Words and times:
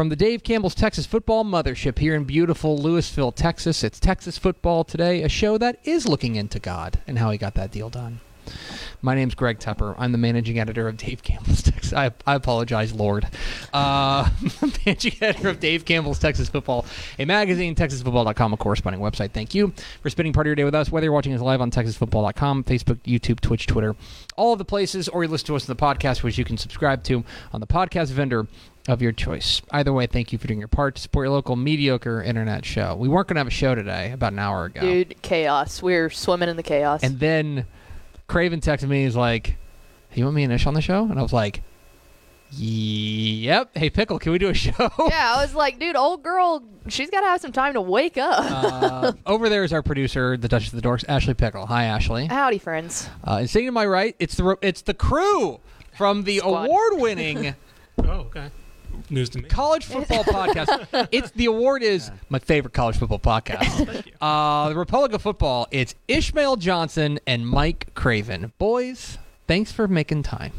From 0.00 0.08
the 0.08 0.16
Dave 0.16 0.42
Campbell's 0.42 0.74
Texas 0.74 1.04
Football 1.04 1.44
Mothership 1.44 1.98
here 1.98 2.14
in 2.14 2.24
beautiful 2.24 2.78
Lewisville, 2.78 3.34
Texas, 3.34 3.84
it's 3.84 4.00
Texas 4.00 4.38
Football 4.38 4.82
Today, 4.82 5.22
a 5.22 5.28
show 5.28 5.58
that 5.58 5.78
is 5.84 6.08
looking 6.08 6.36
into 6.36 6.58
God 6.58 7.00
and 7.06 7.18
how 7.18 7.30
he 7.30 7.36
got 7.36 7.52
that 7.56 7.70
deal 7.70 7.90
done. 7.90 8.20
My 9.02 9.14
name's 9.14 9.34
Greg 9.34 9.58
Tepper. 9.58 9.94
I'm 9.98 10.12
the 10.12 10.18
managing 10.18 10.58
editor 10.58 10.88
of 10.88 10.96
Dave 10.96 11.22
Campbell's 11.22 11.60
Texas. 11.62 11.92
I, 11.92 12.12
I 12.26 12.34
apologize, 12.34 12.94
Lord. 12.94 13.28
Uh, 13.74 14.30
managing 14.86 15.16
editor 15.20 15.50
of 15.50 15.60
Dave 15.60 15.84
Campbell's 15.84 16.18
Texas 16.18 16.48
Football, 16.48 16.86
a 17.18 17.26
magazine, 17.26 17.74
TexasFootball.com, 17.74 18.54
a 18.54 18.56
corresponding 18.56 19.02
website. 19.02 19.32
Thank 19.32 19.54
you 19.54 19.74
for 20.02 20.08
spending 20.08 20.32
part 20.32 20.46
of 20.46 20.48
your 20.48 20.56
day 20.56 20.64
with 20.64 20.74
us, 20.74 20.90
whether 20.90 21.04
you're 21.04 21.12
watching 21.12 21.34
us 21.34 21.42
live 21.42 21.60
on 21.60 21.70
TexasFootball.com, 21.70 22.64
Facebook, 22.64 23.00
YouTube, 23.00 23.40
Twitch, 23.40 23.66
Twitter, 23.66 23.94
all 24.36 24.54
of 24.54 24.58
the 24.58 24.64
places, 24.64 25.08
or 25.08 25.22
you 25.22 25.28
listen 25.28 25.48
to 25.48 25.56
us 25.56 25.68
in 25.68 25.76
the 25.76 25.80
podcast, 25.80 26.22
which 26.22 26.38
you 26.38 26.44
can 26.46 26.56
subscribe 26.56 27.02
to 27.04 27.22
on 27.52 27.60
the 27.60 27.66
podcast 27.66 28.08
vendor 28.08 28.46
of 28.88 29.02
your 29.02 29.12
choice. 29.12 29.60
Either 29.70 29.92
way, 29.92 30.06
thank 30.06 30.32
you 30.32 30.38
for 30.38 30.46
doing 30.46 30.58
your 30.58 30.68
part 30.68 30.94
to 30.96 31.02
support 31.02 31.26
your 31.26 31.32
local 31.34 31.54
mediocre 31.56 32.22
internet 32.22 32.64
show. 32.64 32.96
We 32.96 33.08
weren't 33.08 33.28
going 33.28 33.36
to 33.36 33.40
have 33.40 33.46
a 33.46 33.50
show 33.50 33.74
today 33.74 34.12
about 34.12 34.32
an 34.32 34.38
hour 34.38 34.64
ago. 34.64 34.80
Dude, 34.80 35.20
chaos. 35.22 35.82
We're 35.82 36.10
swimming 36.10 36.48
in 36.48 36.56
the 36.56 36.62
chaos. 36.62 37.02
And 37.02 37.18
then 37.20 37.66
Craven 38.26 38.60
texted 38.60 38.88
me. 38.88 39.04
He's 39.04 39.16
like, 39.16 39.56
"You 40.14 40.24
want 40.24 40.36
me 40.36 40.44
and 40.44 40.52
Ish 40.52 40.66
on 40.66 40.74
the 40.74 40.80
show?" 40.80 41.04
And 41.04 41.18
I 41.18 41.22
was 41.22 41.32
like, 41.32 41.62
"Yep." 42.52 43.70
Hey, 43.76 43.90
Pickle, 43.90 44.18
can 44.18 44.32
we 44.32 44.38
do 44.38 44.48
a 44.48 44.54
show? 44.66 44.72
yeah, 45.08 45.34
I 45.36 45.42
was 45.42 45.54
like, 45.54 45.78
dude, 45.78 45.96
old 45.96 46.22
girl, 46.22 46.62
she's 46.88 47.10
got 47.10 47.20
to 47.20 47.26
have 47.26 47.40
some 47.40 47.52
time 47.52 47.74
to 47.74 47.80
wake 47.80 48.18
up. 48.18 48.38
uh, 48.40 49.12
over 49.26 49.48
there 49.48 49.64
is 49.64 49.72
our 49.72 49.82
producer, 49.82 50.36
the 50.36 50.48
Duchess 50.48 50.72
of 50.72 50.80
the 50.80 50.86
Dorks, 50.88 51.04
Ashley 51.08 51.34
Pickle. 51.34 51.66
Hi, 51.66 51.84
Ashley. 51.84 52.26
Howdy, 52.26 52.58
friends. 52.58 53.08
Uh, 53.26 53.36
and 53.40 53.50
sitting 53.50 53.68
to 53.68 53.72
my 53.72 53.86
right, 53.86 54.16
it's 54.18 54.36
the 54.36 54.56
it's 54.62 54.82
the 54.82 54.94
crew 54.94 55.60
from 55.96 56.22
the 56.24 56.38
Squad. 56.38 56.64
award-winning 56.66 57.54
Oh, 58.02 58.10
okay. 58.32 58.50
News 59.08 59.28
to 59.30 59.38
me. 59.38 59.48
college 59.48 59.84
football 59.86 60.24
podcast. 60.24 61.08
It's 61.12 61.30
the 61.32 61.46
award 61.46 61.82
is 61.82 62.10
my 62.28 62.38
favorite 62.38 62.74
college 62.74 62.96
football 62.98 63.18
podcast. 63.18 64.04
Uh, 64.20 64.68
the 64.68 64.76
Republic 64.76 65.12
of 65.12 65.22
Football. 65.22 65.66
It's 65.70 65.94
Ishmael 66.08 66.56
Johnson 66.56 67.18
and 67.26 67.46
Mike 67.48 67.94
Craven. 67.94 68.52
Boys, 68.58 69.18
thanks 69.46 69.72
for 69.72 69.88
making 69.88 70.22
time. 70.24 70.52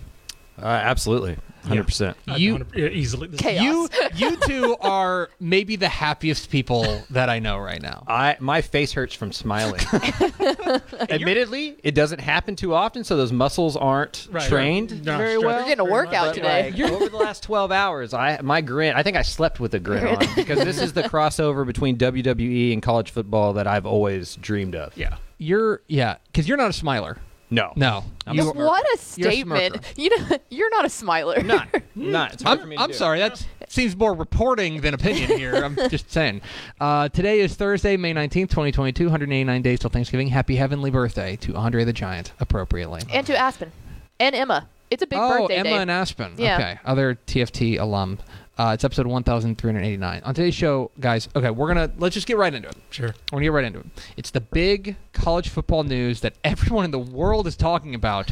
Uh, 0.62 0.66
absolutely, 0.68 1.38
hundred 1.66 1.86
percent. 1.86 2.18
I'd 2.28 2.40
You- 2.40 2.54
100 2.54 2.78
yeah, 2.80 2.88
easily. 2.90 3.28
Chaos. 3.30 3.64
You 3.64 3.90
you 4.16 4.36
two 4.48 4.76
are 4.82 5.30
maybe 5.40 5.76
the 5.76 5.88
happiest 5.90 6.50
people 6.50 7.04
that 7.10 7.30
I 7.30 7.40
know 7.40 7.58
right 7.58 7.82
now. 7.82 8.04
I 8.08 8.38
my 8.40 8.62
face 8.62 8.92
hurts 8.94 9.14
from 9.16 9.32
smiling. 9.32 9.82
Admittedly, 11.10 11.78
it 11.84 11.96
doesn't 11.96 12.20
happen 12.20 12.56
too 12.56 12.74
often, 12.74 13.04
so 13.04 13.18
those 13.18 13.32
muscles 13.32 13.76
aren't 13.76 14.28
Right. 14.32 14.48
trained 14.48 15.06
Not 15.06 15.18
very 15.18 15.32
stretched 15.38 15.46
well. 15.46 15.58
You're 15.60 15.66
getting 15.68 15.80
a 15.80 15.84
very 15.84 15.92
workout 15.92 16.26
much. 16.28 16.36
today. 16.36 16.72
Like, 16.72 16.92
over 16.92 17.10
the 17.10 17.18
last 17.18 17.44
12 17.44 17.72
hours, 17.72 18.14
I 18.14 18.40
my 18.42 18.62
grin. 18.62 18.94
I 18.96 19.04
think 19.04 19.18
I 19.18 19.22
slept 19.22 19.60
with 19.60 19.74
a 19.74 19.80
grin 19.80 20.06
on 20.08 20.18
because 20.36 20.60
this 20.60 20.82
is 20.82 20.94
the 20.94 21.04
crossover 21.04 21.66
between 21.66 21.98
WWE 21.98 22.74
and 22.74 22.82
college 22.82 23.12
football 23.12 23.54
that 23.54 23.68
I've 23.68 23.86
always 23.86 24.36
dreamed 24.38 24.76
of. 24.76 24.96
Yeah. 24.98 25.18
You're 25.38 25.82
yeah, 25.88 26.18
because 26.28 26.48
you're 26.48 26.58
not 26.58 26.70
a 26.70 26.74
smiler. 26.74 27.18
No, 27.54 27.74
No, 27.76 28.06
I'm 28.26 28.36
You- 28.38 28.44
a 28.44 28.46
smirker. 28.54 28.66
what 28.66 28.86
a 28.96 28.98
statement. 28.98 29.94
You 29.98 30.18
know, 30.18 30.38
you're 30.50 30.70
not 30.70 30.86
a 30.86 30.90
smiler. 30.90 31.44
not 31.44 31.68
not. 31.96 32.34
It's 32.34 32.44
hard 32.44 32.60
for 32.60 32.64
I'm, 32.64 32.70
me 32.70 32.78
to 32.78 32.82
I'm 32.82 32.92
do. 32.92 32.96
sorry. 32.96 33.20
That 33.20 33.46
seems 33.68 33.96
more 33.96 34.14
reporting 34.14 34.80
than 34.80 34.94
opinion 34.94 35.38
here. 35.38 35.56
I'm 35.56 35.76
just 35.90 36.10
saying. 36.10 36.42
Uh, 36.80 37.10
today 37.10 37.42
is 37.42 37.56
Thursday, 37.56 37.98
May 37.98 38.14
19th, 38.14 38.50
2022. 38.50 39.04
189 39.06 39.62
days 39.62 39.80
till 39.80 39.90
Thanksgiving. 39.90 40.30
Happy 40.30 40.56
heavenly 40.56 40.92
birthday 40.92 41.36
to 41.38 41.56
Andre 41.58 41.84
the 41.84 41.94
Giant, 41.94 42.32
appropriately. 42.40 43.02
And 43.12 43.28
to 43.28 43.38
Aspen. 43.38 43.72
And 44.20 44.34
Emma. 44.34 44.70
It's 44.90 45.04
a 45.04 45.08
big 45.08 45.20
oh, 45.22 45.40
birthday 45.40 45.56
Emma 45.56 45.70
day. 45.70 45.78
and 45.78 45.92
Aspen. 45.92 46.34
Yeah. 46.38 46.56
Okay. 46.56 46.80
Other 46.86 47.16
TFT 47.28 47.80
alum. 47.80 48.20
Uh, 48.62 48.74
it's 48.76 48.84
episode 48.84 49.08
1389. 49.08 50.22
On 50.24 50.36
today's 50.36 50.54
show, 50.54 50.92
guys, 51.00 51.28
okay, 51.36 51.50
we're 51.50 51.74
going 51.74 51.90
to, 51.90 51.96
let's 51.98 52.14
just 52.14 52.28
get 52.28 52.38
right 52.38 52.54
into 52.54 52.70
it. 52.70 52.76
Sure. 52.92 53.08
We're 53.08 53.40
going 53.40 53.42
to 53.42 53.46
get 53.46 53.52
right 53.54 53.66
into 53.66 53.80
it. 53.80 53.86
It's 54.18 54.30
the 54.30 54.40
big 54.42 54.98
college 55.14 55.50
football 55.50 55.84
news 55.84 56.22
that 56.22 56.36
everyone 56.44 56.86
in 56.86 56.92
the 56.92 57.00
world 57.00 57.48
is 57.48 57.56
talking 57.56 57.96
about. 57.96 58.32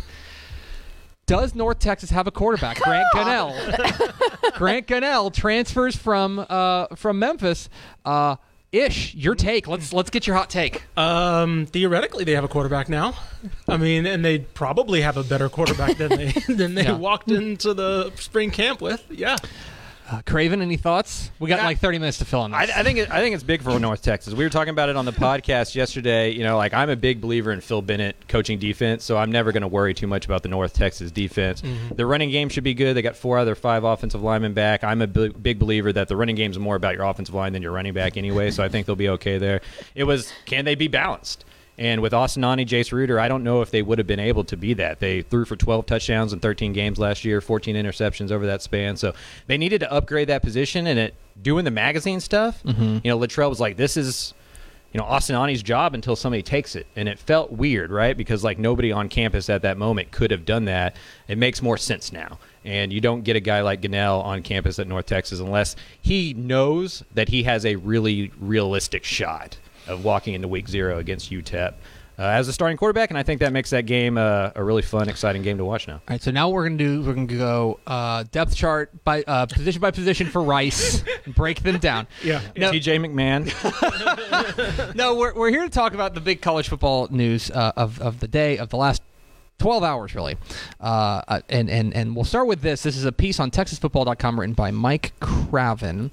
Does 1.25 1.56
North 1.56 1.79
Texas 1.79 2.12
have 2.12 2.28
a 2.28 2.31
quarterback? 2.31 2.79
Grant 2.79 3.07
Gunnell. 3.16 4.53
Grant 4.53 4.85
Gunnell 4.85 5.34
transfers 5.34 5.95
from 5.95 6.45
uh, 6.47 6.88
from 6.95 7.18
Memphis. 7.18 7.68
Uh, 8.06 8.35
Ish, 8.72 9.16
your 9.16 9.34
take. 9.34 9.68
Let's 9.68 9.91
let's 9.94 10.12
get 10.12 10.28
your 10.28 10.35
hot 10.35 10.51
take. 10.51 10.84
Um, 10.95 11.66
theoretically, 11.66 12.23
they 12.23 12.34
have 12.34 12.44
a 12.44 12.47
quarterback 12.47 12.88
now. 12.88 13.16
I 13.68 13.78
mean, 13.78 14.06
and 14.06 14.23
they 14.23 14.39
probably 14.39 15.01
have 15.01 15.18
a 15.18 15.23
better 15.23 15.50
quarterback 15.50 15.97
than 15.97 16.09
they 16.09 16.31
than 16.47 16.75
they 16.75 16.84
Yeah. 16.84 16.97
walked 16.97 17.31
into 17.31 17.73
the 17.73 18.12
spring 18.18 18.51
camp 18.51 18.79
with. 18.79 19.03
Yeah. 19.09 19.38
Uh, 20.11 20.21
Craven, 20.25 20.61
any 20.61 20.75
thoughts? 20.75 21.29
We 21.39 21.49
got 21.49 21.59
Yeah. 21.59 21.65
like 21.65 21.77
30 21.77 21.99
minutes 21.99 22.17
to 22.17 22.25
fill 22.25 22.43
in 22.45 22.53
I, 22.53 22.65
this. 22.65 22.75
I 22.75 22.81
think 22.83 22.97
it, 22.97 23.11
I 23.11 23.19
think 23.21 23.35
it's 23.35 23.43
big 23.43 23.61
for 23.61 23.79
North 23.79 24.01
Texas. 24.01 24.33
We 24.33 24.43
were 24.43 24.49
talking 24.49 24.71
about 24.71 24.89
it 24.89 24.95
on 24.95 25.05
the 25.05 25.11
podcast 25.11 25.75
yesterday. 25.75 26.31
You 26.31 26.43
know, 26.43 26.57
like 26.57 26.73
I'm 26.73 26.89
a 26.89 26.95
big 26.95 27.21
believer 27.21 27.51
in 27.51 27.61
Phil 27.61 27.81
Bennett 27.83 28.27
coaching 28.27 28.57
defense, 28.57 29.03
so 29.03 29.17
I'm 29.17 29.31
never 29.31 29.51
going 29.51 29.61
to 29.61 29.67
worry 29.67 29.93
too 29.93 30.07
much 30.07 30.25
about 30.25 30.41
the 30.41 30.49
North 30.49 30.73
Texas 30.73 31.11
defense. 31.11 31.61
The 31.95 32.05
running 32.05 32.31
game 32.31 32.49
should 32.49 32.63
be 32.63 32.73
good. 32.73 32.95
They 32.95 33.03
got 33.03 33.15
four 33.15 33.37
other 33.37 33.53
five 33.53 33.83
offensive 33.83 34.23
linemen 34.23 34.53
back. 34.53 34.83
I'm 34.83 35.01
a 35.03 35.07
big 35.07 35.59
believer 35.59 35.93
that 35.93 36.07
the 36.07 36.15
running 36.15 36.35
game 36.35 36.49
is 36.49 36.57
more 36.57 36.75
about 36.75 36.95
your 36.95 37.03
offensive 37.05 37.35
line 37.35 37.53
than 37.53 37.61
your 37.61 37.71
running 37.71 37.93
back 37.93 38.17
anyway. 38.17 38.49
So 38.49 38.63
I 38.63 38.69
think 38.69 38.87
they'll 38.87 38.95
be 38.95 39.09
okay 39.09 39.37
there. 39.37 39.61
It 39.93 40.05
was 40.05 40.33
can 40.45 40.65
they 40.65 40.73
be 40.75 40.87
balanced? 40.87 41.45
And 41.79 42.01
with 42.01 42.13
Austin 42.13 42.44
Aune, 42.44 42.66
Jace 42.66 42.91
Ruder, 42.91 43.22
I 43.22 43.29
don't 43.29 43.41
know 43.41 43.62
if 43.62 43.72
they 43.72 43.81
would 43.81 44.00
have 44.00 44.06
been 44.06 44.19
able 44.19 44.44
to 44.44 44.57
be 44.57 44.73
that. 44.73 45.00
They 45.00 45.22
threw 45.22 45.45
for 45.45 45.56
12 45.56 45.85
touchdowns 45.85 46.34
in 46.34 46.41
13 46.41 46.73
games 46.73 47.00
last 47.00 47.23
year, 47.23 47.40
14 47.40 47.73
interceptions 47.78 48.31
over 48.31 48.45
that 48.47 48.62
span. 48.62 48.97
So 48.97 49.13
they 49.47 49.57
needed 49.57 49.79
to 49.79 49.91
upgrade 49.91 50.28
that 50.28 50.44
position. 50.44 50.88
And 50.88 51.00
it 51.00 51.16
doing 51.41 51.63
the 51.63 51.72
magazine 51.72 52.19
stuff, 52.19 52.62
mm-hmm. 52.63 52.97
you 53.01 53.09
know, 53.09 53.18
Littrell 53.18 53.50
was 53.50 53.59
like, 53.59 53.78
"This 53.78 53.97
is." 53.97 54.35
You 54.91 55.00
know, 55.00 55.06
Austin 55.06 55.35
Aune's 55.35 55.62
job 55.62 55.94
until 55.94 56.16
somebody 56.16 56.41
takes 56.41 56.75
it. 56.75 56.88
And 56.95 57.07
it 57.07 57.19
felt 57.19 57.51
weird, 57.51 57.91
right? 57.91 58.18
Because, 58.18 58.44
like, 58.44 58.57
nobody 58.57 58.91
on 58.91 59.07
campus 59.07 59.47
at 59.47 59.62
that 59.62 59.78
moment 59.78 60.09
could 60.09 60.31
have 60.31 60.45
done 60.45 60.66
that. 60.66 60.95
It 61.28 61.38
makes 61.38 61.62
more 61.62 61.78
sense 61.78 62.12
now. 62.12 62.39
And 62.66 62.91
you 62.91 63.00
don't 63.00 63.23
get 63.23 63.35
a 63.35 63.39
guy 63.39 63.62
like 63.62 63.81
Gunnell 63.81 64.23
on 64.23 64.41
campus 64.41 64.79
at 64.79 64.88
North 64.88 65.06
Texas 65.06 65.39
unless 65.39 65.75
he 66.01 66.34
knows 66.34 67.03
that 67.13 67.29
he 67.29 67.44
has 67.44 67.68
a 67.68 67.75
really 67.75 68.31
realistic 68.39 69.03
shot 69.03 69.59
of 69.89 70.03
walking 70.05 70.33
into 70.33 70.47
week 70.47 70.67
zero 70.69 71.00
against 71.00 71.31
UTEP 71.31 71.73
uh, 72.19 72.23
as 72.23 72.50
a 72.50 72.53
starting 72.53 72.75
quarterback, 72.75 73.09
and 73.11 73.17
I 73.17 73.23
think 73.23 73.39
that 73.39 73.53
makes 73.53 73.69
that 73.69 73.85
game 73.85 74.18
uh, 74.18 74.51
a 74.53 74.62
really 74.62 74.81
fun, 74.81 75.07
exciting 75.07 75.41
game 75.41 75.57
to 75.57 75.63
watch 75.63 75.88
now. 75.88 75.95
All 75.95 76.01
right, 76.09 76.21
so 76.21 76.31
now 76.31 76.50
what 76.50 76.56
we're 76.56 76.65
gonna 76.65 76.77
do 76.77 77.01
we're 77.01 77.13
gonna 77.13 77.27
go 77.27 77.80
uh, 77.88 78.25
depth 78.31 78.53
chart 78.56 79.03
by 79.06 79.24
uh, 79.24 79.45
position 79.45 79.80
by 79.81 79.91
position 79.91 80.27
for 80.27 80.44
Rice, 80.44 81.01
and 81.25 81.33
break 81.33 81.63
them 81.63 81.80
down. 81.80 82.07
Yeah. 82.21 82.41
No, 82.57 82.71
TJ 82.71 83.00
McMahon, 83.00 83.45
no, 84.95 85.15
we're, 85.15 85.33
we're 85.33 85.50
here 85.50 85.63
to 85.63 85.69
talk 85.69 85.94
about 85.94 86.13
the 86.13 86.19
big 86.19 86.41
college 86.41 86.68
football 86.68 87.07
news 87.09 87.50
uh, 87.51 87.71
of 87.77 88.01
of 88.01 88.19
the 88.19 88.27
day 88.27 88.57
of 88.57 88.69
the 88.69 88.77
last 88.77 89.01
12 89.59 89.83
hours 89.83 90.15
really 90.15 90.38
uh, 90.80 91.21
uh, 91.27 91.41
and, 91.50 91.69
and 91.69 91.94
and 91.94 92.15
we'll 92.15 92.24
start 92.25 92.47
with 92.47 92.62
this 92.62 92.83
this 92.83 92.95
is 92.95 93.03
a 93.06 93.12
piece 93.12 93.39
on 93.39 93.51
texasfootball.com 93.51 94.39
written 94.39 94.53
by 94.53 94.71
mike 94.71 95.12
craven 95.19 96.12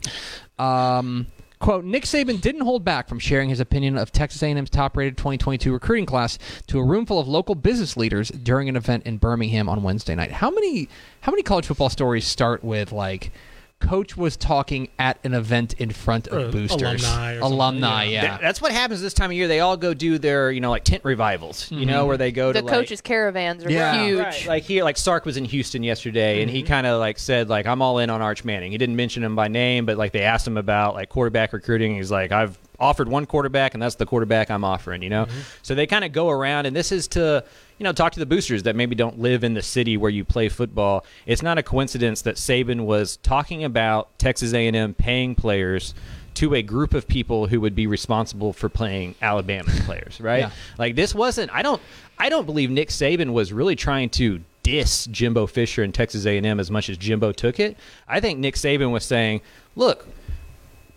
um, 0.58 1.26
quote 1.58 1.84
nick 1.84 2.04
saban 2.04 2.40
didn't 2.40 2.62
hold 2.62 2.84
back 2.84 3.08
from 3.08 3.18
sharing 3.18 3.48
his 3.48 3.60
opinion 3.60 3.96
of 3.96 4.12
texas 4.12 4.42
a&m's 4.42 4.70
top-rated 4.70 5.16
2022 5.16 5.72
recruiting 5.72 6.06
class 6.06 6.38
to 6.66 6.78
a 6.78 6.84
room 6.84 7.06
full 7.06 7.18
of 7.18 7.26
local 7.26 7.54
business 7.54 7.96
leaders 7.96 8.28
during 8.28 8.68
an 8.68 8.76
event 8.76 9.06
in 9.06 9.16
birmingham 9.16 9.68
on 9.68 9.82
wednesday 9.82 10.14
night. 10.14 10.32
How 10.32 10.50
many 10.50 10.88
how 11.20 11.32
many 11.32 11.42
college 11.42 11.66
football 11.66 11.88
stories 11.88 12.26
start 12.26 12.62
with 12.62 12.92
like 12.92 13.32
coach 13.78 14.16
was 14.16 14.36
talking 14.36 14.88
at 14.98 15.18
an 15.24 15.34
event 15.34 15.74
in 15.74 15.90
front 15.90 16.28
of 16.28 16.48
Or 16.48 16.52
boosters, 16.52 17.04
alumni 17.04 17.36
or 17.36 17.40
alumni, 17.40 18.04
yeah. 18.04 18.10
yeah. 18.10 18.28
Th- 18.28 18.40
That's 18.40 18.62
what 18.62 18.72
happens 18.72 19.02
this 19.02 19.14
time 19.14 19.30
of 19.30 19.36
year. 19.36 19.48
They 19.48 19.60
all 19.60 19.76
go 19.76 19.94
do 19.94 20.18
their, 20.18 20.50
you 20.50 20.60
know, 20.60 20.70
like 20.70 20.84
tent 20.84 21.04
revivals. 21.04 21.70
You 21.70 21.84
know, 21.84 22.00
mm-hmm. 22.00 22.08
where 22.08 22.16
they 22.16 22.32
go 22.32 22.52
The 22.52 22.60
to 22.60 22.66
the 22.66 22.70
coaches' 22.70 23.00
caravans 23.00 23.64
are 23.64 23.70
Yeah. 23.70 24.04
huge. 24.04 24.18
Right. 24.20 24.46
Like 24.46 24.62
here, 24.64 24.82
like 24.82 24.96
Sark 24.96 25.24
was 25.24 25.36
in 25.36 25.44
Houston 25.44 25.82
yesterday, 25.82 26.42
and 26.42 26.50
he 26.50 26.60
mm-hmm. 26.60 26.68
kind 26.68 26.86
of 26.86 27.00
like 27.00 27.18
said 27.18 27.48
like 27.48 27.66
I'm 27.66 27.82
all 27.82 27.98
in 27.98 28.10
on 28.10 28.22
Arch 28.22 28.44
Manning. 28.44 28.72
He 28.72 28.78
didn't 28.78 28.96
mention 28.96 29.22
him 29.22 29.36
by 29.36 29.48
name, 29.48 29.86
but 29.86 29.96
like 29.98 30.12
they 30.12 30.22
asked 30.22 30.46
him 30.46 30.56
about 30.56 30.94
like 30.94 31.08
quarterback 31.08 31.52
recruiting. 31.52 31.96
He's 31.96 32.10
like 32.10 32.32
I've 32.32 32.58
offered 32.78 33.08
one 33.08 33.26
quarterback, 33.26 33.74
and 33.74 33.82
that's 33.82 33.94
the 33.96 34.06
quarterback 34.06 34.50
I'm 34.50 34.64
offering. 34.64 35.02
You 35.02 35.10
know, 35.10 35.24
mm-hmm. 35.26 35.40
so 35.62 35.74
they 35.74 35.86
kind 35.86 36.04
of 36.04 36.12
go 36.12 36.30
around, 36.30 36.66
and 36.66 36.74
this 36.74 36.92
is 36.92 37.08
to 37.08 37.44
you 37.78 37.84
know 37.84 37.92
talk 37.92 38.12
to 38.12 38.20
the 38.20 38.26
boosters 38.26 38.62
that 38.64 38.76
maybe 38.76 38.94
don't 38.94 39.18
live 39.18 39.44
in 39.44 39.54
the 39.54 39.62
city 39.62 39.96
where 39.96 40.10
you 40.10 40.24
play 40.24 40.48
football. 40.48 41.04
It's 41.26 41.42
not 41.42 41.58
a 41.58 41.62
coincidence 41.62 42.22
that 42.22 42.36
Saban 42.36 42.84
was 42.84 43.16
talking 43.18 43.64
about 43.64 44.18
Texas 44.18 44.52
A&M 44.52 44.94
paying 44.94 45.34
players 45.34 45.94
to 46.36 46.54
a 46.54 46.62
group 46.62 46.92
of 46.92 47.08
people 47.08 47.46
who 47.46 47.60
would 47.62 47.74
be 47.74 47.86
responsible 47.86 48.52
for 48.52 48.68
playing 48.68 49.14
Alabama 49.22 49.70
players, 49.84 50.20
right? 50.20 50.40
Yeah. 50.40 50.50
Like 50.78 50.94
this 50.94 51.14
wasn't. 51.14 51.50
I 51.52 51.62
don't. 51.62 51.82
I 52.18 52.28
don't 52.28 52.46
believe 52.46 52.70
Nick 52.70 52.88
Saban 52.88 53.32
was 53.32 53.52
really 53.52 53.76
trying 53.76 54.10
to 54.10 54.40
diss 54.62 55.06
Jimbo 55.06 55.46
Fisher 55.46 55.82
and 55.82 55.94
Texas 55.94 56.26
A&M 56.26 56.58
as 56.58 56.70
much 56.70 56.88
as 56.88 56.96
Jimbo 56.96 57.32
took 57.32 57.60
it. 57.60 57.76
I 58.08 58.20
think 58.20 58.38
Nick 58.38 58.54
Saban 58.54 58.90
was 58.90 59.04
saying, 59.04 59.40
"Look, 59.74 60.08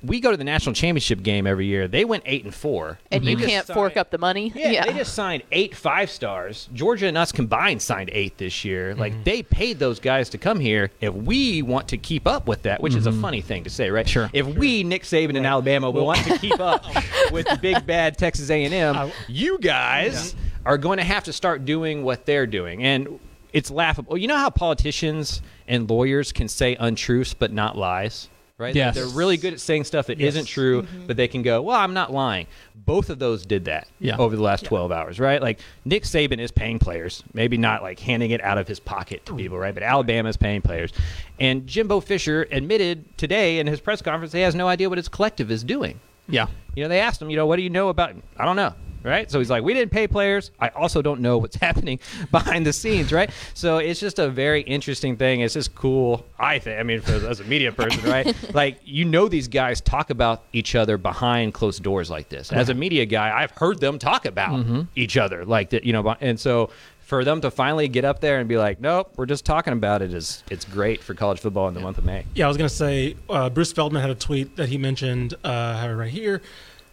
we 0.01 0.19
go 0.19 0.31
to 0.31 0.37
the 0.37 0.43
national 0.43 0.73
championship 0.73 1.21
game 1.23 1.45
every 1.45 1.65
year. 1.65 1.87
They 1.87 2.05
went 2.05 2.23
eight 2.25 2.45
and 2.45 2.53
four, 2.53 2.99
and 3.11 3.23
you 3.23 3.35
They 3.35 3.41
just 3.41 3.49
can't 3.49 3.67
signed- 3.67 3.75
fork 3.75 3.97
up 3.97 4.11
the 4.11 4.17
money. 4.17 4.51
Yeah, 4.55 4.85
they 4.85 4.93
just 4.93 5.13
signed 5.13 5.43
eight 5.51 5.75
five 5.75 6.09
stars. 6.09 6.69
Georgia 6.73 7.07
and 7.07 7.17
us 7.17 7.31
combined 7.31 7.81
signed 7.81 8.09
eight 8.13 8.37
this 8.37 8.63
year. 8.63 8.95
Like 8.95 9.13
mhm. 9.13 9.23
they 9.25 9.43
paid 9.43 9.79
those 9.79 9.99
guys 9.99 10.29
to 10.29 10.37
come 10.37 10.59
here. 10.59 10.91
If 11.01 11.13
we 11.13 11.61
want 11.61 11.87
to 11.89 11.97
keep 11.97 12.27
up 12.27 12.47
with 12.47 12.63
that, 12.63 12.81
which 12.81 12.95
is 12.95 13.07
a 13.07 13.11
mhm. 13.11 13.21
funny 13.21 13.41
thing 13.41 13.63
to 13.65 13.69
say, 13.69 13.89
right? 13.89 14.07
Sure. 14.07 14.29
If 14.33 14.45
we, 14.45 14.83
Nick 14.83 15.03
Saban 15.03 15.35
in 15.35 15.45
Alabama, 15.45 15.89
will 15.91 16.05
want 16.05 16.23
to 16.25 16.37
keep 16.37 16.59
up 16.59 16.83
oh. 16.95 17.29
with 17.31 17.47
the 17.47 17.57
big 17.57 17.85
bad 17.85 18.17
Texas 18.17 18.49
A 18.49 18.63
and 18.65 18.73
M, 18.73 19.11
you 19.27 19.59
guys 19.59 20.35
are 20.65 20.77
going 20.77 20.97
to 20.97 21.03
have 21.03 21.23
to 21.25 21.33
start 21.33 21.65
doing 21.65 22.03
what 22.03 22.25
they're 22.25 22.47
doing, 22.47 22.83
and 22.83 23.19
it's 23.53 23.71
laughable. 23.71 24.17
You 24.17 24.27
know 24.27 24.37
how 24.37 24.49
politicians 24.49 25.41
and 25.67 25.89
lawyers 25.89 26.31
can 26.31 26.47
say 26.47 26.75
untruths 26.79 27.33
but 27.33 27.51
not 27.51 27.77
lies. 27.77 28.29
Right? 28.59 28.75
Yes. 28.75 28.93
They're 28.93 29.07
really 29.07 29.37
good 29.37 29.53
at 29.53 29.59
saying 29.61 29.85
stuff 29.85 30.07
that 30.07 30.19
Yes. 30.19 30.35
not 30.35 30.45
true, 30.45 30.81
mm-hmm. 30.83 31.07
but 31.07 31.15
they 31.17 31.29
can 31.29 31.41
go, 31.43 31.61
well, 31.61 31.77
I'm 31.77 31.93
not 31.93 32.11
lying. 32.11 32.45
Both 32.75 33.09
of 33.09 33.17
those 33.17 33.45
did 33.45 33.65
that 33.65 33.87
Yeah. 33.99 34.17
over 34.17 34.35
the 34.35 34.41
last 34.41 34.65
12 34.65 34.91
hours, 34.91 35.17
right? 35.17 35.41
Like 35.41 35.59
Nick 35.85 36.03
Saban 36.03 36.39
is 36.39 36.51
paying 36.51 36.77
players, 36.77 37.23
maybe 37.33 37.55
not 37.57 37.81
like 37.81 37.99
handing 37.99 38.31
it 38.31 38.43
out 38.43 38.57
of 38.57 38.67
his 38.67 38.79
pocket 38.81 39.25
to 39.27 39.35
people, 39.35 39.57
right? 39.57 39.73
But 39.73 39.83
Alabama 39.83 40.27
is 40.27 40.35
paying 40.37 40.61
players. 40.61 40.91
And 41.39 41.65
Jimbo 41.67 42.01
Fisher 42.01 42.47
admitted 42.51 43.17
today 43.17 43.59
in 43.59 43.67
his 43.67 43.79
press 43.79 44.01
conference 44.01 44.33
he 44.33 44.41
has 44.41 44.55
no 44.55 44.67
idea 44.67 44.89
what 44.89 44.97
his 44.97 45.07
collective 45.07 45.49
is 45.49 45.63
doing. 45.63 45.99
yeah. 46.27 46.47
You 46.75 46.83
know, 46.83 46.89
they 46.89 46.99
asked 46.99 47.21
him, 47.21 47.29
you 47.29 47.35
know, 47.37 47.45
what 47.47 47.55
do 47.55 47.61
you 47.63 47.69
know 47.69 47.89
about 47.89 48.13
I 48.37 48.45
don't 48.45 48.55
know. 48.55 48.73
Right? 49.03 49.29
So 49.29 49.39
he's 49.39 49.49
like, 49.49 49.63
we 49.63 49.73
didn't 49.73 49.91
pay 49.91 50.07
players. 50.07 50.51
I 50.59 50.69
also 50.69 51.01
don't 51.01 51.21
know 51.21 51.37
what's 51.37 51.55
happening 51.67 51.99
behind 52.31 52.65
the 52.65 52.73
scenes, 52.73 53.11
right? 53.11 53.29
So 53.53 53.77
it's 53.77 53.99
just 53.99 54.19
a 54.19 54.29
very 54.29 54.61
interesting 54.61 55.17
thing. 55.17 55.41
It's 55.41 55.53
just 55.53 55.75
cool, 55.75 56.25
I 56.37 56.59
think. 56.59 56.79
I 56.79 56.83
mean, 56.83 57.01
for, 57.01 57.13
as 57.13 57.39
a 57.39 57.43
media 57.45 57.71
person, 57.71 58.09
right? 58.09 58.35
like, 58.53 58.79
you 58.83 59.05
know, 59.05 59.27
these 59.27 59.47
guys 59.47 59.81
talk 59.81 60.09
about 60.09 60.43
each 60.53 60.75
other 60.75 60.97
behind 60.97 61.53
closed 61.53 61.83
doors 61.83 62.09
like 62.09 62.29
this. 62.29 62.51
As 62.51 62.69
a 62.69 62.73
media 62.73 63.05
guy, 63.05 63.41
I've 63.41 63.51
heard 63.51 63.79
them 63.79 63.99
talk 63.99 64.25
about 64.25 64.65
each 64.95 65.17
other 65.17 65.45
like 65.45 65.69
that, 65.71 65.83
you 65.83 65.93
know, 65.93 66.15
and 66.21 66.39
so 66.39 66.69
for 67.09 67.25
them 67.25 67.41
to 67.41 67.49
finally 67.49 67.87
get 67.87 68.05
up 68.05 68.19
there 68.19 68.39
and 68.39 68.47
be 68.47 68.55
like, 68.55 68.79
nope, 68.79 69.11
we're 69.17 69.25
just 69.25 69.43
talking 69.43 69.73
about 69.73 70.03
it 70.03 70.13
is 70.13 70.43
it's 70.51 70.63
great 70.63 71.01
for 71.01 71.15
college 71.15 71.39
football 71.39 71.67
in 71.67 71.73
the 71.73 71.79
month 71.79 71.97
of 71.97 72.05
May. 72.05 72.23
Yeah, 72.35 72.45
I 72.45 72.47
was 72.47 72.55
going 72.55 72.69
to 72.69 72.75
say 72.75 73.15
uh, 73.27 73.49
Bruce 73.49 73.71
Feldman 73.73 73.99
had 73.99 74.11
a 74.11 74.15
tweet 74.15 74.55
that 74.57 74.69
he 74.69 74.77
mentioned. 74.77 75.33
Uh, 75.43 75.47
I 75.47 75.81
have 75.81 75.89
it 75.89 75.95
right 75.95 76.11
here. 76.11 76.43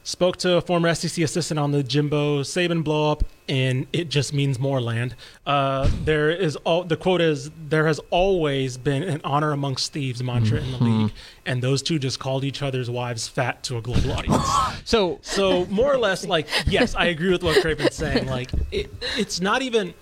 Spoke 0.06 0.37
to 0.37 0.53
a 0.56 0.61
former 0.61 0.94
SEC 0.94 1.25
assistant 1.25 1.58
on 1.58 1.73
the 1.73 1.82
Jimbo 1.82 2.43
Saban 2.44 2.85
blow 2.85 3.11
up, 3.11 3.25
and 3.49 3.88
it 3.93 4.08
just 4.08 4.32
means 4.32 4.56
more 4.56 4.81
land. 4.81 5.17
Uh, 5.44 5.91
there 6.05 6.31
is 6.31 6.55
all 6.58 6.85
the 6.85 6.97
quote 6.97 7.20
is 7.20 7.50
there 7.69 7.88
has 7.88 7.99
always 8.11 8.76
been 8.76 9.03
an 9.03 9.20
honor 9.25 9.50
amongst 9.50 9.93
thieves 9.93 10.23
mantra 10.23 10.61
in 10.61 10.70
the 10.70 10.79
league, 10.79 11.12
and 11.44 11.61
those 11.61 11.82
two 11.82 11.99
just 11.99 12.20
called 12.20 12.44
each 12.44 12.62
other's 12.62 12.88
wives 12.88 13.26
fat 13.26 13.64
to 13.64 13.79
a 13.79 13.82
global 13.82 14.12
audience. 14.12 14.47
So 14.85 15.19
So 15.23 15.67
more 15.67 15.93
or 15.93 15.99
less, 15.99 16.25
like 16.25 16.47
yes, 16.69 16.94
I 16.94 17.06
agree 17.06 17.32
with 17.32 17.43
what 17.43 17.61
Craven's 17.61 17.97
saying. 17.97 18.26
Like 18.29 18.52
it, 18.70 18.88
it's 19.19 19.41
not 19.41 19.62
even. 19.62 19.93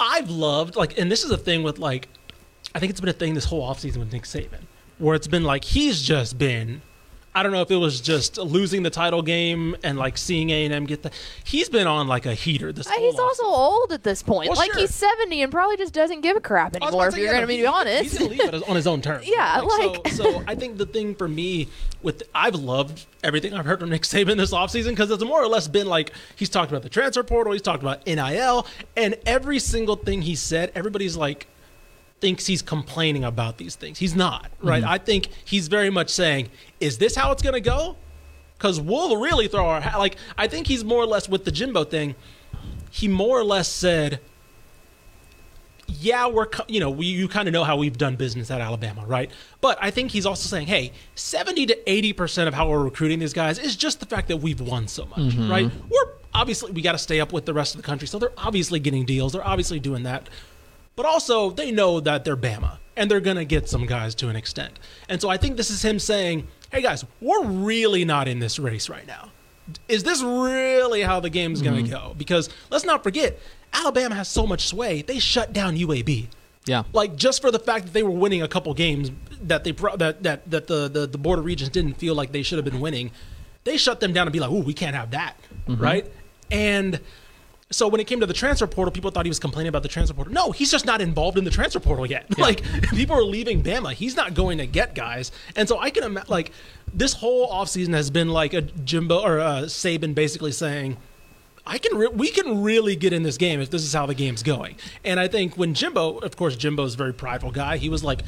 I've 0.00 0.30
loved 0.30 0.74
like, 0.74 0.96
and 0.98 1.12
this 1.12 1.22
is 1.22 1.30
a 1.32 1.36
thing 1.36 1.62
with 1.62 1.78
like, 1.78 2.08
I 2.74 2.78
think 2.78 2.88
it's 2.88 3.00
been 3.00 3.10
a 3.10 3.12
thing 3.12 3.34
this 3.34 3.44
whole 3.44 3.62
offseason 3.68 3.98
with 3.98 4.10
Nick 4.10 4.22
Saban, 4.22 4.62
where 4.96 5.14
it's 5.14 5.28
been 5.28 5.44
like 5.44 5.64
he's 5.64 6.00
just 6.00 6.38
been. 6.38 6.80
I 7.32 7.44
don't 7.44 7.52
know 7.52 7.62
if 7.62 7.70
it 7.70 7.76
was 7.76 8.00
just 8.00 8.38
losing 8.38 8.82
the 8.82 8.90
title 8.90 9.22
game 9.22 9.76
and 9.84 9.96
like 9.96 10.18
seeing 10.18 10.50
A 10.50 10.64
and 10.64 10.74
M 10.74 10.84
get 10.84 11.02
the. 11.02 11.12
He's 11.44 11.68
been 11.68 11.86
on 11.86 12.08
like 12.08 12.26
a 12.26 12.34
heater 12.34 12.72
this. 12.72 12.88
Uh, 12.88 12.98
He's 12.98 13.18
also 13.20 13.44
old 13.44 13.92
at 13.92 14.02
this 14.02 14.22
point. 14.22 14.48
Well, 14.48 14.58
like 14.58 14.72
sure. 14.72 14.80
he's 14.80 14.94
70 14.94 15.42
and 15.42 15.52
probably 15.52 15.76
just 15.76 15.94
doesn't 15.94 16.22
give 16.22 16.36
a 16.36 16.40
crap 16.40 16.74
anymore. 16.74 17.06
If 17.06 17.16
you're 17.16 17.28
going 17.30 17.42
to 17.42 17.46
be 17.46 17.64
honest. 17.64 18.02
he's 18.02 18.18
gonna 18.18 18.30
leave 18.30 18.40
it 18.42 18.68
on 18.68 18.74
his 18.74 18.86
own 18.86 19.00
terms. 19.00 19.26
Yeah, 19.30 19.60
so, 19.60 19.66
like- 19.66 20.08
so. 20.08 20.42
I 20.48 20.56
think 20.56 20.76
the 20.76 20.86
thing 20.86 21.14
for 21.14 21.28
me 21.28 21.68
with 22.02 22.24
I've 22.34 22.56
loved 22.56 23.06
everything 23.22 23.54
I've 23.54 23.64
heard 23.64 23.78
from 23.80 23.90
Nick 23.90 24.02
Saban 24.02 24.36
this 24.36 24.52
offseason 24.52 24.90
because 24.90 25.10
it's 25.10 25.22
more 25.22 25.40
or 25.40 25.46
less 25.46 25.68
been 25.68 25.86
like 25.86 26.12
he's 26.34 26.48
talked 26.48 26.72
about 26.72 26.82
the 26.82 26.88
transfer 26.88 27.22
portal, 27.22 27.52
he's 27.52 27.62
talked 27.62 27.82
about 27.82 28.04
NIL, 28.06 28.66
and 28.96 29.14
every 29.24 29.58
single 29.60 29.94
thing 29.96 30.22
he 30.22 30.34
said, 30.34 30.72
everybody's 30.74 31.16
like 31.16 31.46
thinks 32.20 32.46
he's 32.46 32.62
complaining 32.62 33.24
about 33.24 33.58
these 33.58 33.74
things. 33.74 33.98
He's 33.98 34.14
not, 34.14 34.44
mm-hmm. 34.44 34.68
right? 34.68 34.84
I 34.84 34.98
think 34.98 35.28
he's 35.44 35.68
very 35.68 35.90
much 35.90 36.10
saying, 36.10 36.48
"Is 36.80 36.98
this 36.98 37.14
how 37.14 37.32
it's 37.32 37.42
gonna 37.42 37.60
go?" 37.60 37.96
Because 38.56 38.80
we'll 38.80 39.16
really 39.16 39.48
throw 39.48 39.66
our 39.66 39.80
ha-. 39.80 39.98
like. 39.98 40.16
I 40.36 40.46
think 40.46 40.66
he's 40.66 40.84
more 40.84 41.02
or 41.02 41.06
less 41.06 41.28
with 41.28 41.44
the 41.44 41.50
Jimbo 41.50 41.84
thing. 41.84 42.14
He 42.90 43.08
more 43.08 43.38
or 43.38 43.44
less 43.44 43.68
said 43.68 44.20
yeah, 45.98 46.28
we're 46.28 46.46
you 46.68 46.80
know 46.80 46.90
we 46.90 47.06
you 47.06 47.28
kind 47.28 47.48
of 47.48 47.52
know 47.52 47.64
how 47.64 47.76
we've 47.76 47.98
done 47.98 48.16
business 48.16 48.50
at 48.50 48.60
Alabama, 48.60 49.04
right? 49.06 49.30
But 49.60 49.78
I 49.80 49.90
think 49.90 50.10
he's 50.10 50.26
also 50.26 50.48
saying, 50.48 50.66
hey, 50.66 50.92
seventy 51.14 51.66
to 51.66 51.90
eighty 51.90 52.12
percent 52.12 52.48
of 52.48 52.54
how 52.54 52.68
we're 52.68 52.82
recruiting 52.82 53.18
these 53.18 53.32
guys 53.32 53.58
is 53.58 53.76
just 53.76 54.00
the 54.00 54.06
fact 54.06 54.28
that 54.28 54.38
we've 54.38 54.60
won 54.60 54.88
so 54.88 55.06
much, 55.06 55.18
mm-hmm. 55.18 55.50
right? 55.50 55.70
We're 55.88 56.12
obviously 56.32 56.72
we 56.72 56.82
got 56.82 56.92
to 56.92 56.98
stay 56.98 57.20
up 57.20 57.32
with 57.32 57.44
the 57.44 57.54
rest 57.54 57.74
of 57.74 57.82
the 57.82 57.86
country, 57.86 58.06
so 58.06 58.18
they're 58.18 58.32
obviously 58.38 58.78
getting 58.78 59.04
deals, 59.04 59.32
they're 59.32 59.46
obviously 59.46 59.80
doing 59.80 60.04
that, 60.04 60.28
but 61.00 61.08
also 61.08 61.50
they 61.50 61.70
know 61.70 61.98
that 62.00 62.24
they're 62.24 62.36
Bama 62.36 62.76
and 62.94 63.10
they're 63.10 63.20
gonna 63.20 63.46
get 63.46 63.68
some 63.68 63.86
guys 63.86 64.14
to 64.16 64.28
an 64.28 64.36
extent, 64.36 64.78
and 65.08 65.18
so 65.18 65.30
I 65.30 65.38
think 65.38 65.56
this 65.56 65.70
is 65.70 65.82
him 65.82 65.98
saying, 65.98 66.46
hey 66.70 66.82
guys, 66.82 67.06
we're 67.22 67.44
really 67.44 68.04
not 68.04 68.28
in 68.28 68.38
this 68.38 68.58
race 68.58 68.90
right 68.90 69.06
now 69.06 69.30
is 69.88 70.02
this 70.02 70.22
really 70.22 71.02
how 71.02 71.20
the 71.20 71.30
game's 71.30 71.62
going 71.62 71.76
to 71.84 71.90
mm-hmm. 71.90 72.08
go? 72.08 72.14
Because 72.16 72.48
let's 72.70 72.84
not 72.84 73.02
forget, 73.02 73.38
Alabama 73.72 74.14
has 74.14 74.28
so 74.28 74.46
much 74.46 74.66
sway. 74.66 75.02
They 75.02 75.18
shut 75.18 75.52
down 75.52 75.76
UAB. 75.76 76.28
yeah. 76.66 76.84
Like 76.92 77.16
just 77.16 77.40
for 77.40 77.50
the 77.50 77.58
fact 77.58 77.86
that 77.86 77.92
they 77.92 78.02
were 78.02 78.10
winning 78.10 78.42
a 78.42 78.48
couple 78.48 78.72
games 78.74 79.10
that 79.42 79.64
they 79.64 79.72
that 79.72 80.22
that 80.22 80.50
that 80.50 80.66
the 80.66 80.88
the, 80.88 81.06
the 81.06 81.18
border 81.18 81.42
regions 81.42 81.70
didn't 81.70 81.94
feel 81.94 82.14
like 82.14 82.32
they 82.32 82.42
should 82.42 82.58
have 82.58 82.64
been 82.64 82.80
winning, 82.80 83.10
they 83.64 83.76
shut 83.76 84.00
them 84.00 84.12
down 84.12 84.26
and 84.26 84.32
be 84.32 84.40
like, 84.40 84.50
"Ooh, 84.50 84.62
we 84.62 84.74
can't 84.74 84.96
have 84.96 85.12
that," 85.12 85.36
mm-hmm. 85.66 85.80
right? 85.80 86.06
And 86.50 87.00
so 87.72 87.86
when 87.86 88.00
it 88.00 88.06
came 88.08 88.18
to 88.20 88.26
the 88.26 88.34
transfer 88.34 88.66
portal, 88.66 88.90
people 88.90 89.10
thought 89.12 89.24
he 89.24 89.30
was 89.30 89.38
complaining 89.38 89.68
about 89.68 89.82
the 89.82 89.88
transfer 89.88 90.14
portal. 90.14 90.32
No, 90.32 90.50
he's 90.50 90.70
just 90.72 90.86
not 90.86 91.00
involved 91.00 91.38
in 91.38 91.44
the 91.44 91.50
transfer 91.50 91.80
portal 91.80 92.06
yet. 92.06 92.26
Like 92.40 92.62
people 92.88 93.14
are 93.16 93.22
leaving 93.22 93.62
Bama, 93.62 93.92
he's 93.92 94.16
not 94.16 94.32
going 94.32 94.58
to 94.58 94.66
get 94.66 94.94
guys. 94.94 95.30
And 95.56 95.68
so 95.68 95.78
I 95.78 95.90
can 95.90 96.04
imagine 96.04 96.30
like 96.30 96.52
this 96.92 97.12
whole 97.12 97.50
offseason 97.50 97.92
has 97.92 98.10
been 98.10 98.30
like 98.30 98.54
a 98.54 98.62
Jimbo 98.62 99.20
or 99.20 99.40
uh, 99.40 99.62
Saban 99.62 100.14
basically 100.14 100.52
saying. 100.52 100.96
I 101.66 101.76
can 101.76 101.96
re- 101.96 102.08
we 102.08 102.30
can 102.30 102.62
really 102.62 102.96
get 102.96 103.12
in 103.12 103.22
this 103.22 103.36
game 103.36 103.60
if 103.60 103.68
this 103.68 103.82
is 103.82 103.92
how 103.92 104.06
the 104.06 104.14
game's 104.14 104.42
going. 104.42 104.76
And 105.04 105.20
I 105.20 105.28
think 105.28 105.58
when 105.58 105.74
Jimbo, 105.74 106.18
of 106.18 106.34
course, 106.34 106.56
Jimbo's 106.56 106.94
a 106.94 106.96
very 106.96 107.12
prideful 107.12 107.50
guy. 107.50 107.76
He 107.76 107.90
was 107.90 108.02
like, 108.02 108.22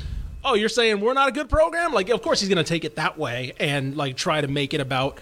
"Oh, 0.45 0.55
you're 0.55 0.69
saying 0.69 1.01
we're 1.01 1.15
not 1.15 1.29
a 1.29 1.33
good 1.33 1.49
program?" 1.49 1.95
Like, 1.95 2.11
of 2.11 2.21
course, 2.21 2.41
he's 2.41 2.51
going 2.51 2.63
to 2.63 2.69
take 2.69 2.85
it 2.85 2.97
that 2.97 3.19
way 3.19 3.55
and 3.59 3.97
like 3.97 4.17
try 4.17 4.43
to 4.43 4.49
make 4.49 4.75
it 4.75 4.81
about 4.83 5.19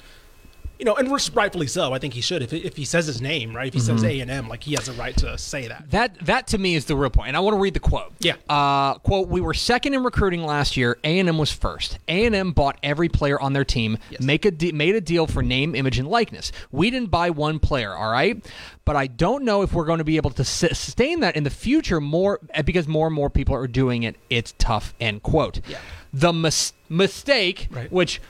you 0.80 0.84
know, 0.86 0.96
and 0.96 1.08
rightfully 1.36 1.66
so. 1.68 1.92
I 1.92 1.98
think 1.98 2.14
he 2.14 2.20
should. 2.22 2.42
If, 2.42 2.52
if 2.52 2.76
he 2.76 2.84
says 2.84 3.06
his 3.06 3.20
name, 3.20 3.54
right? 3.54 3.68
If 3.68 3.74
he 3.74 3.80
says 3.80 4.02
A 4.02 4.18
and 4.20 4.30
M, 4.30 4.48
like 4.48 4.64
he 4.64 4.72
has 4.74 4.88
a 4.88 4.92
right 4.94 5.16
to 5.18 5.36
say 5.38 5.68
that. 5.68 5.90
That 5.90 6.18
that 6.24 6.46
to 6.48 6.58
me 6.58 6.74
is 6.74 6.86
the 6.86 6.96
real 6.96 7.10
point. 7.10 7.28
and 7.28 7.36
I 7.36 7.40
want 7.40 7.54
to 7.54 7.60
read 7.60 7.74
the 7.74 7.80
quote. 7.80 8.12
Yeah. 8.18 8.36
Uh, 8.48 8.94
quote: 8.94 9.28
We 9.28 9.40
were 9.40 9.54
second 9.54 9.94
in 9.94 10.02
recruiting 10.02 10.42
last 10.42 10.76
year. 10.76 10.98
A 11.04 11.18
and 11.18 11.28
M 11.28 11.36
was 11.38 11.52
first. 11.52 11.98
A 12.08 12.24
and 12.24 12.34
M 12.34 12.52
bought 12.52 12.78
every 12.82 13.08
player 13.10 13.38
on 13.40 13.52
their 13.52 13.64
team. 13.64 13.98
Make 14.20 14.44
a 14.46 14.50
de- 14.50 14.72
made 14.72 14.94
a 14.96 15.00
deal 15.00 15.26
for 15.26 15.42
name, 15.42 15.74
image, 15.74 15.98
and 15.98 16.08
likeness. 16.08 16.50
We 16.72 16.90
didn't 16.90 17.10
buy 17.10 17.30
one 17.30 17.58
player. 17.58 17.94
All 17.94 18.10
right, 18.10 18.42
but 18.86 18.96
I 18.96 19.06
don't 19.06 19.44
know 19.44 19.60
if 19.62 19.74
we're 19.74 19.84
going 19.84 19.98
to 19.98 20.04
be 20.04 20.16
able 20.16 20.30
to 20.30 20.44
sustain 20.44 21.20
that 21.20 21.36
in 21.36 21.44
the 21.44 21.50
future. 21.50 22.00
More 22.00 22.40
because 22.64 22.88
more 22.88 23.06
and 23.06 23.14
more 23.14 23.28
people 23.28 23.54
are 23.54 23.66
doing 23.68 24.02
it. 24.02 24.16
It's 24.30 24.54
tough. 24.56 24.94
End 24.98 25.22
quote. 25.22 25.60
Yeah. 25.68 25.78
The 26.12 26.32
mis- 26.32 26.72
mistake, 26.88 27.68
Right. 27.70 27.92
which. 27.92 28.20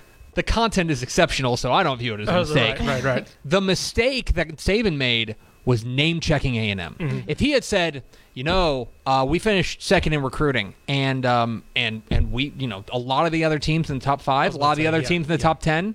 The 0.40 0.44
content 0.52 0.90
is 0.90 1.02
exceptional, 1.02 1.58
so 1.58 1.70
I 1.70 1.82
don't 1.82 1.98
view 1.98 2.14
it 2.14 2.20
as 2.20 2.28
a 2.28 2.34
Oh, 2.34 2.40
mistake. 2.40 2.78
right, 2.78 2.88
right, 2.88 3.04
right. 3.04 3.36
The 3.44 3.60
mistake 3.60 4.32
that 4.32 4.48
Saban 4.56 4.96
made 4.96 5.36
was 5.66 5.84
name 5.84 6.18
checking 6.20 6.56
A 6.56 6.70
and 6.70 6.80
M. 6.80 6.96
Mm-hmm. 6.98 7.18
If 7.28 7.40
he 7.40 7.50
had 7.50 7.62
said, 7.62 8.02
you 8.32 8.42
know, 8.42 8.88
uh, 9.04 9.26
we 9.28 9.38
finished 9.38 9.82
second 9.82 10.14
in 10.14 10.22
recruiting, 10.22 10.72
and 10.88 11.26
um, 11.26 11.62
and 11.76 12.00
and 12.10 12.32
we, 12.32 12.54
you 12.56 12.68
know, 12.68 12.86
a 12.90 12.98
lot 12.98 13.26
of 13.26 13.32
the 13.32 13.44
other 13.44 13.58
teams 13.58 13.90
in 13.90 13.98
the 13.98 14.02
top 14.02 14.22
five, 14.22 14.54
a 14.54 14.56
lot 14.56 14.70
of 14.72 14.76
the 14.78 14.84
say, 14.84 14.86
other 14.86 15.00
yeah, 15.02 15.08
teams 15.08 15.26
in 15.26 15.28
the 15.28 15.34
yeah. 15.34 15.42
top 15.42 15.60
ten, 15.60 15.94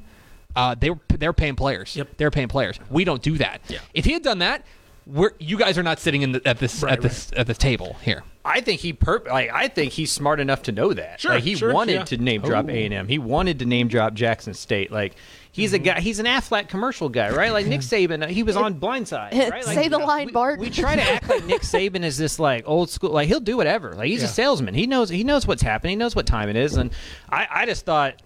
uh, 0.55 0.75
they 0.75 0.91
were 0.91 0.99
they're 1.17 1.33
paying 1.33 1.55
players. 1.55 1.95
Yep. 1.95 2.09
They're 2.17 2.29
paying 2.29 2.47
players. 2.47 2.79
We 2.91 3.03
don't 3.03 3.23
do 3.23 3.39
that. 3.39 3.61
Yeah. 3.67 3.79
If 3.95 4.05
he 4.05 4.13
had 4.13 4.21
done 4.21 4.37
that, 4.39 4.63
we're 5.07 5.31
you 5.39 5.57
guys 5.57 5.75
are 5.79 5.83
not 5.83 5.99
sitting 5.99 6.21
in 6.21 6.33
the, 6.33 6.47
at 6.47 6.59
this 6.59 6.83
Right, 6.83 6.93
at 6.93 7.01
this 7.01 7.31
at 7.35 7.47
this 7.47 7.57
table 7.57 7.95
here. 8.03 8.21
I 8.47 8.61
think 8.61 8.79
he 8.79 8.93
perp- 8.93 9.27
like 9.27 9.49
I 9.51 9.67
think 9.67 9.91
he's 9.91 10.11
smart 10.11 10.39
enough 10.39 10.61
to 10.63 10.71
know 10.71 10.93
that. 10.93 11.19
Sure, 11.19 11.31
like 11.33 11.43
he 11.43 11.55
sure, 11.55 11.73
wanted 11.73 11.93
yeah. 11.93 12.03
to 12.03 12.17
name 12.17 12.41
drop 12.41 12.69
A 12.69 12.85
and 12.85 12.93
M. 12.93 13.07
He 13.07 13.17
wanted 13.17 13.59
to 13.59 13.65
name 13.65 13.87
drop 13.87 14.13
Jackson 14.13 14.53
State. 14.53 14.91
Like 14.91 15.15
he's 15.51 15.71
Mm-hmm. 15.71 15.75
a 15.75 15.79
guy. 15.79 15.99
He's 16.01 16.19
an 16.19 16.27
Aflac 16.27 16.67
commercial 16.69 17.09
guy, 17.09 17.31
right? 17.31 17.51
Like 17.51 17.65
Nick 17.65 17.81
Saban. 17.81 18.23
uh, 18.23 18.27
He 18.27 18.43
was 18.43 18.55
on 18.55 18.75
Blindside. 18.79 19.31
Right? 19.33 19.65
Like, 19.65 19.75
Say 19.75 19.87
the 19.87 19.97
line, 19.97 20.27
we, 20.27 20.31
Bart. 20.31 20.59
We 20.59 20.69
try 20.69 20.95
to 20.95 21.01
act 21.01 21.27
like 21.27 21.43
Nick 21.45 21.61
Saban 21.63 22.03
is 22.03 22.17
this 22.19 22.37
like 22.37 22.63
old 22.67 22.89
school. 22.91 23.09
Like 23.09 23.27
he'll 23.27 23.39
do 23.39 23.57
whatever. 23.57 23.93
Like 23.95 24.09
he's 24.09 24.19
Yeah. 24.21 24.27
a 24.27 24.31
salesman. 24.31 24.75
He 24.75 24.85
knows. 24.85 25.09
He 25.09 25.23
knows 25.23 25.47
what's 25.47 25.63
happening. 25.63 25.91
He 25.93 25.95
knows 25.97 26.15
what 26.15 26.27
time 26.27 26.47
it 26.47 26.55
is. 26.55 26.77
And 26.77 26.91
I, 27.29 27.47
I 27.49 27.65
just 27.65 27.83
thought. 27.85 28.21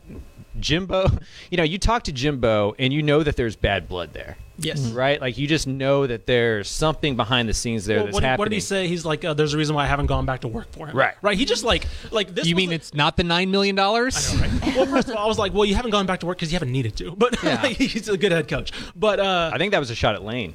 Jimbo, 0.59 1.09
you 1.51 1.57
know, 1.57 1.63
you 1.63 1.77
talk 1.77 2.03
to 2.03 2.11
Jimbo 2.11 2.75
and 2.79 2.93
you 2.93 3.01
know 3.03 3.23
that 3.23 3.35
there's 3.35 3.55
bad 3.55 3.87
blood 3.87 4.13
there. 4.13 4.37
Yes. 4.61 4.89
Right? 4.91 5.21
Like 5.21 5.37
you 5.37 5.47
just 5.47 5.67
know 5.67 6.05
that 6.05 6.25
there's 6.25 6.67
something 6.67 7.15
behind 7.15 7.47
the 7.47 7.53
scenes 7.53 7.85
there 7.85 7.97
Well, 7.97 8.05
that's 8.07 8.13
what, 8.13 8.23
happening. 8.23 8.39
what 8.39 8.49
did 8.49 8.55
he 8.55 8.59
say? 8.59 8.87
He's 8.89 9.05
like, 9.05 9.23
uh, 9.23 9.33
"There's 9.33 9.53
a 9.53 9.57
reason 9.57 9.73
why 9.73 9.85
I 9.85 9.87
haven't 9.87 10.07
gone 10.07 10.25
back 10.25 10.41
to 10.41 10.49
work 10.49 10.69
for 10.73 10.85
him." 10.87 10.97
Right. 10.97 11.13
Right. 11.21 11.37
He 11.37 11.45
just 11.45 11.63
like 11.63 11.85
like 12.11 12.35
this. 12.35 12.45
You 12.45 12.55
was 12.55 12.61
mean 12.63 12.71
a- 12.71 12.75
it's 12.75 12.93
not 12.93 13.15
the 13.15 13.23
nine 13.23 13.51
million 13.51 13.75
dollars? 13.75 14.35
Right. 14.35 14.75
Well, 14.75 14.85
first 14.85 15.07
of 15.07 15.15
all, 15.15 15.23
I 15.23 15.27
was 15.27 15.39
like, 15.39 15.53
"Well, 15.53 15.63
you 15.63 15.75
haven't 15.75 15.91
gone 15.91 16.05
back 16.05 16.19
to 16.21 16.25
work 16.25 16.37
because 16.37 16.51
you 16.51 16.55
haven't 16.57 16.73
needed 16.73 16.97
to." 16.97 17.11
But 17.17 17.41
Yeah. 17.41 17.65
he's 17.67 18.09
a 18.09 18.17
good 18.17 18.33
head 18.33 18.49
coach. 18.49 18.73
But 18.97 19.21
uh, 19.21 19.51
I 19.53 19.57
think 19.57 19.71
that 19.71 19.79
was 19.79 19.91
a 19.91 19.95
shot 19.95 20.15
at 20.15 20.23
Lane. 20.23 20.53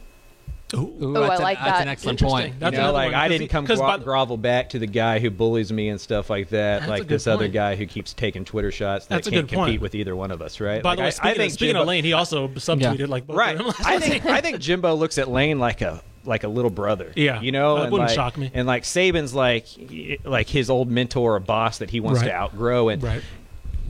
Ooh, 0.72 1.16
I 1.16 1.28
that's, 1.28 1.42
like 1.42 1.58
an, 1.58 1.64
that's 1.64 1.80
an 1.82 1.88
excellent 1.88 2.20
point. 2.22 2.58
That's 2.58 2.72
you 2.72 2.78
know, 2.78 2.84
another 2.88 2.92
like 2.94 3.06
one, 3.12 3.14
I 3.14 3.28
'cause 3.28 3.38
didn't 3.38 3.50
come 3.50 3.66
come 3.66 3.76
'cause 3.76 3.78
gro- 3.86 3.98
the- 3.98 4.04
grovel 4.04 4.36
back 4.36 4.70
to 4.70 4.78
the 4.78 4.86
guy 4.86 5.18
who 5.18 5.30
bullies 5.30 5.70
me 5.72 5.88
and 5.88 6.00
stuff 6.00 6.30
like 6.30 6.48
that. 6.48 6.80
That's 6.80 6.88
like 6.90 7.00
good 7.02 7.08
this 7.08 7.26
other 7.26 7.48
guy 7.48 7.76
who 7.76 7.86
keeps 7.86 8.12
taking 8.14 8.44
Twitter 8.44 8.72
shots 8.72 9.06
that 9.06 9.16
That's 9.16 9.28
a 9.28 9.30
can't 9.30 9.48
good 9.48 9.54
point. 9.56 9.66
compete 9.68 9.80
with 9.82 9.94
either 9.94 10.16
one 10.16 10.30
of 10.30 10.40
us, 10.42 10.60
right? 10.60 10.82
by 10.82 10.90
Like, 10.90 10.96
the 10.96 11.02
way, 11.02 11.06
I- 11.06 11.10
speaking, 11.10 11.30
I 11.30 11.34
think 11.34 11.46
of, 11.50 11.52
speaking 11.52 11.68
Jimbo, 11.74 11.80
of 11.82 11.88
Lane, 11.88 12.04
he 12.04 12.12
also 12.14 12.48
subtweeted 12.48 13.08
like 13.08 13.26
both 13.26 13.36
right? 13.36 13.52
of 13.52 13.58
them. 13.58 13.66
last 13.68 13.84
I 13.86 13.98
think 14.00 14.24
I 14.26 14.40
think 14.40 14.58
Jimbo 14.58 14.94
looks 14.94 15.18
at 15.18 15.28
Lane 15.30 15.58
like 15.58 15.80
a 15.82 16.02
like 16.24 16.42
a 16.42 16.48
little 16.48 16.70
brother. 16.70 17.12
Yeah. 17.14 17.42
you 17.42 17.52
know, 17.52 17.74
That 17.76 17.82
and 17.84 17.92
wouldn't 17.92 18.08
like, 18.08 18.16
shock 18.16 18.38
me. 18.38 18.50
And 18.54 18.66
like 18.66 18.84
Saban's 18.84 19.34
like 19.34 19.66
like 20.24 20.48
his 20.48 20.70
old 20.70 20.90
mentor 20.90 21.36
or 21.36 21.40
boss 21.40 21.78
that 21.78 21.90
he 21.90 22.00
wants 22.00 22.20
Right. 22.22 22.28
to 22.28 22.34
outgrow. 22.34 22.88
And 22.88 23.02
right. 23.02 23.22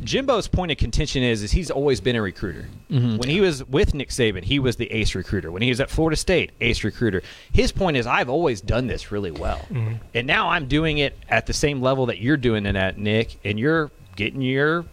Jimbo's 0.05 0.49
point 0.49 0.71
of 0.71 0.79
contention 0.79 1.23
is 1.23 1.43
is 1.43 1.53
he's 1.53 1.71
always 1.71 2.01
been 2.01 2.17
a 2.17 2.23
recruiter. 2.23 2.69
Mm-hmm. 2.91 3.17
When 3.17 3.29
he 3.29 3.41
was 3.41 3.65
with 3.65 3.95
Nick 3.95 4.11
Saban, 4.11 4.45
he 4.45 4.59
was 4.59 4.77
the 4.77 4.91
ace 4.93 5.15
recruiter. 5.15 5.51
When 5.51 5.63
he 5.63 5.69
was 5.71 5.81
at 5.81 5.91
Florida 5.91 6.17
State, 6.17 6.53
ace 6.61 6.85
recruiter. 6.85 7.23
His 7.53 7.73
point 7.73 7.97
is 7.97 8.07
I've 8.07 8.29
always 8.29 8.61
done 8.61 8.87
this 8.87 9.11
really 9.11 9.31
well. 9.31 9.59
Mm-hmm. 9.71 9.95
And 10.15 10.27
now 10.27 10.51
I'm 10.51 10.67
doing 10.69 10.99
it 10.99 11.17
at 11.29 11.47
the 11.47 11.53
same 11.53 11.81
level 11.83 12.07
that 12.07 12.19
you're 12.19 12.37
doing 12.37 12.67
it 12.67 12.77
at, 12.77 12.99
Nick, 12.99 13.39
and 13.45 13.59
you're 13.59 13.91
getting 14.17 14.41
your 14.43 14.85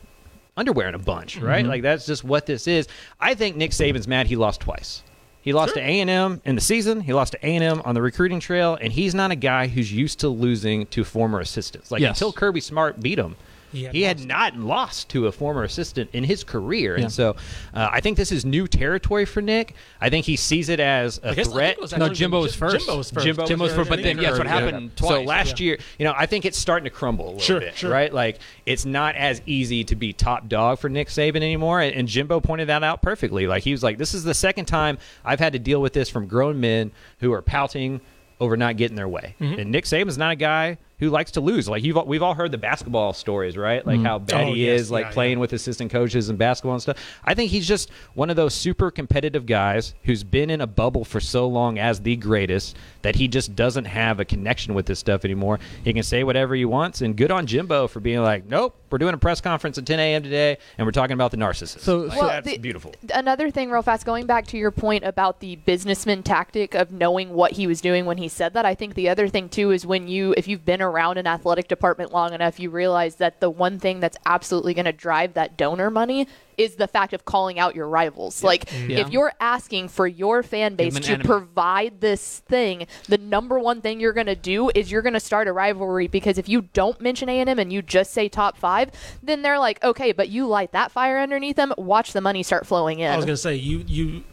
underwear 0.57 0.87
in 0.89 0.95
a 0.95 0.99
bunch, 0.99 1.37
Mm-hmm. 1.37 1.45
right? 1.45 1.65
Like 1.65 1.81
that's 1.81 2.05
just 2.05 2.23
what 2.23 2.45
this 2.45 2.67
is. 2.67 2.87
I 3.19 3.33
think 3.35 3.55
Nick 3.55 3.71
Saban's 3.71 4.07
mad 4.07 4.27
he 4.27 4.35
lost 4.35 4.61
twice. 4.61 5.03
He 5.43 5.53
lost 5.53 5.73
Sure. 5.73 5.81
to 5.81 5.89
A&M 5.89 6.39
in 6.45 6.53
the 6.55 6.61
season. 6.61 7.01
He 7.01 7.13
lost 7.13 7.31
to 7.31 7.39
A&M 7.43 7.81
on 7.83 7.95
the 7.95 8.01
recruiting 8.01 8.39
trail, 8.39 8.77
and 8.79 8.93
he's 8.93 9.15
not 9.15 9.31
a 9.31 9.35
guy 9.35 9.65
who's 9.67 9.91
used 9.91 10.19
to 10.19 10.29
losing 10.29 10.85
to 10.87 11.03
former 11.03 11.39
assistants. 11.39 11.89
Like 11.89 11.99
Yes. 12.01 12.11
until 12.17 12.31
Kirby 12.31 12.61
Smart 12.61 12.99
beat 12.99 13.17
him, 13.17 13.35
He 13.71 13.87
he 13.87 14.01
had 14.03 14.19
had, 14.19 14.27
not 14.27 14.55
lost 14.57 15.09
to 15.09 15.27
a 15.27 15.31
former 15.31 15.63
assistant 15.63 16.09
in 16.13 16.23
his 16.23 16.43
career, 16.43 16.97
Yeah. 16.97 17.03
and 17.03 17.11
so 17.11 17.35
uh, 17.73 17.89
I 17.91 18.01
think 18.01 18.17
this 18.17 18.31
is 18.31 18.43
new 18.45 18.67
territory 18.67 19.25
for 19.25 19.41
Nick. 19.41 19.75
I 19.99 20.09
think 20.09 20.25
he 20.25 20.35
sees 20.35 20.69
it 20.69 20.79
as 20.79 21.19
a 21.23 21.29
I 21.31 21.33
guess- 21.35 21.47
I 21.47 21.49
think 21.49 21.53
threat. 21.53 21.81
was 21.81 21.97
No, 21.97 22.09
Jimbo 22.09 22.41
was 22.41 22.55
first. 22.55 22.77
Jimbo 22.85 22.97
was 22.97 23.11
first. 23.11 23.25
Jimbo 23.25 23.45
Jimbo 23.45 23.63
was 23.63 23.71
was 23.71 23.77
first, 23.77 23.89
but 23.89 23.97
then 23.97 24.17
think 24.17 24.21
yes, 24.21 24.31
what 24.37 24.47
Kirby- 24.47 24.49
happened 24.49 24.91
So 24.95 25.07
twice. 25.07 25.27
last 25.27 25.59
yeah. 25.59 25.65
year, 25.65 25.77
you 25.99 26.05
know, 26.05 26.13
I 26.15 26.25
think 26.25 26.45
it's 26.45 26.57
starting 26.57 26.83
to 26.85 26.89
crumble 26.89 27.25
a 27.25 27.27
little 27.27 27.39
Sure, 27.41 27.59
bit, 27.59 27.75
sure. 27.75 27.91
right? 27.91 28.13
Like 28.13 28.39
it's 28.65 28.85
not 28.85 29.15
as 29.15 29.41
easy 29.45 29.83
to 29.85 29.95
be 29.95 30.13
top 30.13 30.47
dog 30.47 30.79
for 30.79 30.89
Nick 30.89 31.07
Saban 31.07 31.37
anymore. 31.37 31.79
And, 31.81 31.95
and 31.95 32.07
Jimbo 32.07 32.39
pointed 32.41 32.67
that 32.69 32.83
out 32.83 33.01
perfectly. 33.01 33.47
Like 33.47 33.63
he 33.63 33.71
was 33.71 33.83
like, 33.83 33.97
"This 33.97 34.13
is 34.13 34.23
the 34.23 34.33
second 34.33 34.65
time 34.65 34.97
I've 35.23 35.39
had 35.39 35.53
to 35.53 35.59
deal 35.59 35.81
with 35.81 35.93
this 35.93 36.09
from 36.09 36.27
grown 36.27 36.59
men 36.59 36.91
who 37.19 37.31
are 37.33 37.41
pouting 37.41 38.01
over 38.39 38.57
not 38.57 38.75
getting 38.77 38.95
their 38.97 39.07
way." 39.07 39.35
Mm-hmm. 39.39 39.59
And 39.59 39.71
Nick 39.71 39.85
Saban's 39.85 40.17
not 40.17 40.31
a 40.33 40.35
guy 40.35 40.77
who 41.01 41.09
likes 41.09 41.31
to 41.31 41.41
lose. 41.41 41.67
Like 41.67 41.83
you've 41.83 41.97
we've 42.05 42.21
all 42.21 42.35
heard 42.35 42.51
the 42.51 42.59
basketball 42.59 43.11
stories, 43.11 43.57
right? 43.57 43.85
Like 43.85 43.97
mm-hmm. 43.97 44.05
how 44.05 44.19
bad 44.19 44.47
Oh, 44.49 44.53
he 44.53 44.67
yes, 44.67 44.81
is, 44.81 44.91
like 44.91 45.05
yeah, 45.07 45.11
playing 45.11 45.37
yeah. 45.37 45.41
with 45.41 45.53
assistant 45.53 45.91
coaches 45.91 46.29
and 46.29 46.37
basketball 46.37 46.73
and 46.73 46.81
stuff. 46.81 46.97
I 47.25 47.33
think 47.33 47.49
he's 47.49 47.67
just 47.67 47.89
one 48.13 48.29
of 48.29 48.35
those 48.35 48.53
super 48.53 48.91
competitive 48.91 49.47
guys 49.47 49.95
who's 50.03 50.23
been 50.23 50.51
in 50.51 50.61
a 50.61 50.67
bubble 50.67 51.03
for 51.03 51.19
so 51.19 51.47
long 51.47 51.79
as 51.79 52.01
the 52.01 52.15
greatest 52.17 52.77
that 53.01 53.15
he 53.15 53.27
just 53.27 53.55
doesn't 53.55 53.85
have 53.85 54.19
a 54.19 54.25
connection 54.25 54.75
with 54.75 54.85
this 54.85 54.99
stuff 54.99 55.25
anymore. 55.25 55.59
He 55.83 55.91
can 55.91 56.03
say 56.03 56.23
whatever 56.23 56.53
he 56.53 56.65
wants, 56.65 57.01
and 57.01 57.17
good 57.17 57.31
on 57.31 57.47
Jimbo 57.47 57.87
for 57.87 57.99
being 57.99 58.21
like, 58.21 58.45
nope, 58.45 58.75
we're 58.91 58.99
doing 58.99 59.15
a 59.15 59.17
press 59.17 59.41
conference 59.41 59.79
at 59.79 59.87
10 59.87 59.99
a.m. 59.99 60.21
today, 60.21 60.59
and 60.77 60.85
we're 60.85 60.91
talking 60.91 61.15
about 61.15 61.31
the 61.31 61.37
narcissist. 61.37 61.79
So- 61.79 62.01
Like, 62.01 62.19
so- 62.19 62.27
that's 62.27 62.45
the- 62.47 62.57
beautiful. 62.59 62.93
Another 63.11 63.49
thing, 63.49 63.71
real 63.71 63.81
fast, 63.81 64.05
going 64.05 64.27
back 64.27 64.45
to 64.47 64.57
your 64.57 64.69
point 64.69 65.03
about 65.03 65.39
the 65.39 65.55
businessman 65.55 66.21
tactic 66.21 66.75
of 66.75 66.91
knowing 66.91 67.33
what 67.33 67.53
he 67.53 67.65
was 67.65 67.81
doing 67.81 68.05
when 68.05 68.17
he 68.19 68.27
said 68.27 68.53
that. 68.53 68.65
I 68.67 68.75
think 68.75 68.93
the 68.93 69.09
other 69.09 69.27
thing 69.27 69.49
too 69.49 69.71
is 69.71 69.83
when 69.83 70.07
you, 70.07 70.35
if 70.37 70.47
you've 70.47 70.63
been 70.63 70.79
around 70.81 70.90
an 70.97 71.27
athletic 71.27 71.67
department 71.67 72.11
long 72.11 72.33
enough, 72.33 72.59
you 72.59 72.69
realize 72.69 73.15
that 73.15 73.39
the 73.39 73.49
one 73.49 73.79
thing 73.79 73.99
that's 73.99 74.17
absolutely 74.25 74.73
going 74.73 74.85
to 74.85 74.93
drive 74.93 75.33
that 75.33 75.57
donor 75.57 75.89
money 75.89 76.27
is 76.57 76.75
the 76.75 76.87
fact 76.87 77.13
of 77.13 77.25
calling 77.25 77.59
out 77.59 77.75
your 77.75 77.87
rivals. 77.87 78.43
Like, 78.43 78.65
mm-hmm. 78.65 78.91
Yeah. 78.91 78.99
if 78.99 79.09
you're 79.09 79.33
asking 79.39 79.89
for 79.89 80.05
your 80.05 80.43
fan 80.43 80.75
base 80.75 80.99
to 80.99 81.13
enemy. 81.13 81.23
provide 81.23 82.01
this 82.01 82.39
thing, 82.39 82.87
the 83.07 83.17
number 83.17 83.59
one 83.59 83.81
thing 83.81 83.99
you're 83.99 84.13
going 84.13 84.27
to 84.27 84.35
do 84.35 84.71
is 84.75 84.91
you're 84.91 85.01
going 85.01 85.13
to 85.13 85.19
start 85.19 85.47
a 85.47 85.53
rivalry 85.53 86.07
because 86.07 86.37
if 86.37 86.47
you 86.47 86.63
don't 86.73 86.99
mention 87.01 87.29
A&M 87.29 87.57
and 87.57 87.73
you 87.73 87.81
just 87.81 88.11
say 88.11 88.29
top 88.29 88.57
five, 88.57 88.91
then 89.23 89.41
they're 89.41 89.59
like, 89.59 89.83
okay, 89.83 90.11
but 90.11 90.29
you 90.29 90.45
light 90.47 90.71
that 90.71 90.91
fire 90.91 91.19
underneath 91.19 91.55
them. 91.55 91.73
Watch 91.77 92.13
the 92.13 92.21
money 92.21 92.43
start 92.43 92.67
flowing 92.67 92.99
in. 92.99 93.11
I 93.11 93.15
was 93.15 93.25
gonna 93.25 93.37
say 93.37 93.55
you 93.55 93.83
you, 93.87 94.23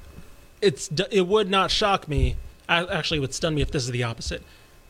it's 0.60 0.90
it 1.10 1.26
would 1.26 1.48
not 1.48 1.70
shock 1.70 2.08
me. 2.08 2.36
I, 2.68 2.84
actually, 2.84 3.18
it 3.18 3.20
would 3.20 3.34
stun 3.34 3.54
me 3.54 3.62
if 3.62 3.70
this 3.70 3.84
is 3.84 3.90
the 3.90 4.02
opposite. 4.02 4.42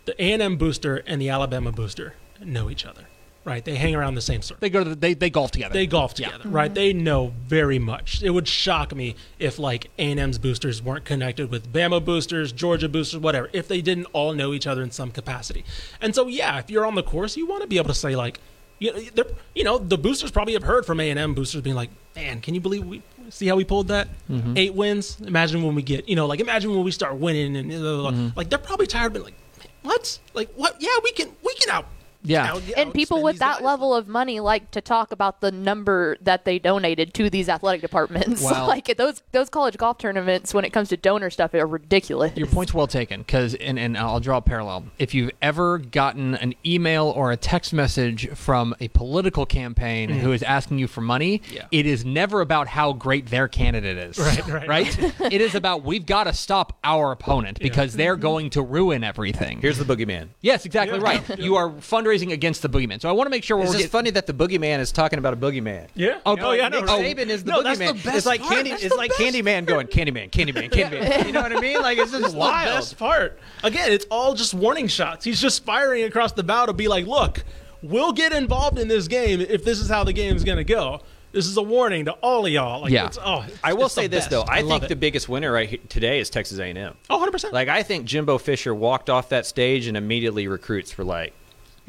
The 0.09 0.25
A 0.25 0.33
and 0.33 0.41
M 0.41 0.57
booster 0.57 0.97
and 1.07 1.21
the 1.21 1.29
Alabama 1.29 1.71
booster 1.71 2.15
know 2.43 2.71
each 2.71 2.87
other, 2.87 3.03
right? 3.45 3.63
They 3.63 3.75
hang 3.77 3.95
around 3.95 4.15
the 4.15 4.23
same 4.23 4.41
circle. 4.41 4.57
They 4.61 4.71
go 4.71 4.83
to 4.83 4.89
the, 4.89 4.97
they 4.97 5.13
they 5.13 5.29
golf 5.29 5.51
together. 5.51 5.75
They 5.75 5.87
golf 5.87 6.15
Yeah. 6.17 6.29
together, 6.29 6.49
right? 6.49 6.73
They 6.73 6.95
know 6.95 7.35
very 7.47 7.79
much. 7.79 8.23
It 8.23 8.31
would 8.31 8.49
shock 8.49 8.95
me 8.95 9.17
if 9.39 9.59
like 9.59 9.91
A&M's 9.99 10.39
boosters 10.39 10.81
weren't 10.83 11.05
connected 11.05 11.51
with 11.51 11.71
Bama 11.71 12.03
boosters, 12.03 12.53
Georgia 12.53 12.89
boosters, 12.89 13.21
whatever. 13.21 13.51
If 13.53 13.69
they 13.69 13.83
didn't 13.83 14.07
all 14.15 14.33
know 14.33 14.55
each 14.55 14.67
other 14.67 14.83
in 14.83 14.91
some 14.91 15.11
capacity. 15.11 15.63
And 16.01 16.15
so 16.15 16.27
yeah, 16.27 16.59
if 16.59 16.71
you're 16.71 16.87
on 16.87 16.95
the 16.95 17.03
course, 17.03 17.37
you 17.37 17.47
want 17.47 17.61
to 17.61 17.69
be 17.69 17.77
able 17.77 17.89
to 17.89 17.95
say 17.95 18.17
like, 18.17 18.41
you 18.79 18.93
know, 18.95 19.01
they're- 19.15 19.35
you 19.55 19.65
know, 19.65 19.77
the 19.77 19.99
boosters 19.99 20.31
probably 20.31 20.55
have 20.55 20.63
heard 20.63 20.87
from 20.87 21.01
A&M 21.01 21.35
boosters 21.35 21.61
being 21.61 21.77
like, 21.77 21.91
man, 22.17 22.41
can 22.41 22.55
you 22.55 22.63
believe 22.63 22.87
we 22.87 23.03
see 23.29 23.47
how 23.47 23.57
we 23.57 23.65
pulled 23.65 23.89
that 23.89 24.09
eight 24.57 24.73
wins? 24.73 25.21
Imagine 25.21 25.63
when 25.65 25.75
we 25.75 25.83
get, 25.83 26.09
you 26.09 26.17
know, 26.17 26.25
like 26.25 26.41
imagine 26.41 26.71
when 26.75 26.83
we 26.83 26.93
start 26.93 27.17
winning 27.17 27.57
and 27.57 27.71
uh, 27.73 28.11
like 28.37 28.49
they're 28.49 28.59
probably 28.59 28.87
tired 28.87 29.09
of 29.09 29.13
being 29.13 29.25
like, 29.27 29.35
what? 29.83 30.19
Like 30.35 30.51
what? 30.55 30.77
Yeah, 30.81 30.97
we 31.03 31.13
can 31.13 31.31
we 31.45 31.55
can 31.55 31.71
out. 31.71 31.87
Yeah. 32.23 32.53
out- 32.53 32.63
and 32.77 32.93
people 32.93 33.23
with 33.23 33.39
that 33.39 33.57
guys. 33.57 33.65
level 33.65 33.95
of 33.95 34.09
money 34.09 34.41
like 34.41 34.71
to 34.73 34.81
talk 34.81 35.13
about 35.13 35.41
the 35.41 35.51
number 35.53 36.17
that 36.21 36.45
they 36.45 36.59
donated 36.59 37.15
to 37.15 37.31
these 37.31 37.49
athletic 37.49 37.81
departments. 37.81 38.43
Well- 38.43 38.67
like 38.69 38.97
those 38.97 39.23
those 39.33 39.49
college 39.49 39.77
golf 39.77 39.99
tournaments, 39.99 40.55
when 40.55 40.65
it 40.65 40.71
comes 40.71 40.89
to 40.91 40.97
donor 40.97 41.31
stuff, 41.31 41.55
are 41.55 41.67
ridiculous. 41.67 42.37
Your 42.37 42.47
point's 42.47 42.75
well 42.75 42.87
taken 42.87 43.21
because, 43.21 43.55
and, 43.55 43.79
and 43.79 43.97
I'll 43.97 44.21
draw 44.21 44.39
a 44.39 44.43
parallel. 44.43 44.85
If 44.99 45.15
you've 45.15 45.31
ever 45.43 45.79
gotten 45.79 46.35
an 46.37 46.55
email 46.65 47.07
or 47.07 47.33
a 47.33 47.37
text 47.37 47.73
message 47.73 48.29
from 48.31 48.75
a 48.81 48.89
political 48.89 49.47
campaign 49.47 50.11
mm-hmm. 50.11 50.21
who 50.21 50.33
is 50.33 50.43
asking 50.43 50.79
you 50.79 50.87
for 50.87 51.01
money, 51.01 51.43
Yeah. 51.51 51.67
it 51.71 51.87
is 51.87 52.05
never 52.05 52.41
about 52.41 52.69
how 52.69 52.93
great 52.93 53.27
their 53.27 53.49
candidate 53.49 53.97
is. 53.99 54.19
Right, 54.29 54.69
right, 54.69 55.23
it 55.33 55.41
is 55.41 55.55
about 55.55 55.85
we've 55.85 56.05
got 56.05 56.25
to 56.25 56.33
stop 56.35 56.77
our 56.85 57.13
opponent 57.13 57.59
because 57.61 57.95
they're 57.95 58.15
mm-hmm. 58.15 58.23
going 58.23 58.51
to 58.51 58.63
ruin 58.63 59.03
everything. 59.03 59.61
Here's 59.61 59.79
the 59.79 59.85
boogeyman. 59.85 60.29
yes, 60.41 60.67
exactly 60.67 60.99
Yeah, 60.99 61.05
right. 61.05 61.29
yeah. 61.29 61.37
You 61.37 61.57
are 61.57 61.81
fundraising 62.09 62.33
against 62.33 62.63
the 62.63 62.69
boogeyman. 62.69 63.01
So 63.01 63.09
I 63.09 63.13
want 63.13 63.27
to 63.27 63.31
make 63.31 63.45
sure 63.45 63.57
we're 63.57 63.65
It's 63.65 63.73
just 63.73 63.79
getting- 63.85 63.91
funny 63.91 64.11
that 64.11 64.27
the 64.27 64.33
boogeyman 64.35 64.79
is 64.81 64.93
talking 64.93 65.19
about 65.19 65.33
a 65.35 65.37
boogeyman. 65.37 65.89
Yeah. 65.95 66.19
Oh, 66.27 66.37
oh 66.41 66.53
yeah. 66.53 66.69
Nick 66.69 66.85
no, 66.87 66.99
Saban 66.99 67.27
is 67.29 67.45
the 67.45 67.53
no, 67.53 67.63
that's 67.63 67.79
boogeyman. 67.79 67.87
the 67.89 67.95
best 68.05 68.17
it's 68.17 68.27
like 68.27 68.41
part. 68.41 68.55
candy. 68.55 68.71
That's 68.71 68.83
It's 68.85 68.97
like 68.97 69.11
Candyman 69.13 69.67
going 69.67 69.87
Candyman, 69.89 70.31
Candyman, 70.31 70.71
Candyman. 70.71 71.27
You 71.27 71.33
know 71.33 71.43
what 71.43 71.53
I 71.57 71.61
mean? 71.61 71.81
Like 71.81 71.99
it's 71.99 72.11
just 72.11 72.23
That's 72.23 72.33
the 72.35 72.39
wild. 72.39 72.67
best 72.77 72.99
part. 72.99 73.39
Again, 73.63 73.93
it's 73.93 74.07
all 74.11 74.35
just 74.35 74.55
warning 74.55 74.89
shots. 74.89 75.25
He's 75.25 75.41
just 75.41 75.65
firing 75.65 76.05
across 76.05 76.33
the 76.33 76.43
bow 76.43 76.67
to 76.67 76.73
be 76.73 76.89
like, 76.89 77.07
look, 77.07 77.45
we'll 77.83 78.13
get 78.13 78.33
involved 78.33 78.79
in 78.79 78.89
this 78.89 79.09
game 79.09 79.41
if 79.41 79.65
this 79.65 79.79
is 79.81 79.89
how 79.89 80.05
the 80.05 80.13
game's 80.13 80.45
going 80.45 80.59
to 80.59 80.65
go. 80.65 81.01
This 81.31 81.47
is 81.47 81.59
a 81.59 81.63
warning 81.63 82.07
to 82.07 82.13
all 82.13 82.47
of 82.47 82.51
y'all. 82.53 82.81
Like, 82.81 82.91
Yeah. 82.91 83.07
it's, 83.07 83.19
oh, 83.23 83.43
it's- 83.43 83.59
I 83.63 83.75
will 83.75 83.85
it's 83.87 83.95
say 83.95 84.07
this 84.07 84.21
best. 84.25 84.31
though. 84.31 84.43
I, 84.49 84.63
love 84.63 84.81
think 84.81 84.85
it. 84.85 84.89
the 84.89 84.97
biggest 84.97 85.29
winner 85.29 85.53
right 85.53 85.69
here 85.69 85.79
today 85.91 86.21
is 86.21 86.31
Texas 86.31 86.59
A&M. 86.59 86.95
oh, 87.11 87.19
100%. 87.31 87.53
Like 87.53 87.69
I 87.69 87.83
think 87.83 88.07
Jimbo 88.07 88.39
Fisher 88.39 88.75
walked 88.75 89.11
off 89.11 89.29
that 89.29 89.45
stage 89.45 89.87
and 89.89 89.97
immediately 89.97 90.49
recruits 90.49 90.91
for 90.91 91.05
like 91.05 91.35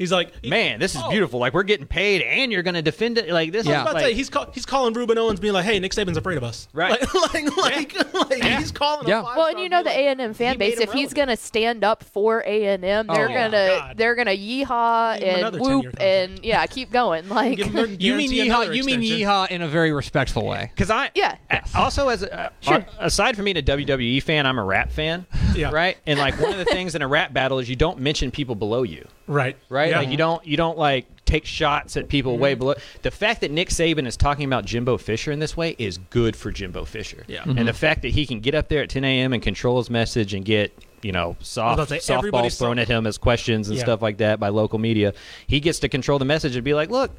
He's 0.00 0.10
like, 0.10 0.32
Man, 0.44 0.80
this 0.80 0.94
is 0.94 1.02
oh, 1.04 1.10
beautiful. 1.10 1.38
Like 1.40 1.52
we're 1.52 1.62
getting 1.62 1.86
paid, 1.86 2.22
and 2.22 2.50
you're 2.50 2.62
going 2.62 2.74
to 2.74 2.80
defend 2.80 3.18
it. 3.18 3.28
Like 3.28 3.52
this. 3.52 3.66
I 3.66 3.70
Yeah. 3.70 3.82
was 3.84 3.90
about 3.92 4.00
is 4.00 4.02
to 4.02 4.08
say 4.08 4.14
he's 4.14 4.30
call, 4.30 4.50
he's 4.52 4.64
calling 4.64 4.94
Ruben 4.94 5.18
Owens, 5.18 5.40
being 5.40 5.52
like, 5.52 5.66
"Hey, 5.66 5.78
Nick 5.78 5.92
Saban's 5.92 6.16
afraid 6.16 6.38
of 6.38 6.42
us." 6.44 6.68
Right. 6.72 6.98
Like, 7.14 7.56
like, 7.56 7.94
like, 8.14 8.14
like 8.30 8.42
he's 8.42 8.72
calling. 8.72 9.06
Yeah. 9.06 9.20
A 9.20 9.22
Well, 9.22 9.46
and 9.48 9.60
you 9.60 9.68
know 9.68 9.82
the 9.82 9.90
A 9.90 10.08
and 10.08 10.20
M 10.20 10.32
fan 10.34 10.56
base. 10.58 10.78
him 10.78 10.84
If 10.88 10.92
he's 10.92 11.12
gonna 11.12 11.36
stand 11.36 11.84
up 11.84 12.02
for 12.02 12.42
A 12.46 12.64
and 12.66 12.82
M, 12.84 13.06
they're 13.06 13.28
Oh, 13.28 13.34
gonna 13.34 13.50
God. 13.78 13.96
they're 13.98 14.14
gonna 14.14 14.30
yeehaw 14.30 15.22
and 15.22 15.60
whoop 15.60 16.00
and 16.00 16.42
yeah, 16.42 16.64
keep 16.66 16.90
going. 16.90 17.28
Like 17.28 17.58
Give 17.58 17.66
him 17.68 17.74
their 17.74 17.86
You 18.00 18.14
mean 18.16 18.30
yeehaw? 18.30 18.74
You 18.74 18.84
mean 18.84 19.00
yeehaw 19.02 19.50
in 19.50 19.60
a 19.62 19.68
very 19.68 19.92
respectful 19.92 20.46
way. 20.46 20.70
Because 20.74 20.90
I 20.90 21.10
Yeah. 21.14 21.36
also 21.74 22.08
as 22.08 22.22
a, 22.22 22.40
uh, 22.46 22.48
Sure. 22.60 22.84
aside 22.98 23.36
from 23.36 23.44
being 23.44 23.58
a 23.58 23.62
WWE 23.62 24.22
fan, 24.22 24.46
I'm 24.46 24.58
a 24.58 24.64
rap 24.64 24.90
fan. 24.90 25.26
Yeah. 25.54 25.70
Right. 25.70 25.98
And 26.06 26.18
like 26.18 26.40
one 26.40 26.52
of 26.52 26.58
the 26.58 26.64
things 26.64 26.94
in 26.94 27.02
a 27.02 27.08
rap 27.08 27.32
battle 27.32 27.58
is 27.58 27.68
you 27.68 27.76
don't 27.76 27.98
mention 28.00 28.30
people 28.30 28.54
below 28.54 28.82
you. 28.82 29.06
Right. 29.30 29.56
Right. 29.68 29.90
Yeah. 29.90 29.98
Like 30.00 30.08
you 30.08 30.16
don't 30.16 30.44
you 30.44 30.56
don't 30.56 30.76
like 30.76 31.06
take 31.24 31.44
shots 31.44 31.96
at 31.96 32.08
people 32.08 32.36
way 32.36 32.52
mm-hmm. 32.52 32.58
below. 32.58 32.74
The 33.02 33.12
fact 33.12 33.42
that 33.42 33.52
Nick 33.52 33.68
Saban 33.68 34.06
is 34.06 34.16
talking 34.16 34.44
about 34.44 34.64
Jimbo 34.64 34.98
Fisher 34.98 35.30
in 35.30 35.38
this 35.38 35.56
way 35.56 35.76
is 35.78 35.98
good 36.10 36.34
for 36.34 36.50
Jimbo 36.50 36.84
Fisher. 36.84 37.24
Yeah. 37.28 37.44
And 37.44 37.56
the 37.56 37.62
mm-hmm. 37.62 37.72
fact 37.72 38.02
that 38.02 38.08
he 38.08 38.26
can 38.26 38.40
get 38.40 38.56
up 38.56 38.68
there 38.68 38.82
at 38.82 38.90
10 38.90 39.04
a.m. 39.04 39.32
and 39.32 39.40
control 39.40 39.78
his 39.78 39.88
message 39.88 40.34
and 40.34 40.44
get 40.44 40.76
you 41.02 41.12
know 41.12 41.36
soft 41.38 41.74
about 41.74 42.02
say, 42.02 42.12
everybody's 42.12 42.54
softballs 42.54 42.58
thrown 42.58 42.78
at 42.80 42.88
him 42.88 43.06
as 43.06 43.18
questions 43.18 43.68
and 43.68 43.76
Yeah. 43.76 43.84
stuff 43.84 44.02
like 44.02 44.18
that 44.18 44.40
by 44.40 44.48
local 44.48 44.80
media, 44.80 45.14
he 45.46 45.60
gets 45.60 45.78
to 45.78 45.88
control 45.88 46.18
the 46.18 46.24
message 46.24 46.56
and 46.56 46.64
be 46.64 46.74
like, 46.74 46.90
look. 46.90 47.12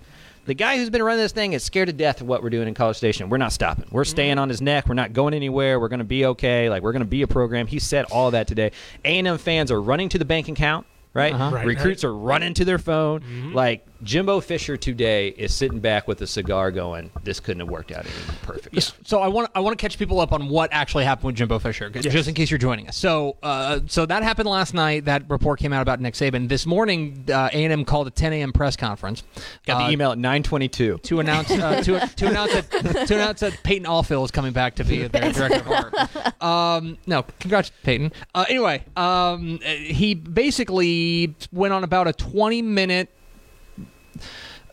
The 0.46 0.56
guy 0.56 0.77
who's 0.77 0.89
been 0.89 1.03
running 1.03 1.22
this 1.22 1.32
thing 1.32 1.53
is 1.53 1.63
scared 1.63 1.86
to 1.86 1.94
death 1.94 2.20
of 2.20 2.27
what 2.27 2.41
we're 2.41 2.50
doing 2.50 2.68
in 2.68 2.74
College 2.74 2.98
Station. 2.98 3.30
We're 3.30 3.38
not 3.38 3.53
stopping. 3.53 3.86
We're 3.91 4.01
mm-hmm. 4.01 4.10
staying 4.10 4.39
on 4.39 4.50
his 4.50 4.60
neck. 4.60 4.88
We're 4.89 4.96
not 4.96 5.13
going 5.13 5.36
anywhere. 5.36 5.80
We're 5.80 5.88
going 5.88 6.00
to 6.00 6.03
be 6.03 6.25
okay. 6.25 6.68
Like 6.68 6.82
we're 6.82 6.94
going 6.94 7.01
to 7.01 7.06
be 7.06 7.22
a 7.22 7.27
program. 7.27 7.68
He 7.68 7.77
said 7.77 8.06
all 8.06 8.32
that 8.32 8.48
today. 8.48 8.72
A&M 9.06 9.38
fans 9.38 9.70
are 9.70 9.80
running 9.80 10.10
to 10.10 10.18
the 10.18 10.25
bank 10.25 10.50
account. 10.50 10.88
Right? 11.13 11.34
Uh-huh. 11.34 11.56
Right, 11.56 11.65
Recruits 11.65 12.03
are 12.03 12.15
running 12.15 12.53
to 12.56 12.65
their 12.65 12.80
phone. 12.80 13.51
Like 13.53 13.86
Jimbo 14.03 14.39
Fisher 14.41 14.77
today 14.77 15.29
is 15.29 15.53
sitting 15.53 15.79
back 15.79 16.08
with 16.08 16.22
a 16.22 16.27
cigar, 16.27 16.72
going, 16.72 17.12
"This 17.24 17.39
couldn't 17.39 17.60
have 17.60 17.70
worked 17.70 17.91
out 17.91 18.05
any 18.05 18.38
perfect." 18.41 18.93
So 19.08 19.22
I 19.22 19.27
want 19.27 19.50
I 19.53 19.60
want 19.60 19.77
to 19.77 19.81
catch 19.81 19.98
people 20.00 20.20
up 20.20 20.31
on 20.34 20.50
what 20.50 20.70
actually 20.72 21.03
happened 21.05 21.25
with 21.25 21.36
Jimbo 21.36 21.60
Fisher, 21.60 21.91
Yes. 21.93 22.05
just 22.05 22.27
in 22.27 22.34
case 22.34 22.50
you're 22.50 22.58
joining 22.58 22.88
us. 22.88 22.98
So 22.98 23.38
uh, 23.43 23.79
so 23.88 24.05
that 24.05 24.24
happened 24.24 24.50
last 24.50 24.74
night. 24.74 25.05
That 25.05 25.29
report 25.29 25.60
came 25.60 25.72
out 25.74 25.81
about 25.81 26.00
Nick 26.01 26.15
Saban. 26.15 26.48
This 26.50 26.65
morning, 26.65 27.25
uh, 27.31 27.50
A&M 27.53 27.86
called 27.86 28.08
a 28.08 28.12
10 28.12 28.34
a.m. 28.34 28.51
press 28.53 28.75
conference. 28.75 29.24
Got 29.65 29.81
uh, 29.81 29.86
the 29.88 29.93
email 29.93 30.12
at 30.12 30.17
9:22. 30.17 31.01
to 31.03 31.20
announce 31.20 31.51
uh, 31.51 31.81
to, 31.84 32.00
to 32.15 32.27
announce 32.27 32.53
that 32.53 32.72
to 33.08 33.13
announce 33.15 33.39
that 33.41 33.62
Peyton 33.63 33.86
Allfill 33.88 34.25
is 34.25 34.31
coming 34.31 34.51
back 34.53 34.75
to 34.75 34.84
be 34.84 35.08
their 35.08 35.31
director 35.34 35.60
of 35.60 35.67
art. 35.70 36.41
Um, 36.43 36.98
no, 37.05 37.24
congrats, 37.39 37.72
Peyton. 37.84 38.12
Uh, 38.34 38.46
anyway, 38.50 38.84
um, 38.98 39.60
uh, 39.63 39.70
he 39.70 40.15
basically 40.15 41.36
went 41.51 41.74
on 41.74 41.84
about 41.84 42.08
a 42.08 42.13
20 42.13 42.62
minute. 42.62 43.10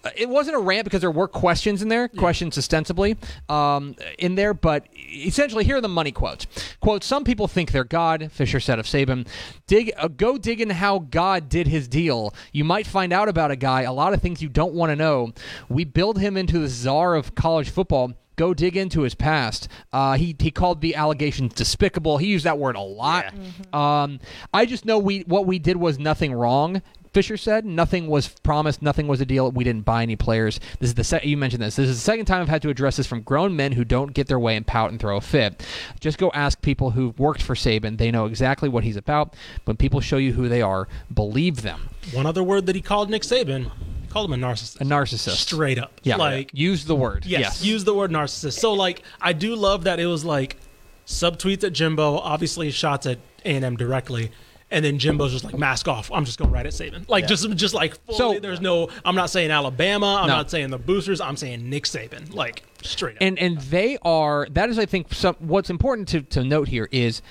Uh, 0.08 0.10
It 0.16 0.28
wasn't 0.28 0.56
a 0.56 0.60
rant 0.60 0.84
because 0.84 1.00
there 1.00 1.10
were 1.10 1.28
questions 1.28 1.82
in 1.82 1.88
there, 1.88 2.08
questions 2.08 2.56
ostensibly 2.58 3.16
um, 3.48 3.94
in 4.18 4.34
there, 4.34 4.54
but 4.54 4.86
essentially 4.96 5.64
here 5.64 5.76
are 5.76 5.80
the 5.80 5.88
money 5.88 6.12
quotes. 6.12 6.46
Quote: 6.80 7.04
Some 7.04 7.24
people 7.24 7.48
think 7.48 7.72
they're 7.72 7.84
God. 7.84 8.30
Fisher 8.32 8.60
said 8.60 8.78
of 8.78 8.86
Saban, 8.86 9.26
"Dig, 9.66 9.92
uh, 9.96 10.08
go 10.08 10.38
dig 10.38 10.60
in 10.60 10.70
how 10.70 10.98
God 10.98 11.48
did 11.48 11.66
his 11.66 11.88
deal. 11.88 12.34
You 12.52 12.64
might 12.64 12.86
find 12.86 13.12
out 13.12 13.28
about 13.28 13.50
a 13.50 13.56
guy 13.56 13.82
a 13.82 13.92
lot 13.92 14.12
of 14.14 14.22
things 14.22 14.42
you 14.42 14.48
don't 14.48 14.74
want 14.74 14.90
to 14.90 14.96
know. 14.96 15.32
We 15.68 15.84
build 15.84 16.18
him 16.18 16.36
into 16.36 16.58
the 16.58 16.68
czar 16.68 17.14
of 17.14 17.34
college 17.34 17.70
football." 17.70 18.12
Go 18.36 18.54
dig 18.54 18.76
into 18.76 19.00
his 19.00 19.16
past. 19.16 19.66
Uh, 19.92 20.12
he 20.12 20.36
he 20.38 20.52
called 20.52 20.80
the 20.80 20.94
allegations 20.94 21.54
despicable. 21.54 22.18
He 22.18 22.28
used 22.28 22.44
that 22.46 22.56
word 22.56 22.76
a 22.76 22.80
lot. 22.80 23.34
Um, 23.72 24.20
I 24.54 24.64
just 24.64 24.84
know 24.84 24.96
we 24.96 25.22
what 25.22 25.44
we 25.44 25.58
did 25.58 25.76
was 25.76 25.98
nothing 25.98 26.32
wrong. 26.32 26.80
Fisher 27.18 27.36
said 27.36 27.64
nothing 27.64 28.06
was 28.06 28.28
promised, 28.28 28.80
nothing 28.80 29.08
was 29.08 29.20
a 29.20 29.26
deal. 29.26 29.50
We 29.50 29.64
didn't 29.64 29.84
buy 29.84 30.02
any 30.02 30.14
players. 30.14 30.60
This 30.78 30.90
is 30.90 30.94
the 30.94 31.02
se- 31.02 31.22
you 31.24 31.36
mentioned 31.36 31.60
this. 31.60 31.74
This 31.74 31.88
is 31.88 31.96
the 31.96 32.00
second 32.00 32.26
time 32.26 32.42
I've 32.42 32.48
had 32.48 32.62
to 32.62 32.68
address 32.68 32.96
this 32.96 33.08
from 33.08 33.22
grown 33.22 33.56
men 33.56 33.72
who 33.72 33.84
don't 33.84 34.14
get 34.14 34.28
their 34.28 34.38
way 34.38 34.54
and 34.54 34.64
pout 34.64 34.92
and 34.92 35.00
throw 35.00 35.16
a 35.16 35.20
fit. 35.20 35.66
Just 35.98 36.16
go 36.16 36.30
ask 36.32 36.62
people 36.62 36.90
who've 36.92 37.18
worked 37.18 37.42
for 37.42 37.56
Saban. 37.56 37.98
They 37.98 38.12
know 38.12 38.26
exactly 38.26 38.68
what 38.68 38.84
he's 38.84 38.94
about. 38.96 39.34
When 39.64 39.76
people 39.76 40.00
show 40.00 40.16
you 40.16 40.32
who 40.34 40.48
they 40.48 40.62
are, 40.62 40.86
believe 41.12 41.62
them. 41.62 41.88
One 42.12 42.24
other 42.24 42.44
word 42.44 42.66
that 42.66 42.76
he 42.76 42.82
called 42.82 43.10
Nick 43.10 43.22
Saban, 43.22 43.72
called 44.10 44.32
him 44.32 44.40
a 44.40 44.46
narcissist. 44.46 44.80
A 44.80 44.84
narcissist. 44.84 45.38
Straight 45.38 45.80
up. 45.80 46.00
Yeah. 46.04 46.18
Like 46.18 46.52
use 46.54 46.84
the 46.84 46.94
word. 46.94 47.26
Yes, 47.26 47.64
use 47.64 47.82
the 47.82 47.94
word 47.94 48.12
narcissist. 48.12 48.60
So 48.60 48.74
like 48.74 49.02
I 49.20 49.32
do 49.32 49.56
love 49.56 49.82
that 49.84 49.98
it 49.98 50.06
was 50.06 50.24
like 50.24 50.56
subtweets 51.04 51.64
at 51.64 51.72
Jimbo, 51.72 52.18
obviously 52.18 52.70
shots 52.70 53.06
at 53.06 53.18
A 53.44 53.56
and 53.56 53.64
M 53.64 53.76
directly, 53.76 54.30
and 54.70 54.84
then 54.84 54.98
Jimbo's 54.98 55.32
just 55.32 55.44
like 55.44 55.56
mask 55.58 55.88
off. 55.88 56.10
I'm 56.12 56.24
just 56.24 56.38
going 56.38 56.50
right 56.50 56.66
at 56.66 56.72
Saban. 56.72 57.08
Like 57.08 57.26
just 57.26 57.48
just 57.56 57.74
like 57.74 57.98
fully, 58.06 58.16
So- 58.18 58.38
there's 58.40 58.60
no. 58.60 58.88
I'm 59.04 59.14
not 59.14 59.30
saying 59.30 59.50
Alabama. 59.50 60.18
I'm 60.20 60.28
No. 60.28 60.36
not 60.36 60.50
saying 60.50 60.70
the 60.70 60.78
boosters. 60.78 61.20
I'm 61.20 61.36
saying 61.36 61.68
Nick 61.68 61.84
Saban. 61.84 62.32
Like 62.34 62.62
straight 62.82 63.16
up. 63.16 63.22
and 63.22 63.38
and 63.38 63.58
they 63.58 63.98
are 64.02 64.46
that 64.52 64.68
is 64.70 64.78
i 64.78 64.86
think 64.86 65.12
some 65.12 65.34
what's 65.40 65.68
important 65.68 66.06
to, 66.06 66.20
to 66.22 66.44
note 66.44 66.68
here 66.68 66.88
is 66.92 67.22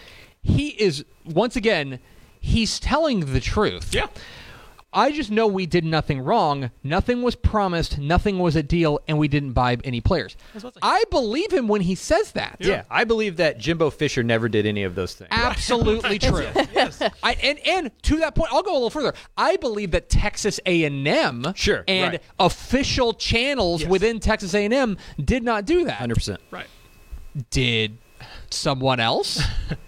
he 0.41 0.69
is 0.71 1.05
once 1.23 1.55
again 1.55 1.99
he's 2.41 2.81
telling 2.81 3.21
the 3.31 3.39
truth 3.39 3.95
yeah. 3.95 4.07
I 4.93 5.11
just 5.11 5.29
know 5.29 5.45
we 5.47 5.65
did 5.65 5.83
nothing 5.83 6.19
wrong 6.21 6.71
nothing 6.83 7.21
was 7.21 7.35
promised 7.35 7.97
nothing 7.97 8.39
was 8.39 8.55
a 8.55 8.63
deal 8.63 8.99
and 9.07 9.17
we 9.17 9.27
didn't 9.27 9.51
buy 9.53 9.77
any 9.83 9.99
players 10.01 10.35
i 10.81 11.03
believe 11.11 11.51
him 11.51 11.67
when 11.67 11.81
he 11.81 11.93
says 11.95 12.31
that 12.31 12.57
Yeah, 12.59 12.83
I 12.89 13.03
believe 13.03 13.37
that 13.37 13.57
Jimbo 13.57 13.89
Fisher 13.91 14.23
never 14.23 14.47
did 14.49 14.65
any 14.65 14.83
of 14.83 14.95
those 14.95 15.13
things. 15.13 15.27
absolutely 15.31 16.17
true 16.29 16.47
Yes. 16.73 17.01
I, 17.23 17.33
and 17.43 17.59
and 17.67 17.91
to 18.03 18.17
that 18.17 18.35
point, 18.35 18.51
I'll 18.53 18.63
go 18.63 18.71
a 18.71 18.73
little 18.73 18.89
further. 18.89 19.13
I 19.37 19.57
believe 19.57 19.91
that 19.91 20.09
Texas 20.09 20.59
A 20.65 20.83
and 20.85 21.07
M, 21.07 21.53
Sure, 21.55 21.83
and 21.87 22.13
right. 22.13 22.21
official 22.39 23.13
channels 23.13 23.81
Yes. 23.81 23.89
within 23.89 24.19
Texas 24.19 24.53
A 24.53 24.65
and 24.65 24.73
M 24.73 24.97
did 25.23 25.43
not 25.43 25.65
do 25.65 25.85
that. 25.85 25.99
100%. 25.99 26.37
Right. 26.51 26.67
did 27.49 27.97
someone 28.49 28.99
else 28.99 29.41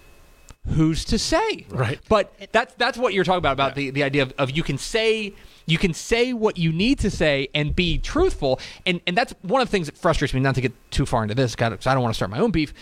who's 0.67 1.05
to 1.05 1.17
say. 1.17 1.65
Right. 1.69 1.99
but 2.09 2.33
that's 2.51 2.73
that's 2.75 2.97
what 2.97 3.13
you're 3.13 3.23
talking 3.23 3.39
about 3.39 3.53
about 3.53 3.75
the, 3.75 3.89
the 3.89 4.03
idea 4.03 4.23
of, 4.23 4.33
of 4.37 4.51
you 4.51 4.63
can 4.63 4.77
say 4.77 5.33
you 5.65 5.77
can 5.77 5.93
say 5.93 6.33
what 6.33 6.57
you 6.57 6.71
need 6.71 6.99
to 6.99 7.11
say 7.11 7.47
and 7.53 7.75
be 7.75 7.97
truthful. 7.97 8.59
And 8.85 9.01
and 9.07 9.15
that's 9.17 9.33
one 9.41 9.61
of 9.61 9.67
the 9.67 9.71
things 9.71 9.87
that 9.87 9.97
frustrates 9.97 10.33
me 10.33 10.39
not 10.39 10.55
to 10.55 10.61
get 10.61 10.73
too 10.91 11.05
far 11.05 11.23
into 11.23 11.35
this 11.35 11.55
because 11.55 11.87
i 11.87 11.93
don't 11.93 12.03
want 12.03 12.13
to 12.13 12.17
start 12.17 12.31
my 12.31 12.39
own 12.39 12.51
beef. 12.51 12.73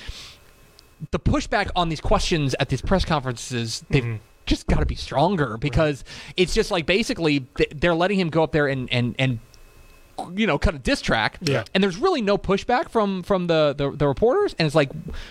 The 1.11 1.19
pushback 1.19 1.69
on 1.75 1.89
these 1.89 2.01
questions 2.01 2.55
at 2.59 2.69
these 2.69 2.81
press 2.81 3.05
conferences 3.05 3.85
they've 3.89 4.03
mm-hmm. 4.03 4.23
just 4.45 4.67
got 4.67 4.79
to 4.79 4.85
be 4.85 4.95
stronger 4.95 5.57
because 5.57 6.03
it's 6.35 6.53
just 6.53 6.71
like 6.71 6.85
basically 6.85 7.45
they're 7.75 7.95
letting 7.95 8.19
him 8.19 8.29
go 8.29 8.43
up 8.43 8.51
there 8.51 8.67
and 8.67 8.91
and 8.91 9.15
and 9.19 9.39
you 10.35 10.47
know 10.47 10.57
cut 10.57 10.73
a 10.75 10.79
diss 10.79 11.01
track 11.01 11.37
Yeah. 11.41 11.63
and 11.73 11.83
there's 11.83 11.97
really 11.97 12.21
no 12.21 12.37
pushback 12.37 12.89
from 12.89 13.23
from 13.23 13.47
the, 13.47 13.73
the 13.77 13.91
the 13.91 14.07
reporters 14.07 14.55
and 14.57 14.65
it's 14.65 14.75
like 14.75 14.89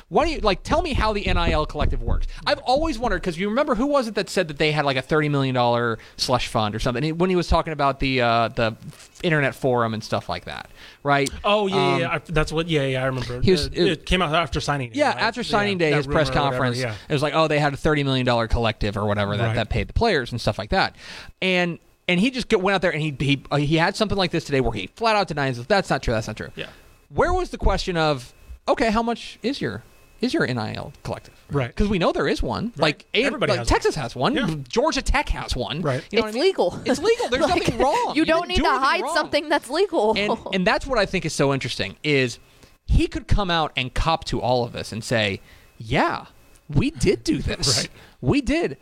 why 0.08 0.24
don't 0.24 0.34
you 0.34 0.40
like 0.40 0.62
tell 0.62 0.80
me 0.82 0.92
how 0.92 1.12
the 1.12 1.22
nil 1.24 1.66
collective 1.66 2.02
works 2.02 2.26
i've 2.46 2.58
always 2.60 2.98
wondered 2.98 3.20
because 3.20 3.38
you 3.38 3.48
remember 3.48 3.74
who 3.74 3.86
was 3.86 4.06
it 4.08 4.14
that 4.14 4.28
said 4.28 4.48
that 4.48 4.58
they 4.58 4.72
had 4.72 4.84
like 4.84 4.96
a 4.96 5.02
30 5.02 5.28
million 5.28 5.54
dollar 5.54 5.98
slush 6.16 6.48
fund 6.48 6.74
or 6.74 6.78
something 6.78 7.18
when 7.18 7.30
he 7.30 7.36
was 7.36 7.48
talking 7.48 7.72
about 7.72 8.00
the 8.00 8.20
uh 8.20 8.48
the 8.48 8.76
internet 9.22 9.54
forum 9.54 9.92
and 9.94 10.04
stuff 10.04 10.28
like 10.28 10.44
that 10.44 10.70
right 11.02 11.28
Oh 11.44 11.66
yeah, 11.66 11.94
Um, 11.94 12.00
yeah, 12.00 12.08
I, 12.14 12.18
that's 12.18 12.52
what. 12.52 12.68
Yeah, 12.68 12.82
yeah, 12.82 13.02
I 13.02 13.06
remember. 13.06 13.40
he 13.40 13.52
was- 13.52 13.66
it, 13.66 13.78
it 13.78 14.06
came 14.06 14.20
out 14.22 14.34
after 14.34 14.60
signing. 14.60 14.90
day, 14.90 14.98
yeah, 14.98 15.08
right? 15.12 15.22
after 15.22 15.42
signing 15.42 15.80
Yeah, 15.80 15.90
day, 15.90 15.96
his 15.96 16.06
press 16.06 16.28
or 16.28 16.32
whatever, 16.32 16.50
conference, 16.50 16.78
yeah. 16.78 16.94
it 17.08 17.12
was 17.12 17.22
like, 17.22 17.34
oh, 17.34 17.46
they 17.48 17.58
had 17.58 17.72
a 17.72 17.76
thirty 17.76 18.02
million 18.04 18.26
dollar 18.26 18.46
collective 18.48 18.96
or 18.96 19.06
whatever 19.06 19.36
that, 19.36 19.46
Right. 19.46 19.54
that 19.54 19.68
paid 19.70 19.88
the 19.88 19.92
players 19.92 20.32
and 20.32 20.40
stuff 20.40 20.58
like 20.58 20.70
that, 20.70 20.96
and 21.40 21.78
and 22.08 22.20
he 22.20 22.30
just 22.30 22.52
went 22.52 22.74
out 22.74 22.82
there 22.82 22.92
and 22.92 23.02
he 23.02 23.14
he 23.18 23.42
uh, 23.50 23.56
he 23.56 23.76
had 23.76 23.96
something 23.96 24.16
like 24.18 24.30
this 24.30 24.44
today 24.44 24.60
where 24.60 24.72
he 24.72 24.88
flat 24.96 25.16
out 25.16 25.28
denies 25.28 25.64
that's 25.66 25.90
not 25.90 26.02
true, 26.02 26.14
that's 26.14 26.26
not 26.26 26.36
true. 26.36 26.50
Yeah. 26.56 26.68
Where 27.08 27.32
was 27.32 27.50
the 27.50 27.58
question 27.58 27.96
of, 27.96 28.34
okay, 28.68 28.90
how 28.90 29.02
much 29.02 29.38
is 29.42 29.60
your 29.60 29.82
is 30.20 30.32
your 30.32 30.46
NIL 30.46 30.92
collective? 31.04 31.34
Right. 31.50 31.68
Because 31.68 31.88
we 31.88 31.98
know 31.98 32.10
there 32.10 32.26
is 32.26 32.42
one. 32.42 32.66
Right. 32.76 32.78
Like, 32.78 33.06
A- 33.14 33.24
Everybody 33.24 33.50
like 33.52 33.58
has 33.60 33.68
Texas 33.68 33.94
has 33.96 34.16
one. 34.16 34.34
Yeah. 34.34 34.54
Georgia 34.68 35.02
Tech 35.02 35.28
has 35.28 35.54
one. 35.54 35.82
Right. 35.82 36.02
You 36.10 36.20
know 36.20 36.26
it's 36.26 36.34
I 36.34 36.38
mean? 36.38 36.48
legal. 36.48 36.80
It's 36.86 37.00
legal. 37.00 37.28
There's 37.28 37.42
Like, 37.46 37.60
nothing 37.62 37.78
wrong. 37.78 38.12
You, 38.14 38.24
don't 38.24 38.42
didn't 38.42 38.48
need 38.48 38.56
do 38.56 38.62
to 38.62 38.70
hide 38.70 39.02
wrong 39.02 39.14
something 39.14 39.48
that's 39.48 39.68
legal. 39.68 40.14
and 40.16 40.36
and 40.54 40.66
that's 40.66 40.86
what 40.86 40.98
I 40.98 41.06
think 41.06 41.24
is 41.26 41.32
so 41.34 41.52
interesting 41.52 41.96
is 42.02 42.38
he 42.86 43.06
could 43.08 43.28
come 43.28 43.50
out 43.50 43.72
and 43.76 43.92
cop 43.92 44.24
to 44.26 44.40
all 44.40 44.64
of 44.64 44.72
this 44.72 44.90
and 44.92 45.02
say, 45.04 45.40
"Yeah, 45.76 46.26
we 46.68 46.90
did 46.90 47.22
do 47.24 47.38
this. 47.38 47.76
Right. 47.82 47.88
We 48.22 48.40
did," 48.40 48.78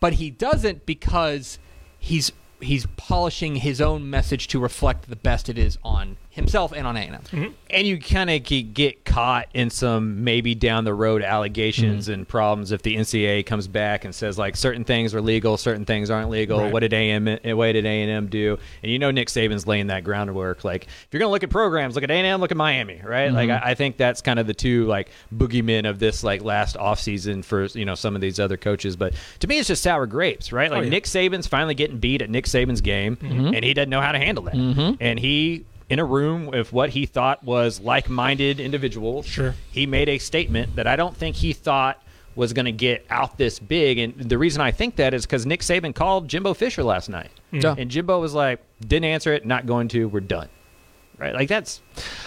but 0.00 0.14
he 0.14 0.30
doesn't 0.30 0.84
because 0.84 1.58
he's 1.98 2.32
he's 2.62 2.86
polishing 2.96 3.56
his 3.56 3.80
own 3.80 4.08
message 4.08 4.48
to 4.48 4.58
reflect 4.58 5.08
the 5.08 5.16
best 5.16 5.48
it 5.48 5.58
is 5.58 5.78
on 5.82 6.16
himself 6.32 6.72
and 6.72 6.86
on 6.86 6.96
A&M. 6.96 7.12
Mm-hmm. 7.12 7.52
and 7.70 7.86
you 7.86 7.98
kind 8.00 8.28
of 8.30 8.42
get 8.42 9.04
caught 9.04 9.48
in 9.54 9.68
some 9.70 10.24
maybe 10.24 10.54
down 10.54 10.84
the 10.84 10.94
road 10.94 11.22
allegations 11.22 12.06
Mm-hmm. 12.06 12.12
and 12.14 12.28
problems 12.28 12.72
if 12.72 12.82
the 12.82 12.96
NCAA 12.96 13.44
comes 13.44 13.68
back 13.68 14.04
and 14.06 14.14
says 14.14 14.38
like 14.38 14.56
certain 14.56 14.82
things 14.84 15.14
are 15.14 15.20
legal, 15.20 15.56
certain 15.58 15.84
things 15.84 16.08
aren't 16.10 16.30
legal. 16.30 16.58
Right. 16.60 16.72
What 16.72 16.80
did 16.80 16.92
AM 16.94 17.26
what 17.26 17.72
did 17.72 17.84
A 17.84 18.02
and 18.02 18.10
M 18.10 18.26
do? 18.28 18.58
And 18.82 18.90
you 18.90 18.98
know 18.98 19.10
Nick 19.10 19.28
Saban's 19.28 19.66
laying 19.66 19.88
that 19.88 20.04
groundwork. 20.04 20.64
Like 20.64 20.84
if 20.86 21.08
you're 21.12 21.20
gonna 21.20 21.30
look 21.30 21.42
at 21.44 21.50
programs, 21.50 21.94
look 21.94 22.04
at 22.04 22.10
A 22.10 22.14
and 22.14 22.26
M, 22.26 22.40
look 22.40 22.50
at 22.50 22.56
Miami, 22.56 23.00
right? 23.04 23.30
Like 23.32 23.50
Mm-hmm. 23.50 23.64
I, 23.66 23.70
I 23.72 23.74
think 23.74 23.96
that's 23.98 24.22
kind 24.22 24.38
of 24.38 24.46
the 24.46 24.54
two 24.54 24.86
like 24.86 25.10
boogeymen 25.34 25.88
of 25.88 25.98
this 25.98 26.24
like 26.24 26.42
last 26.42 26.76
off 26.78 26.98
season 26.98 27.42
for 27.42 27.64
you 27.66 27.84
know 27.84 27.94
some 27.94 28.14
of 28.14 28.20
these 28.22 28.40
other 28.40 28.56
coaches. 28.56 28.96
But 28.96 29.12
to 29.40 29.46
me, 29.46 29.58
it's 29.58 29.68
just 29.68 29.82
sour 29.82 30.06
grapes, 30.06 30.50
right? 30.52 30.70
Like 30.70 30.80
Oh, 30.80 30.84
yeah. 30.84 30.90
Nick 30.90 31.04
Saban's 31.04 31.46
finally 31.46 31.74
getting 31.74 31.98
beat 31.98 32.22
at 32.22 32.30
Nick 32.30 32.46
Saban's 32.46 32.80
game, 32.80 33.16
Mm-hmm. 33.16 33.54
and 33.54 33.64
he 33.64 33.74
doesn't 33.74 33.90
know 33.90 34.00
how 34.00 34.12
to 34.12 34.18
handle 34.18 34.44
that. 34.44 34.54
And 35.00 35.18
he 35.18 35.64
in 35.92 35.98
a 35.98 36.04
room 36.06 36.46
with 36.46 36.72
what 36.72 36.88
he 36.88 37.04
thought 37.04 37.44
was 37.44 37.78
like-minded 37.78 38.58
individuals. 38.58 39.26
Sure. 39.26 39.54
He 39.70 39.84
made 39.84 40.08
a 40.08 40.16
statement 40.16 40.76
that 40.76 40.86
I 40.86 40.96
don't 40.96 41.14
think 41.14 41.36
he 41.36 41.52
thought 41.52 42.02
was 42.34 42.54
going 42.54 42.64
to 42.64 42.72
get 42.72 43.04
out 43.10 43.36
this 43.36 43.58
big, 43.58 43.98
and 43.98 44.18
the 44.18 44.38
reason 44.38 44.62
I 44.62 44.70
think 44.70 44.96
that 44.96 45.12
is 45.12 45.26
because 45.26 45.44
Nick 45.44 45.60
Saban 45.60 45.94
called 45.94 46.28
Jimbo 46.28 46.54
Fisher 46.54 46.82
last 46.82 47.10
night, 47.10 47.30
mm. 47.52 47.62
Yeah. 47.62 47.74
and 47.76 47.90
Jimbo 47.90 48.18
was 48.18 48.32
like, 48.32 48.64
"Didn't 48.80 49.04
answer 49.04 49.34
it, 49.34 49.44
not 49.44 49.66
going 49.66 49.88
to, 49.88 50.08
we're 50.08 50.20
done." 50.20 50.48
Right? 51.18 51.34
Like 51.34 51.48
that's 51.50 51.82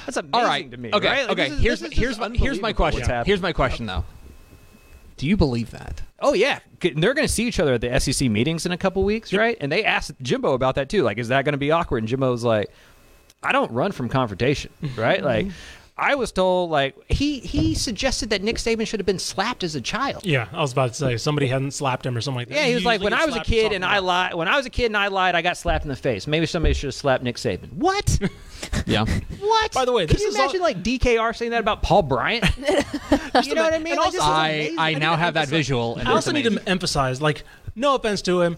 that's 0.06 0.18
amazing 0.18 0.36
All 0.36 0.46
right. 0.46 0.70
to 0.70 0.78
me. 0.78 0.92
okay. 0.94 1.08
right? 1.08 1.28
Like, 1.28 1.40
okay. 1.40 1.48
is- 1.48 1.60
here's 1.60 1.80
this 1.80 1.92
here's 1.92 2.20
my, 2.20 2.30
here's 2.30 2.62
my 2.62 2.72
question. 2.72 3.26
Here's 3.26 3.42
my 3.42 3.52
question 3.52 3.88
though. 3.88 4.06
Do 5.18 5.26
you 5.26 5.38
believe 5.38 5.72
that? 5.72 6.04
Oh 6.20 6.34
yeah, 6.34 6.60
they're 6.82 7.16
going 7.16 7.28
to 7.28 7.34
see 7.34 7.48
each 7.48 7.60
other 7.60 7.74
at 7.74 7.82
the 7.82 8.00
SEC 8.00 8.30
meetings 8.30 8.68
in 8.68 8.72
a 8.74 8.78
couple 8.78 9.04
weeks, 9.04 9.34
right? 9.34 9.58
And 9.60 9.72
they 9.72 9.84
asked 9.84 10.12
Jimbo 10.22 10.54
about 10.54 10.76
that 10.76 10.88
too. 10.88 11.02
Like, 11.02 11.18
is 11.18 11.30
that 11.30 11.46
going 11.46 11.54
to 11.54 11.58
be 11.58 11.72
awkward? 11.72 12.04
And 12.04 12.08
Jimbo's 12.08 12.44
like, 12.44 12.70
I 13.46 13.52
don't 13.52 13.72
run 13.72 13.92
from 13.92 14.10
confrontation, 14.10 14.72
right? 14.98 15.18
Mm-hmm. 15.20 15.26
like, 15.26 15.48
I 15.98 16.16
was 16.16 16.34
told 16.34 16.72
like 16.72 16.94
he 17.10 17.40
he 17.40 17.74
suggested 17.74 18.32
that 18.32 18.42
Nick 18.44 18.58
Saban 18.58 18.86
should 18.86 19.00
have 19.00 19.06
been 19.06 19.18
slapped 19.20 19.64
as 19.64 19.76
a 19.76 19.82
child. 19.82 20.26
Yeah, 20.26 20.50
I 20.52 20.60
was 20.60 20.74
about 20.74 20.90
to 20.90 20.94
say 20.96 21.16
somebody 21.16 21.48
hadn't 21.48 21.72
slapped 21.72 22.06
him 22.06 22.18
or 22.18 22.22
something 22.22 22.40
like 22.40 22.50
that. 22.50 22.56
Yeah, 22.56 22.66
he 22.66 22.76
was 22.76 22.84
like, 22.84 23.00
when 23.02 23.14
I 23.14 23.24
was 23.24 23.30
a 23.30 23.36
slapped 23.36 23.48
kid 23.48 23.72
and 23.72 23.82
talking 23.82 23.84
I 23.84 23.98
about- 24.00 24.04
lied. 24.06 24.34
When 24.34 24.48
I 24.50 24.58
was 24.58 24.66
a 24.66 24.70
kid 24.70 24.88
and 24.88 24.98
I 24.98 25.08
lied, 25.08 25.36
I 25.36 25.42
got 25.42 25.56
slapped 25.56 25.86
in 25.86 25.90
the 25.90 25.96
face. 25.96 26.28
Maybe 26.28 26.48
somebody 26.48 26.74
should 26.74 26.88
have 26.88 26.96
slapped 26.96 27.24
Nick 27.24 27.38
Saban. 27.38 27.72
What? 27.74 28.20
Yeah. 28.88 29.06
what? 29.40 29.72
By 29.74 29.86
the 29.86 29.92
way, 29.92 30.08
can 30.08 30.20
you 30.20 30.28
is 30.28 30.36
all- 30.36 30.44
imagine 30.44 30.62
like 30.62 30.82
DKR 30.84 31.36
saying 31.36 31.52
that 31.52 31.60
about 31.60 31.84
Paul 31.84 32.02
Bryant? 32.02 32.46
you 32.58 33.54
know 33.54 33.64
what 33.64 33.74
I 33.74 33.78
mean? 33.80 33.94
and 33.94 33.98
Like, 33.98 34.00
also- 34.00 34.12
this 34.12 34.16
is 34.16 34.22
I 34.22 34.50
amazing. 34.50 34.80
I 34.80 34.94
now 34.96 35.16
have 35.16 35.36
that 35.36 35.48
visual. 35.50 35.96
And 35.98 36.08
I 36.10 36.12
also 36.12 36.32
it's 36.32 36.44
need 36.44 36.52
to 36.58 36.68
emphasize, 36.70 37.22
like, 37.22 37.44
no 37.76 37.96
offense 37.96 38.22
to 38.24 38.42
him, 38.42 38.58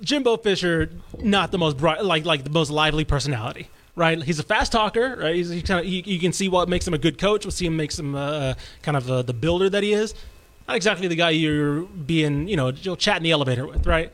Jimbo 0.00 0.38
Fisher, 0.38 0.90
not 1.20 1.50
the 1.52 1.58
most 1.58 1.76
bright, 1.76 2.04
like, 2.04 2.24
like 2.24 2.42
the 2.44 2.50
most 2.50 2.70
lively 2.70 3.04
personality. 3.04 3.68
Right, 3.96 4.20
he's 4.22 4.40
a 4.40 4.42
fast 4.42 4.72
talker. 4.72 5.16
Right, 5.20 5.36
he's, 5.36 5.50
he 5.50 5.62
kind 5.62 5.78
of 5.80 5.86
you, 5.86 6.02
you 6.04 6.18
can 6.18 6.32
see 6.32 6.48
what 6.48 6.68
makes 6.68 6.86
him 6.86 6.94
a 6.94 6.98
good 6.98 7.16
coach. 7.18 7.44
We'll 7.44 7.52
see 7.52 7.66
him 7.66 7.76
makes 7.76 7.96
him 7.98 8.14
uh, 8.16 8.54
kind 8.82 8.96
of 8.96 9.08
uh, 9.10 9.22
the 9.22 9.34
builder 9.34 9.70
that 9.70 9.82
he 9.84 9.92
is. 9.92 10.14
Not 10.66 10.76
exactly 10.76 11.06
the 11.08 11.14
guy 11.16 11.30
you're 11.30 11.82
being, 11.82 12.48
you 12.48 12.56
know, 12.56 12.68
you'll 12.68 12.96
chat 12.96 13.18
in 13.18 13.22
the 13.22 13.30
elevator 13.30 13.66
with, 13.66 13.86
right? 13.86 14.10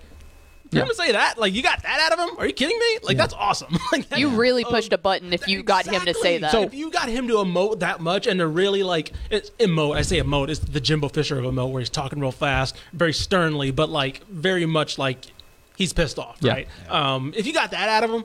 For 0.71 0.77
Yeah. 0.77 0.83
him 0.83 0.89
to 0.89 0.95
say 0.95 1.13
that, 1.13 1.39
like, 1.39 1.55
you 1.55 1.63
got 1.63 1.83
that 1.83 2.11
out 2.13 2.19
of 2.19 2.29
him? 2.29 2.39
Are 2.39 2.47
you 2.47 2.53
kidding 2.53 2.79
me? 2.79 2.99
Like, 3.03 3.17
that's 3.17 3.33
awesome. 3.35 3.77
like, 3.93 4.09
that- 4.11 4.19
You 4.19 4.29
really 4.31 4.65
pushed 4.65 4.93
a 4.93 4.99
button 4.99 5.33
if 5.33 5.49
you 5.49 5.63
got 5.63 5.87
him 5.87 6.03
to 6.05 6.13
say 6.15 6.39
that. 6.39 6.53
So 6.53 6.63
if 6.63 6.75
you 6.75 6.91
got 6.91 7.09
him 7.09 7.27
to 7.29 7.35
emote 7.35 7.79
that 7.81 8.01
much 8.01 8.27
and 8.27 8.39
to 8.41 8.47
really 8.49 8.83
like 8.83 9.13
it's 9.31 9.51
emote, 9.61 9.97
I 9.97 10.03
say 10.03 10.21
emote, 10.21 10.51
it's 10.51 10.61
the 10.61 10.81
Jimbo 10.81 11.09
Fisher 11.09 11.39
of 11.39 11.45
emote 11.47 11.71
where 11.71 11.81
he's 11.81 11.89
talking 11.91 12.21
real 12.21 12.33
fast, 12.33 12.77
very 12.93 13.13
sternly, 13.15 13.71
but 13.71 13.89
like 13.89 14.27
very 14.27 14.67
much 14.67 14.99
like 14.99 15.27
he's 15.77 15.93
pissed 15.95 16.19
off, 16.19 16.37
Yeah. 16.41 16.53
right? 16.53 16.69
Um, 16.91 17.33
if 17.37 17.47
you 17.47 17.55
got 17.55 17.71
that 17.71 17.89
out 17.89 18.05
of 18.05 18.11
him, 18.11 18.25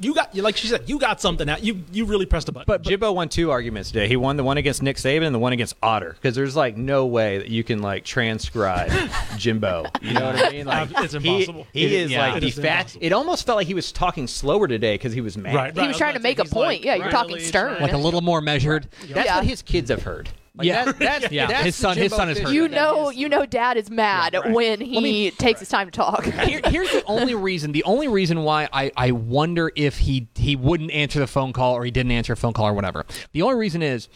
you 0.00 0.14
got 0.14 0.34
like 0.34 0.56
she 0.56 0.66
said, 0.66 0.88
you 0.88 0.98
got 0.98 1.20
something 1.20 1.48
out. 1.48 1.62
You 1.62 1.82
you 1.92 2.04
really 2.04 2.26
pressed 2.26 2.48
a 2.48 2.52
button. 2.52 2.64
But 2.66 2.82
Jimbo 2.82 3.12
won 3.12 3.28
two 3.28 3.50
arguments 3.50 3.90
today. 3.90 4.08
He 4.08 4.16
won 4.16 4.36
the 4.36 4.44
one 4.44 4.56
against 4.56 4.82
Nick 4.82 4.96
Saban 4.96 5.24
and 5.26 5.34
the 5.34 5.38
one 5.38 5.52
against 5.52 5.76
Otter 5.82 6.12
because 6.14 6.34
there's 6.34 6.56
like 6.56 6.76
no 6.76 7.06
way 7.06 7.38
that 7.38 7.48
you 7.48 7.62
can 7.64 7.80
like 7.82 8.04
transcribe 8.04 8.90
Jimbo. 9.36 9.86
You 10.02 10.14
know 10.14 10.26
what 10.26 10.44
I 10.44 10.50
mean? 10.50 10.66
Like 10.66 10.88
It's 10.98 11.14
impossible. 11.14 11.66
He, 11.72 11.80
he 11.80 11.86
It- 11.86 11.92
is 12.02 12.10
yeah. 12.10 12.28
like 12.32 12.42
It 12.42 12.54
the 12.54 12.62
fat. 12.62 12.96
It 13.00 13.12
almost 13.12 13.46
felt 13.46 13.56
like 13.56 13.66
he 13.66 13.74
was 13.74 13.92
talking 13.92 14.26
slower 14.26 14.66
today 14.68 14.94
because 14.94 15.12
he 15.12 15.20
was 15.20 15.36
mad. 15.36 15.54
right, 15.54 15.76
he 15.78 15.86
was 15.86 15.96
trying 15.96 16.14
to 16.14 16.20
make 16.20 16.38
a 16.38 16.44
point. 16.44 16.54
like 16.80 16.84
yeah, 16.84 16.94
you're 16.96 17.10
talking 17.10 17.38
stern. 17.38 17.80
like 17.80 17.92
a 17.92 17.98
little 17.98 18.20
more 18.22 18.40
measured. 18.40 18.88
That's 19.08 19.26
Yeah. 19.26 19.36
what 19.36 19.46
his 19.46 19.62
kids 19.62 19.90
have 19.90 20.02
heard. 20.02 20.28
Like, 20.56 20.66
Yeah. 20.66 20.84
that, 20.86 20.98
that's, 20.98 21.32
Yeah, 21.32 21.46
that's 21.46 21.64
his 21.64 21.76
son- 21.76 21.96
his 21.96 22.12
son 22.12 22.28
has 22.28 22.36
Fisher 22.38 22.48
heard 22.48 22.54
You 22.54 22.68
that. 22.68 22.74
know, 22.74 23.10
you 23.10 23.28
know, 23.28 23.46
Dad 23.46 23.76
is 23.76 23.90
mad 23.90 24.34
right. 24.34 24.50
when 24.52 24.80
he 24.80 25.30
takes 25.32 25.60
his 25.60 25.68
time 25.68 25.86
to 25.86 25.92
talk. 25.92 26.24
Here, 26.44 26.60
here's 26.64 26.90
the 26.90 27.04
only 27.06 27.34
reason. 27.34 27.72
The 27.72 27.84
only 27.84 28.08
reason 28.08 28.42
why 28.42 28.68
I, 28.72 28.90
I 28.96 29.12
wonder 29.12 29.70
if 29.76 29.98
he 29.98 30.28
he 30.34 30.56
wouldn't 30.56 30.90
answer 30.90 31.18
the 31.20 31.26
phone 31.26 31.52
call 31.52 31.74
or 31.74 31.84
he 31.84 31.90
didn't 31.90 32.12
answer 32.12 32.32
a 32.32 32.36
phone 32.36 32.52
call 32.52 32.66
or 32.66 32.72
whatever. 32.74 33.06
The 33.32 33.42
only 33.42 33.56
reason 33.56 33.82
is 33.82 34.08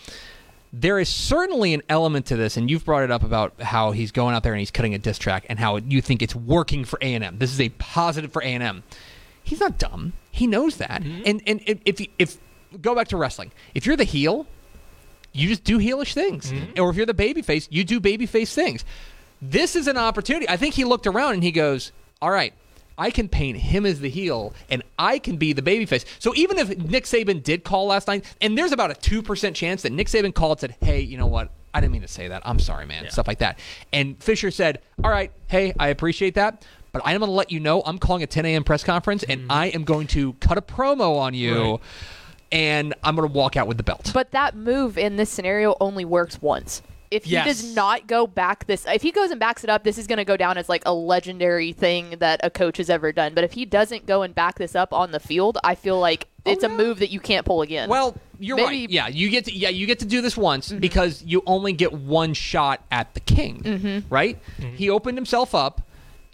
there 0.72 0.98
is 0.98 1.08
certainly 1.08 1.72
an 1.72 1.82
element 1.88 2.26
to 2.26 2.36
this, 2.36 2.56
and 2.56 2.68
you've 2.68 2.84
brought 2.84 3.04
it 3.04 3.10
up 3.12 3.22
about 3.22 3.60
how 3.62 3.92
he's 3.92 4.10
going 4.10 4.34
out 4.34 4.42
there 4.42 4.52
and 4.52 4.58
he's 4.58 4.72
cutting 4.72 4.92
a 4.92 4.98
diss 4.98 5.18
track, 5.18 5.46
and 5.48 5.56
how 5.58 5.76
you 5.76 6.00
think 6.00 6.20
it's 6.20 6.34
working 6.34 6.84
for 6.84 6.98
A 7.00 7.14
and 7.14 7.22
M. 7.22 7.38
This 7.38 7.52
is 7.52 7.60
a 7.60 7.68
positive 7.68 8.32
for 8.32 8.42
A 8.42 8.46
and 8.46 8.62
M. 8.62 8.82
He's 9.44 9.60
not 9.60 9.78
dumb. 9.78 10.14
He 10.32 10.48
knows 10.48 10.78
that. 10.78 11.02
Mm-hmm. 11.04 11.22
And 11.26 11.42
and 11.46 11.60
if 11.66 11.78
if, 11.84 12.06
if 12.18 12.38
go 12.82 12.92
back 12.96 13.06
to 13.08 13.16
wrestling, 13.16 13.52
if 13.74 13.86
you're 13.86 13.94
the 13.96 14.02
heel, 14.02 14.48
you 15.34 15.48
just 15.48 15.64
do 15.64 15.78
heelish 15.78 16.14
things. 16.14 16.50
Mm-hmm. 16.50 16.80
Or 16.80 16.88
if 16.88 16.96
you're 16.96 17.04
the 17.04 17.12
babyface, 17.12 17.68
you 17.70 17.84
do 17.84 18.00
babyface 18.00 18.54
things. 18.54 18.84
This 19.42 19.76
is 19.76 19.86
an 19.88 19.98
opportunity. 19.98 20.48
I 20.48 20.56
think 20.56 20.74
he 20.74 20.84
looked 20.84 21.06
around 21.06 21.34
and 21.34 21.42
he 21.42 21.52
goes, 21.52 21.92
"All 22.22 22.30
right, 22.30 22.54
I 22.96 23.10
can 23.10 23.28
paint 23.28 23.58
him 23.58 23.84
as 23.84 24.00
the 24.00 24.08
heel, 24.08 24.54
and 24.70 24.82
I 24.98 25.18
can 25.18 25.36
be 25.36 25.52
the 25.52 25.60
babyface." 25.60 26.04
So 26.18 26.34
even 26.34 26.58
if 26.58 26.78
Nick 26.78 27.04
Saban 27.04 27.42
did 27.42 27.64
call 27.64 27.86
last 27.86 28.08
night, 28.08 28.24
and 28.40 28.56
there's 28.56 28.72
about 28.72 28.90
a 28.90 28.94
two 28.94 29.22
percent 29.22 29.56
chance 29.56 29.82
that 29.82 29.92
Nick 29.92 30.06
Saban 30.06 30.34
called 30.34 30.62
and 30.62 30.72
said, 30.72 30.76
"Hey, 30.80 31.00
you 31.00 31.18
know 31.18 31.26
what? 31.26 31.50
I 31.74 31.80
didn't 31.80 31.92
mean 31.92 32.02
to 32.02 32.08
say 32.08 32.28
that. 32.28 32.42
I'm 32.46 32.58
sorry, 32.58 32.86
man." 32.86 33.10
Stuff 33.10 33.26
like 33.26 33.40
that. 33.40 33.58
And 33.92 34.22
Fisher 34.22 34.50
said, 34.50 34.80
"All 35.02 35.10
right, 35.10 35.32
hey, 35.48 35.74
I 35.78 35.88
appreciate 35.88 36.36
that." 36.36 36.64
But 36.92 37.02
I'm 37.04 37.18
going 37.18 37.28
to 37.28 37.34
let 37.34 37.50
you 37.50 37.58
know 37.58 37.82
I'm 37.84 37.98
calling 37.98 38.22
a 38.22 38.26
10 38.28 38.46
a.m. 38.46 38.62
press 38.62 38.84
conference, 38.84 39.24
and 39.24 39.42
mm-hmm. 39.42 39.52
I 39.52 39.66
am 39.66 39.82
going 39.82 40.06
to 40.08 40.34
cut 40.34 40.58
a 40.58 40.62
promo 40.62 41.18
on 41.18 41.34
you, 41.34 41.72
Right. 41.72 41.80
And 42.54 42.94
I'm 43.02 43.16
going 43.16 43.28
to 43.28 43.34
walk 43.34 43.56
out 43.56 43.66
with 43.66 43.76
the 43.78 43.82
belt. 43.82 44.12
But 44.14 44.30
that 44.30 44.56
move 44.56 44.96
in 44.96 45.16
this 45.16 45.28
scenario 45.28 45.76
only 45.80 46.04
works 46.04 46.40
once. 46.40 46.82
If 47.10 47.24
he 47.24 47.32
Yes. 47.32 47.46
does 47.46 47.74
not 47.74 48.06
go 48.06 48.26
back 48.26 48.66
this, 48.66 48.86
if 48.86 49.02
he 49.02 49.10
goes 49.10 49.30
and 49.30 49.38
backs 49.38 49.64
it 49.64 49.70
up, 49.70 49.84
this 49.84 49.98
is 49.98 50.06
going 50.06 50.18
to 50.18 50.24
go 50.24 50.36
down 50.36 50.56
as 50.56 50.68
like 50.68 50.82
a 50.86 50.94
legendary 50.94 51.72
thing 51.72 52.16
that 52.20 52.40
a 52.42 52.50
coach 52.50 52.76
has 52.78 52.88
ever 52.88 53.12
done. 53.12 53.34
But 53.34 53.44
if 53.44 53.52
he 53.52 53.64
doesn't 53.64 54.06
go 54.06 54.22
and 54.22 54.34
back 54.34 54.58
this 54.58 54.74
up 54.74 54.92
on 54.92 55.10
the 55.10 55.20
field, 55.20 55.58
I 55.64 55.74
feel 55.74 55.98
like 55.98 56.28
oh, 56.46 56.52
it's 56.52 56.64
a 56.64 56.68
move 56.68 57.00
that 57.00 57.10
you 57.10 57.20
can't 57.20 57.44
pull 57.44 57.62
again. 57.62 57.88
Well, 57.88 58.16
you're 58.38 58.56
Maybe- 58.56 58.82
right. 58.82 58.90
Yeah, 58.90 59.08
you 59.08 59.30
get 59.30 59.44
to 59.46 59.52
yeah 59.52 59.68
you 59.68 59.86
get 59.86 60.00
to 60.00 60.06
do 60.06 60.20
this 60.22 60.36
once 60.36 60.70
mm-hmm. 60.70 60.78
because 60.78 61.22
you 61.24 61.42
only 61.46 61.72
get 61.72 61.92
one 61.92 62.34
shot 62.34 62.84
at 62.90 63.14
the 63.14 63.20
king, 63.20 63.62
mm-hmm. 63.62 64.12
right? 64.12 64.40
Mm-hmm. 64.58 64.76
He 64.76 64.90
opened 64.90 65.18
himself 65.18 65.54
up, 65.54 65.82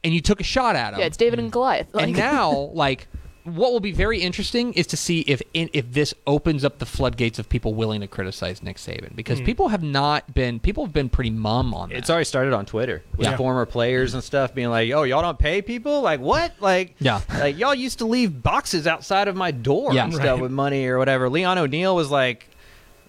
and 0.05 0.15
you 0.15 0.21
took 0.21 0.41
a 0.41 0.45
shot 0.45 0.77
at 0.77 0.95
him. 0.95 1.01
yeah, 1.01 1.07
it's 1.07 1.17
David 1.17 1.39
and 1.39 1.49
mm. 1.49 1.53
Goliath. 1.53 1.95
Like, 1.95 2.05
and 2.05 2.17
now, 2.17 2.53
like, 2.73 3.07
what 3.44 3.72
will 3.72 3.81
be 3.81 3.92
very 3.92 4.20
interesting 4.20 4.72
is 4.74 4.87
to 4.88 4.96
see 4.96 5.20
if 5.20 5.40
in, 5.55 5.70
if 5.72 5.92
this 5.92 6.12
opens 6.26 6.64
up 6.64 6.79
the 6.79 6.87
floodgates 6.87 7.38
of 7.38 7.48
people 7.48 7.74
willing 7.74 8.00
to 8.00 8.07
criticize 8.07 8.62
Nick 8.62 8.76
Saban 8.76 9.16
because 9.16 9.38
hmm. 9.38 9.44
people 9.46 9.68
have 9.68 9.83
not 9.83 10.35
been 10.35 10.61
people 10.61 10.85
have 10.85 10.92
been 10.92 11.09
pretty 11.09 11.31
mum 11.31 11.72
on 11.74 11.88
that. 11.88 11.96
It's 11.98 12.11
already 12.11 12.24
started 12.24 12.53
on 12.53 12.66
Twitter 12.66 13.03
with 13.16 13.26
Yeah. 13.26 13.37
former 13.37 13.64
players 13.66 14.14
and 14.14 14.22
stuff 14.22 14.55
being 14.55 14.68
like, 14.68 14.90
"Oh, 14.90 15.05
y'all 15.05 15.22
don't 15.22 15.38
pay 15.38 15.62
people? 15.62 16.03
Like 16.03 16.20
what? 16.20 16.53
Like 16.61 16.94
Yeah. 17.00 17.20
like 17.38 17.59
y'all 17.59 17.74
used 17.74 17.98
to 17.98 18.05
leave 18.07 18.42
boxes 18.42 18.87
outside 18.87 19.29
of 19.29 19.37
my 19.37 19.50
door 19.50 19.94
Yeah. 19.94 20.05
and 20.05 20.12
stuff 20.12 20.24
Right. 20.24 20.40
with 20.42 20.50
money 20.50 20.87
or 20.87 20.98
whatever." 20.98 21.29
Leon 21.31 21.57
O'Neal 21.59 21.96
was 21.96 22.11
like, 22.11 22.50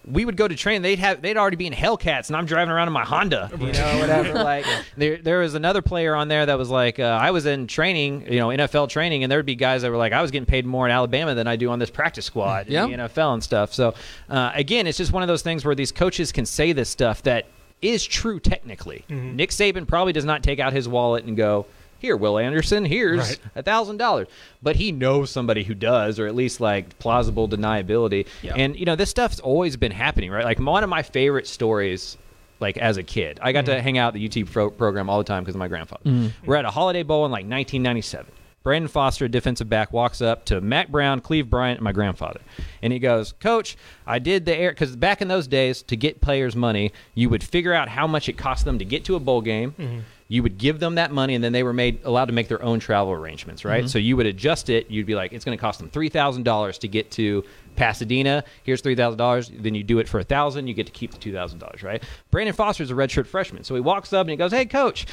"We 0.05 0.25
would 0.25 0.35
go 0.37 0.47
to 0.47 0.55
train. 0.55 0.81
They'd 0.81 0.99
have 0.99 1.21
they'd 1.21 1.37
already 1.37 1.57
be 1.57 1.67
in 1.67 1.73
Hellcats, 1.73 2.27
and 2.27 2.35
I'm 2.37 2.45
driving 2.45 2.71
around 2.71 2.87
in 2.87 2.93
my 2.93 3.03
Honda, 3.03 3.49
you 3.53 3.71
know, 3.71 3.97
whatever." 3.99 4.33
like 4.43 4.65
there 4.97 5.17
there 5.17 5.39
was 5.39 5.53
another 5.55 5.81
player 5.81 6.15
on 6.15 6.27
there 6.27 6.45
that 6.45 6.57
was 6.57 6.69
like, 6.69 6.99
uh, 6.99 7.03
"I 7.03 7.31
was 7.31 7.45
in 7.45 7.67
training, 7.67 8.31
you 8.31 8.39
know, 8.39 8.47
NFL 8.49 8.89
training, 8.89 9.23
and 9.23 9.31
there'd 9.31 9.45
be 9.45 9.55
guys 9.55 9.81
that 9.83 9.91
were 9.91 9.97
like, 9.97 10.13
I 10.13 10.21
was 10.21 10.31
getting 10.31 10.45
paid 10.45 10.65
more 10.65 10.85
in 10.87 10.91
Alabama 10.91 11.35
than 11.35 11.47
I 11.47 11.55
do 11.55 11.69
on 11.69 11.79
this 11.79 11.89
practice 11.89 12.25
squad 12.25 12.67
Yeah. 12.67 12.85
in 12.85 12.91
the 12.91 12.97
NFL 12.97 13.33
and 13.33 13.43
stuff." 13.43 13.73
So 13.73 13.93
uh, 14.29 14.51
again, 14.55 14.87
it's 14.87 14.97
just 14.97 15.11
one 15.11 15.23
of 15.23 15.27
those 15.27 15.41
things 15.41 15.63
where 15.65 15.75
these 15.75 15.91
coaches 15.91 16.31
can 16.31 16.45
say 16.45 16.71
this 16.73 16.89
stuff 16.89 17.21
that 17.23 17.45
is 17.81 18.05
true 18.05 18.39
technically. 18.39 19.03
Nick 19.09 19.49
Saban 19.49 19.87
probably 19.87 20.13
does 20.13 20.25
not 20.25 20.43
take 20.43 20.59
out 20.59 20.71
his 20.71 20.87
wallet 20.87 21.25
and 21.25 21.35
go, 21.35 21.65
"Here, 22.01 22.17
Will 22.17 22.37
Anderson, 22.37 22.83
here's 22.85 23.37
a 23.55 23.63
thousand 23.63 23.97
dollars," 23.97 24.27
but 24.61 24.75
he 24.75 24.91
knows 24.91 25.29
somebody 25.29 25.63
who 25.63 25.73
does, 25.73 26.19
or 26.19 26.27
at 26.27 26.35
least 26.35 26.59
like 26.59 26.97
plausible 26.99 27.47
deniability. 27.47 28.27
And 28.55 28.77
you 28.77 28.85
know, 28.85 28.95
this 28.95 29.09
stuff's 29.09 29.39
always 29.39 29.77
been 29.77 29.91
happening, 29.91 30.31
right? 30.31 30.45
Like 30.45 30.59
one 30.59 30.83
of 30.83 30.89
my 30.89 31.03
favorite 31.03 31.47
stories. 31.47 32.17
Like 32.59 32.77
as 32.77 32.97
a 32.97 33.03
kid, 33.03 33.39
I 33.41 33.53
got 33.53 33.65
to 33.65 33.71
mm. 33.71 33.81
hang 33.81 33.97
out 33.97 34.15
at 34.15 34.21
the 34.21 34.43
UT 34.43 34.47
pro- 34.47 34.69
program 34.69 35.09
all 35.09 35.17
the 35.17 35.23
time 35.23 35.41
because 35.41 35.55
of 35.55 35.59
my 35.59 35.67
grandfather. 35.67 36.03
Mm. 36.05 36.31
We're 36.45 36.57
at 36.57 36.65
a 36.65 36.69
Holiday 36.69 37.01
Bowl 37.01 37.25
in 37.25 37.31
like 37.31 37.45
1997. 37.45 38.31
Brandon 38.63 38.87
Foster, 38.87 39.25
a 39.25 39.29
defensive 39.29 39.69
back, 39.69 39.91
walks 39.91 40.21
up 40.21 40.45
to 40.45 40.61
Mack 40.61 40.89
Brown, 40.89 41.19
Cleve 41.19 41.49
Bryant, 41.49 41.79
and 41.79 41.83
my 41.83 41.91
grandfather. 41.91 42.41
And 42.83 42.93
he 42.93 42.99
goes, 42.99 43.31
Coach, 43.33 43.75
I 44.05 44.19
did 44.19 44.45
the 44.45 44.55
air. 44.55 44.71
Because 44.71 44.95
back 44.95 45.21
in 45.21 45.27
those 45.27 45.47
days, 45.47 45.81
to 45.83 45.95
get 45.95 46.21
players 46.21 46.55
money, 46.55 46.91
you 47.15 47.29
would 47.29 47.43
figure 47.43 47.73
out 47.73 47.89
how 47.89 48.05
much 48.05 48.29
it 48.29 48.37
cost 48.37 48.65
them 48.65 48.77
to 48.77 48.85
get 48.85 49.03
to 49.05 49.15
a 49.15 49.19
bowl 49.19 49.41
game. 49.41 49.71
Mm-hmm. 49.71 49.99
You 50.31 50.41
would 50.43 50.57
give 50.57 50.79
them 50.79 50.95
that 50.95 51.11
money 51.11 51.35
and 51.35 51.43
then 51.43 51.51
they 51.51 51.61
were 51.61 51.73
made 51.73 51.99
allowed 52.05 52.25
to 52.25 52.31
make 52.31 52.47
their 52.47 52.63
own 52.63 52.79
travel 52.79 53.11
arrangements 53.11 53.65
right? 53.65 53.81
Mm-hmm. 53.81 53.87
So 53.89 53.99
you 53.99 54.15
would 54.15 54.25
adjust 54.25 54.69
it. 54.69 54.89
You'd 54.89 55.05
be 55.05 55.13
like 55.13 55.33
it's 55.33 55.43
going 55.43 55.57
to 55.57 55.61
cost 55.61 55.79
them 55.79 55.89
$3000 55.89 56.79
to 56.79 56.87
get 56.87 57.11
to 57.11 57.43
pasadena. 57.75 58.45
Here's 58.63 58.81
$3000 58.81 59.61
then 59.61 59.75
you 59.75 59.83
do 59.83 59.99
it 59.99 60.07
for 60.07 60.21
a 60.21 60.23
thousand. 60.23 60.67
You 60.67 60.73
get 60.73 60.85
to 60.85 60.93
keep 60.93 61.11
the 61.11 61.17
$2000 61.17 61.83
right? 61.83 62.01
Brandon 62.31 62.55
foster 62.55 62.81
is 62.81 62.91
a 62.91 62.93
redshirt 62.93 63.27
freshman. 63.27 63.65
So 63.65 63.75
he 63.75 63.81
walks 63.81 64.13
up 64.13 64.21
and 64.21 64.29
he 64.29 64.37
goes 64.37 64.53
hey 64.53 64.65
coach 64.65 65.05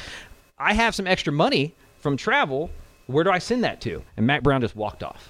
i 0.57 0.73
have 0.73 0.95
some 0.95 1.05
extra 1.05 1.33
money 1.33 1.75
from 1.97 2.15
travel. 2.15 2.69
Where 3.07 3.25
do 3.25 3.29
i 3.29 3.39
send 3.39 3.65
that 3.65 3.81
to? 3.81 4.01
And 4.15 4.25
mack 4.25 4.41
brown 4.41 4.61
just 4.61 4.77
walked 4.77 5.03
off. 5.03 5.29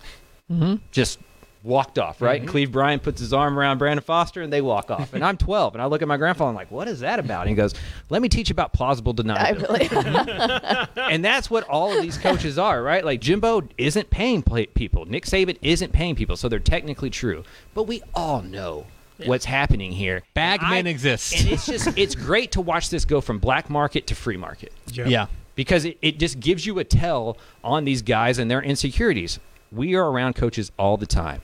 Mm-hmm. 0.52 0.75
Just 0.91 1.17
walked 1.62 2.00
off, 2.00 2.22
right? 2.22 2.39
And 2.39 2.50
Cleve 2.50 2.72
Bryant 2.72 3.04
puts 3.04 3.19
his 3.19 3.34
arm 3.34 3.60
around 3.60 3.80
Brandon 3.80 4.04
Foster 4.04 4.41
and 4.41 4.52
they 4.52 4.62
walk 4.62 4.89
off. 4.89 5.13
And 5.13 5.24
I'm 5.26 5.36
12 5.38 5.76
and 5.76 5.82
I 5.82 5.88
look 5.88 6.02
at 6.02 6.08
my 6.08 6.15
grandfather 6.17 6.50
and 6.50 6.58
I'm 6.58 6.62
like, 6.62 6.72
what 6.72 6.88
is 6.88 7.02
that 7.02 7.19
about? 7.19 7.41
And 7.41 7.50
he 7.50 7.56
goes, 7.56 7.74
let 8.10 8.22
me 8.22 8.30
teach 8.30 8.50
you 8.50 8.54
about 8.54 8.72
plausible 8.72 9.13
I 9.17 9.22
deniability. 9.54 9.91
really, 9.91 10.88
and 11.13 11.24
that's 11.26 11.50
what 11.50 11.67
all 11.67 11.91
of 11.95 12.02
these 12.02 12.17
coaches 12.17 12.58
are, 12.58 12.82
right? 12.82 13.04
Like 13.04 13.19
Jimbo 13.19 13.67
isn't 13.78 14.10
paying 14.10 14.41
play- 14.41 14.67
people. 14.67 15.06
Nick 15.06 15.26
Saban 15.26 15.58
isn't 15.62 15.91
paying 15.91 16.15
people. 16.15 16.38
So 16.38 16.48
they're 16.48 16.60
technically 16.60 17.10
true. 17.10 17.43
But 17.74 17.84
we 17.84 18.02
all 18.13 18.41
know 18.41 18.86
what's 19.26 19.43
happening 19.45 19.91
here. 19.91 20.24
Bag 20.34 20.62
And 20.62 20.69
men 20.69 20.88
I- 20.88 20.91
exist. 20.91 21.38
And 21.38 21.50
it's 21.50 21.65
just, 21.65 21.89
it's 21.98 22.15
great 22.15 22.54
to 22.54 22.62
watch 22.62 22.89
this 22.89 23.04
go 23.04 23.19
from 23.19 23.38
black 23.39 23.69
market 23.69 24.08
to 24.08 24.15
free 24.15 24.38
market 24.38 24.72
yeah. 24.93 25.28
because 25.56 25.84
it, 25.84 25.98
it 26.02 26.19
just 26.19 26.39
gives 26.39 26.65
you 26.65 26.80
a 26.80 26.86
tell 26.86 27.38
on 27.63 27.84
these 27.84 28.02
guys 28.02 28.39
and 28.39 28.50
their 28.50 28.62
insecurities. 28.62 29.39
We 29.72 29.96
are 29.96 30.10
around 30.10 30.36
coaches 30.36 30.72
all 30.78 30.98
the 30.98 31.06
time. 31.06 31.42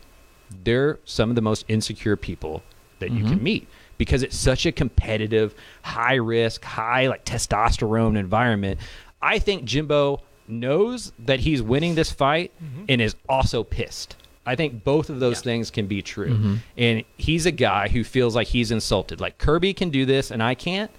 They're 0.63 0.99
some 1.05 1.29
of 1.29 1.35
the 1.35 1.41
most 1.41 1.65
insecure 1.67 2.15
people 2.15 2.63
that 2.99 3.11
you 3.11 3.23
can 3.23 3.35
mm-hmm. 3.35 3.43
meet 3.43 3.67
because 3.97 4.23
it's 4.23 4.37
such 4.37 4.65
a 4.65 4.71
competitive, 4.71 5.53
high 5.81 6.15
risk, 6.15 6.63
high 6.63 7.07
like 7.07 7.25
testosterone 7.25 8.17
environment. 8.17 8.79
I 9.21 9.39
think 9.39 9.65
Jimbo 9.65 10.21
knows 10.47 11.11
that 11.19 11.39
he's 11.39 11.61
winning 11.61 11.95
this 11.95 12.11
fight 12.11 12.51
mm-hmm. 12.63 12.85
and 12.89 13.01
is 13.01 13.15
also 13.27 13.63
pissed. 13.63 14.15
I 14.45 14.55
think 14.55 14.83
both 14.83 15.09
of 15.09 15.19
those 15.19 15.41
things 15.41 15.71
can 15.71 15.87
be 15.87 16.01
true. 16.03 16.29
Mm-hmm. 16.29 16.55
And 16.77 17.03
he's 17.17 17.47
a 17.47 17.51
guy 17.51 17.87
who 17.87 18.03
feels 18.03 18.35
like 18.35 18.47
he's 18.47 18.69
insulted. 18.69 19.19
Like 19.19 19.39
Kirby 19.39 19.73
can 19.73 19.89
do 19.89 20.05
this 20.05 20.29
and 20.29 20.43
I 20.43 20.53
can't. 20.53 20.91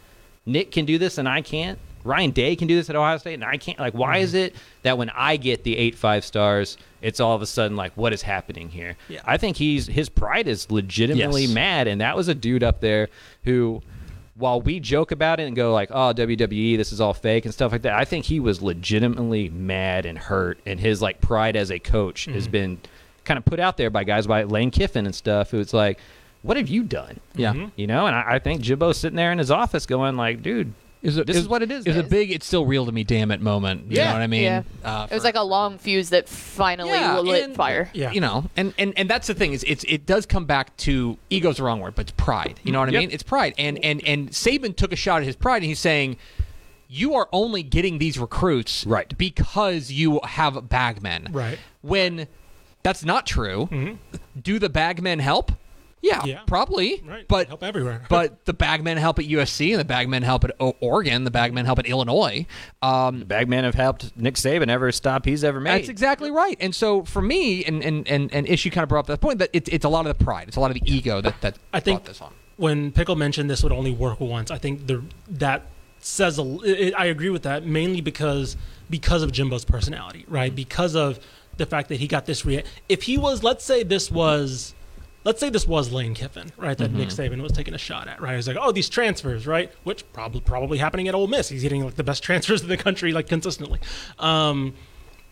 Nick 0.45 0.73
can 0.73 0.85
do 0.85 0.99
this 0.99 1.19
and 1.19 1.29
I 1.29 1.43
can't. 1.43 1.79
Ryan 2.07 2.31
Day 2.31 2.57
can 2.57 2.69
do 2.69 2.77
this 2.77 2.88
at 2.88 2.97
Ohio 2.97 3.19
State 3.19 3.35
and 3.35 3.45
I 3.45 3.57
can't. 3.57 3.79
Like, 3.79 3.95
why 3.95 4.19
is 4.19 4.31
mm-hmm. 4.31 4.47
it 4.47 4.55
that 4.83 4.97
when 4.97 5.11
I 5.11 5.37
get 5.37 5.64
the 5.64 5.77
eight 5.77 5.95
five 5.95 6.25
stars, 6.25 6.79
it's 7.03 7.21
all 7.21 7.35
of 7.35 7.42
a 7.42 7.47
sudden 7.47 7.77
like, 7.77 7.92
what 7.97 8.12
is 8.12 8.23
happening 8.23 8.69
here? 8.69 8.97
Yeah. 9.09 9.21
I 9.25 9.37
think 9.37 9.57
he's 9.57 9.87
his 9.87 10.09
pride 10.09 10.49
is 10.49 10.71
legitimately 10.71 11.42
Yes. 11.42 11.55
mad, 11.55 11.88
and 11.88 12.01
that 12.01 12.16
was 12.16 12.29
a 12.29 12.35
dude 12.35 12.62
up 12.62 12.81
there 12.81 13.09
who. 13.45 13.83
While 14.38 14.61
we 14.61 14.81
joke 14.81 15.12
about 15.12 15.40
it 15.40 15.45
and 15.45 15.57
go 15.57 15.73
like, 15.73 15.88
"Oh, 15.90 16.12
WWE, 16.12 16.77
this 16.77 16.92
is 16.92 17.01
all 17.01 17.14
fake" 17.14 17.47
and 17.47 17.55
stuff 17.55 17.73
like 17.73 17.81
that, 17.81 17.95
I 17.95 18.05
think 18.05 18.27
he 18.27 18.38
was 18.38 18.61
legitimately 18.61 19.49
mad 19.49 20.05
and 20.05 20.19
hurt, 20.19 20.61
and 20.66 20.79
his 20.79 21.01
like 21.01 21.23
pride 21.23 21.57
as 21.57 21.71
a 21.71 21.79
coach 21.79 22.27
has 22.27 22.42
mm-hmm. 22.42 22.53
been 22.53 22.81
kind 23.25 23.38
of 23.38 23.47
put 23.47 23.59
out 23.59 23.79
there 23.79 23.88
by 23.88 24.05
guys 24.05 24.27
like 24.27 24.51
Lane 24.51 24.71
Kiffin 24.71 25.07
and 25.07 25.14
stuff. 25.14 25.53
Who 25.53 25.59
it's 25.59 25.73
like, 25.73 25.99
"What 26.42 26.59
have 26.59 26.69
you 26.69 26.83
done?" 26.83 27.21
Yeah. 27.35 27.69
You 27.77 27.87
know, 27.87 28.07
and 28.07 28.14
I, 28.14 28.35
I 28.35 28.38
think 28.38 28.61
Jimbo's 28.61 28.99
sitting 28.99 29.16
there 29.16 29.33
in 29.33 29.38
his 29.38 29.51
office 29.51 29.87
going 29.87 30.19
like, 30.19 30.42
dude, 30.42 30.75
Is 31.07 31.16
it, 31.16 31.27
this 31.27 31.37
is 31.37 31.49
what 31.49 31.62
it 31.62 31.71
is. 31.71 31.87
It 31.87 31.90
was 31.90 31.99
a 31.99 32.03
big, 32.03 32.31
it's 32.31 32.47
still 32.47 32.66
real 32.66 32.85
to 32.87 32.92
me, 32.92 33.05
damn 33.05 33.31
it 33.31 33.40
moment. 33.40 33.90
You 33.90 33.97
Yeah. 33.99 34.09
know 34.09 34.12
what 34.14 34.23
I 34.23 34.27
mean? 34.27 34.42
yeah. 34.42 34.62
Uh, 34.85 35.07
it 35.11 35.14
was 35.14 35.23
for- 35.23 35.29
like 35.29 35.35
a 35.37 35.42
long 35.42 35.79
fuse 35.79 36.11
that 36.11 36.29
finally 36.29 36.90
Yeah, 36.90 37.19
lit 37.21 37.45
and- 37.45 37.55
fire. 37.55 37.90
Yeah. 37.95 38.11
You 38.12 38.21
know, 38.21 38.51
and, 38.57 38.75
and 38.79 38.92
and 38.97 39.09
that's 39.09 39.27
the 39.27 39.35
thing 39.35 39.53
is 39.53 39.64
it's 39.66 39.85
it 39.88 40.05
does 40.07 40.27
come 40.27 40.45
back 40.45 40.77
to 40.79 41.16
ego's 41.31 41.57
the 41.59 41.62
wrong 41.62 41.81
word, 41.81 41.95
but 41.95 42.03
it's 42.03 42.12
pride. 42.12 42.61
You 42.64 42.73
know 42.73 42.81
what 42.81 42.88
I 42.88 42.92
Yep. 42.92 43.01
mean? 43.01 43.11
It's 43.12 43.23
pride. 43.23 43.55
And 43.59 43.83
and 43.85 44.03
and 44.07 44.31
Saban 44.31 44.75
took 44.77 44.92
a 44.92 44.97
shot 44.97 45.21
at 45.21 45.27
his 45.27 45.37
pride 45.37 45.59
and 45.59 45.66
he's 45.66 45.79
saying 45.81 46.16
you 46.88 47.14
are 47.14 47.29
only 47.33 47.62
getting 47.62 47.99
these 47.99 48.19
recruits 48.19 48.87
Right. 48.87 49.16
because 49.19 49.90
you 49.90 50.21
have 50.25 50.69
bagmen. 50.69 51.29
Right. 51.33 51.59
When 51.83 52.27
that's 52.83 53.05
not 53.05 53.27
true. 53.27 53.69
Do 54.40 54.59
the 54.61 54.69
bagmen 54.69 55.19
help? 55.19 55.51
Yeah, 56.07 56.25
Yeah. 56.25 56.40
probably. 56.47 57.03
Right. 57.07 57.27
But 57.29 57.49
help 57.49 57.62
everywhere. 57.62 58.03
but 58.09 58.45
the 58.45 58.53
bagmen 58.53 58.97
help 58.99 59.19
at 59.19 59.25
USC 59.27 59.71
and 59.73 59.81
the 59.81 59.85
bagmen 59.85 60.23
help 60.23 60.45
at 60.45 60.53
O- 60.61 60.77
Oregon. 60.81 61.25
The 61.25 61.31
bagmen 61.31 61.64
help 61.66 61.79
at 61.79 61.87
Illinois. 61.87 62.47
Um, 62.83 63.21
Bagman 63.25 63.64
have 63.64 63.75
helped 63.75 64.16
Nick 64.16 64.35
Saban 64.37 64.69
every 64.69 64.92
stop 64.92 65.25
he's 65.25 65.42
ever 65.45 65.61
made. 65.61 65.73
that's 65.81 65.88
exactly 65.88 66.31
right. 66.31 66.57
And 66.61 66.75
so 66.75 67.03
for 67.05 67.21
me, 67.23 67.64
and 67.64 67.83
and 67.83 68.07
and, 68.09 68.33
and 68.33 68.47
issue 68.47 68.71
kind 68.71 68.83
of 68.85 68.88
brought 68.88 69.01
up 69.01 69.07
that 69.09 69.21
point 69.21 69.38
that 69.40 69.51
it's 69.53 69.69
it's 69.71 69.85
a 69.85 69.88
lot 69.88 70.07
of 70.07 70.16
the 70.16 70.25
pride, 70.25 70.49
it's 70.49 70.57
a 70.57 70.61
lot 70.61 70.71
of 70.71 70.75
the 70.75 70.83
ego 70.90 71.21
that 71.21 71.40
that 71.40 71.59
I 71.73 71.81
think 71.81 72.01
brought 72.03 72.07
this 72.07 72.21
on. 72.21 72.33
when 72.57 72.92
Pickle 72.92 73.16
mentioned 73.16 73.51
this 73.51 73.62
would 73.62 73.73
only 73.73 73.90
work 73.92 74.21
once, 74.21 74.51
I 74.51 74.59
think 74.59 74.87
the 74.87 75.03
that 75.29 75.62
says 75.99 76.38
a. 76.38 76.59
It, 76.64 76.95
I 76.97 77.07
agree 77.07 77.31
with 77.31 77.42
that 77.42 77.64
mainly 77.66 78.01
because 78.01 78.57
because 78.88 79.23
of 79.23 79.33
Jimbo's 79.33 79.64
personality, 79.64 80.25
right? 80.29 80.55
Because 80.55 80.95
of 80.95 81.19
the 81.57 81.66
fact 81.66 81.88
that 81.88 81.97
he 82.01 82.07
got 82.07 82.27
this. 82.27 82.45
Rea- 82.45 82.62
if 82.88 83.03
he 83.05 83.19
was, 83.19 83.42
let's 83.42 83.64
say, 83.64 83.83
this 83.83 84.11
was. 84.11 84.75
Let's 85.27 85.41
say 85.41 85.51
this 85.51 85.67
was 85.67 85.91
Lane 85.91 86.15
Kiffin, 86.15 86.53
right? 86.57 86.79
That 86.79 86.93
Nick 86.93 87.09
Saban 87.09 87.43
was 87.43 87.51
taking 87.51 87.75
a 87.75 87.79
shot 87.79 88.07
at, 88.07 88.23
right? 88.23 88.37
He's 88.37 88.47
like, 88.47 88.57
oh, 88.61 88.71
these 88.71 88.89
transfers, 88.89 89.45
right? 89.45 89.73
Which 89.83 90.05
probably 90.12 90.41
probably 90.41 90.79
happening 90.79 91.09
at 91.09 91.17
Ole 91.17 91.27
Miss. 91.27 91.49
He's 91.49 91.62
getting 91.62 91.85
like 91.85 91.97
the 91.97 92.05
best 92.05 92.23
transfers 92.23 92.62
in 92.62 92.69
the 92.69 92.77
country, 92.77 93.12
like 93.12 93.27
consistently. 93.27 93.81
Um, 94.21 94.75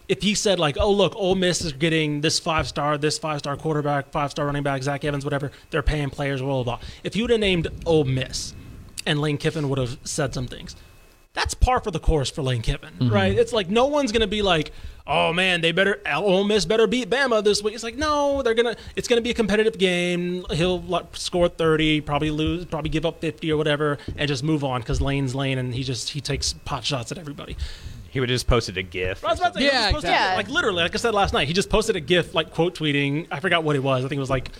if 0.08 0.20
he 0.20 0.34
said 0.34 0.58
like, 0.58 0.76
"Oh, 0.80 0.90
look, 0.90 1.14
Ole 1.14 1.36
Miss 1.36 1.60
is 1.62 1.72
getting 1.72 2.22
this 2.22 2.40
five 2.40 2.66
star, 2.66 2.98
this 2.98 3.18
five 3.18 3.38
star 3.38 3.56
quarterback, 3.56 4.10
five 4.10 4.32
star 4.32 4.46
running 4.46 4.64
back, 4.64 4.82
Zach 4.82 5.04
Evans, 5.04 5.24
whatever, 5.24 5.52
they're 5.70 5.80
paying 5.80 6.10
players, 6.10 6.42
blah 6.42 6.64
blah 6.64 6.76
blah." 6.76 6.86
If 7.04 7.14
you 7.14 7.22
would 7.22 7.30
have 7.30 7.38
named 7.38 7.68
Ole 7.86 8.02
Miss, 8.02 8.52
and 9.06 9.20
Lane 9.20 9.38
Kiffin 9.38 9.68
would 9.68 9.78
have 9.78 9.96
said 10.02 10.34
some 10.34 10.48
things, 10.48 10.74
that's 11.34 11.52
par 11.52 11.80
for 11.80 11.90
the 11.90 11.98
course 11.98 12.30
for 12.30 12.42
Lane 12.42 12.62
Kiffin, 12.62 12.94
mm-hmm. 12.94 13.12
right? 13.12 13.36
It's 13.36 13.52
like 13.52 13.68
no 13.68 13.86
one's 13.86 14.12
gonna 14.12 14.26
be 14.26 14.40
like, 14.40 14.72
"Oh 15.06 15.32
man, 15.32 15.60
they 15.60 15.72
better 15.72 16.00
Ole 16.12 16.44
Miss 16.44 16.64
better 16.64 16.86
beat 16.86 17.10
Bama 17.10 17.42
this 17.42 17.62
week." 17.62 17.74
It's 17.74 17.82
like 17.82 17.96
no, 17.96 18.42
they're 18.42 18.54
gonna. 18.54 18.76
It's 18.96 19.08
gonna 19.08 19.20
be 19.20 19.30
a 19.30 19.34
competitive 19.34 19.76
game. 19.76 20.44
He'll 20.50 20.80
like, 20.80 21.16
score 21.16 21.48
thirty, 21.48 22.00
probably 22.00 22.30
lose, 22.30 22.64
probably 22.64 22.88
give 22.90 23.04
up 23.04 23.20
fifty 23.20 23.50
or 23.52 23.56
whatever, 23.56 23.98
and 24.16 24.28
just 24.28 24.42
move 24.44 24.62
on 24.64 24.80
because 24.80 25.00
Lane's 25.00 25.34
Lane, 25.34 25.58
and 25.58 25.74
he 25.74 25.82
just 25.82 26.10
he 26.10 26.20
takes 26.20 26.52
pot 26.64 26.84
shots 26.84 27.10
at 27.10 27.18
everybody. 27.18 27.56
he 28.10 28.20
would 28.20 28.30
have 28.30 28.34
just 28.36 28.46
posted 28.46 28.78
a 28.78 28.82
GIF. 28.84 29.24
I 29.24 29.30
was 29.30 29.40
about 29.40 29.54
to 29.54 29.58
say, 29.58 29.66
Yeah, 29.66 29.70
he 29.72 29.76
just 29.76 29.92
posted, 29.94 30.10
exactly. 30.10 30.44
like 30.44 30.54
literally, 30.54 30.82
like 30.84 30.94
I 30.94 30.98
said 30.98 31.14
last 31.14 31.34
night, 31.34 31.48
he 31.48 31.52
just 31.52 31.68
posted 31.68 31.96
a 31.96 32.00
GIF, 32.00 32.32
like 32.32 32.52
quote 32.52 32.78
tweeting. 32.78 33.26
I 33.32 33.40
forgot 33.40 33.64
what 33.64 33.74
it 33.74 33.82
was. 33.82 34.04
I 34.04 34.08
think 34.08 34.18
it 34.18 34.20
was 34.20 34.30
like, 34.30 34.50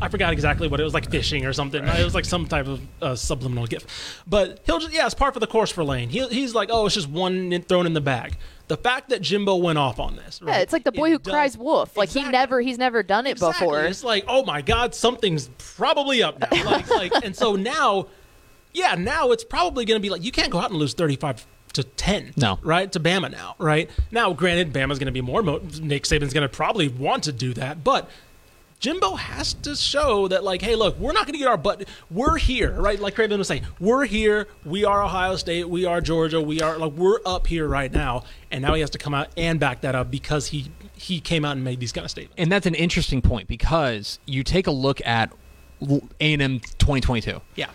I 0.00 0.08
forgot 0.08 0.32
exactly 0.32 0.68
what 0.68 0.80
it 0.80 0.84
was, 0.84 0.94
like 0.94 1.10
fishing 1.10 1.46
or 1.46 1.52
something. 1.52 1.84
It 1.84 2.04
was 2.04 2.14
like 2.14 2.24
some 2.24 2.46
type 2.46 2.66
of 2.66 2.80
uh, 3.00 3.14
subliminal 3.14 3.66
gift. 3.66 3.88
But 4.26 4.60
he'll 4.66 4.78
just, 4.78 4.92
yeah, 4.92 5.06
it's 5.06 5.14
par 5.14 5.32
for 5.32 5.40
the 5.40 5.46
course 5.46 5.70
for 5.70 5.84
Lane. 5.84 6.08
He, 6.08 6.26
he's 6.28 6.54
like, 6.54 6.68
oh, 6.72 6.86
it's 6.86 6.94
just 6.94 7.08
one 7.08 7.52
in, 7.52 7.62
thrown 7.62 7.86
in 7.86 7.92
the 7.92 8.00
bag. 8.00 8.36
The 8.68 8.76
fact 8.76 9.10
that 9.10 9.22
Jimbo 9.22 9.56
went 9.56 9.78
off 9.78 10.00
on 10.00 10.16
this, 10.16 10.40
Yeah, 10.44 10.56
it's 10.58 10.72
like 10.72 10.82
the 10.84 10.90
boy 10.90 11.08
it 11.10 11.12
who 11.12 11.18
does- 11.18 11.32
cries 11.32 11.58
wolf. 11.58 11.96
Like 11.96 12.08
he 12.08 12.22
never, 12.24 12.60
he's 12.60 12.78
never 12.78 13.02
done 13.02 13.26
it 13.26 13.32
Exactly. 13.32 13.64
before. 13.66 13.84
It's 13.84 14.02
like, 14.02 14.24
oh 14.26 14.44
my 14.44 14.60
God, 14.60 14.94
something's 14.94 15.48
probably 15.58 16.22
up 16.22 16.40
now. 16.40 16.64
Like, 16.64 16.90
like, 16.90 17.12
and 17.24 17.36
so 17.36 17.54
now, 17.54 18.08
yeah, 18.72 18.94
now 18.96 19.30
it's 19.30 19.44
probably 19.44 19.84
going 19.84 20.00
to 20.00 20.02
be 20.02 20.10
like 20.10 20.24
you 20.24 20.32
can't 20.32 20.50
go 20.50 20.58
out 20.58 20.70
and 20.70 20.78
lose 20.80 20.94
thirty-five 20.94 21.46
to 21.74 21.84
ten. 21.84 22.32
No. 22.36 22.58
right 22.62 22.90
to 22.92 22.98
Bama 22.98 23.30
now. 23.30 23.54
Right 23.58 23.88
now, 24.10 24.32
granted, 24.32 24.72
Bama's 24.72 24.98
going 24.98 25.06
to 25.06 25.12
be 25.12 25.20
more. 25.20 25.42
Mo- 25.42 25.62
Nick 25.80 26.02
Saban's 26.04 26.32
going 26.32 26.42
to 26.42 26.54
probably 26.54 26.88
want 26.88 27.24
to 27.24 27.32
do 27.32 27.52
that, 27.54 27.84
but. 27.84 28.10
Jimbo 28.86 29.16
has 29.16 29.54
to 29.54 29.74
show 29.74 30.28
that, 30.28 30.44
like, 30.44 30.62
hey, 30.62 30.76
look, 30.76 30.96
we're 31.00 31.10
not 31.10 31.26
going 31.26 31.32
to 31.32 31.40
get 31.40 31.48
our 31.48 31.56
butt. 31.56 31.88
We're 32.08 32.36
here, 32.36 32.70
right? 32.70 33.00
Like 33.00 33.16
Craven 33.16 33.36
was 33.36 33.48
saying, 33.48 33.66
we're 33.80 34.04
here. 34.04 34.46
We 34.64 34.84
are 34.84 35.02
Ohio 35.02 35.34
State. 35.34 35.68
We 35.68 35.84
are 35.86 36.00
Georgia. 36.00 36.40
We 36.40 36.60
are 36.62 36.78
like 36.78 36.92
we're 36.92 37.18
up 37.26 37.48
here 37.48 37.66
right 37.66 37.92
now. 37.92 38.22
And 38.52 38.62
now 38.62 38.74
he 38.74 38.80
has 38.82 38.90
to 38.90 38.98
come 38.98 39.12
out 39.12 39.30
and 39.36 39.58
back 39.58 39.80
that 39.80 39.96
up 39.96 40.08
because 40.08 40.46
he 40.46 40.70
he 40.94 41.18
came 41.18 41.44
out 41.44 41.56
and 41.56 41.64
made 41.64 41.80
these 41.80 41.90
kind 41.90 42.04
of 42.04 42.12
statements. 42.12 42.36
And 42.38 42.52
that's 42.52 42.66
an 42.66 42.76
interesting 42.76 43.22
point 43.22 43.48
because 43.48 44.20
you 44.24 44.44
take 44.44 44.68
a 44.68 44.70
look 44.70 45.04
at 45.04 45.32
A&M 46.20 46.60
2022. 46.60 47.40
Yeah. 47.56 47.70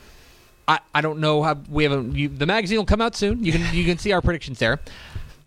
I, 0.65 0.79
I 0.95 1.01
don't 1.01 1.19
know 1.19 1.43
how 1.43 1.57
we 1.69 1.83
have 1.83 1.91
a 1.91 2.17
you, 2.17 2.29
the 2.29 2.45
magazine 2.45 2.77
will 2.77 2.85
come 2.85 3.01
out 3.01 3.17
soon. 3.17 3.43
You 3.43 3.51
can 3.51 3.75
you 3.75 3.83
can 3.83 3.97
see 3.97 4.13
our 4.13 4.21
predictions 4.21 4.59
there. 4.59 4.79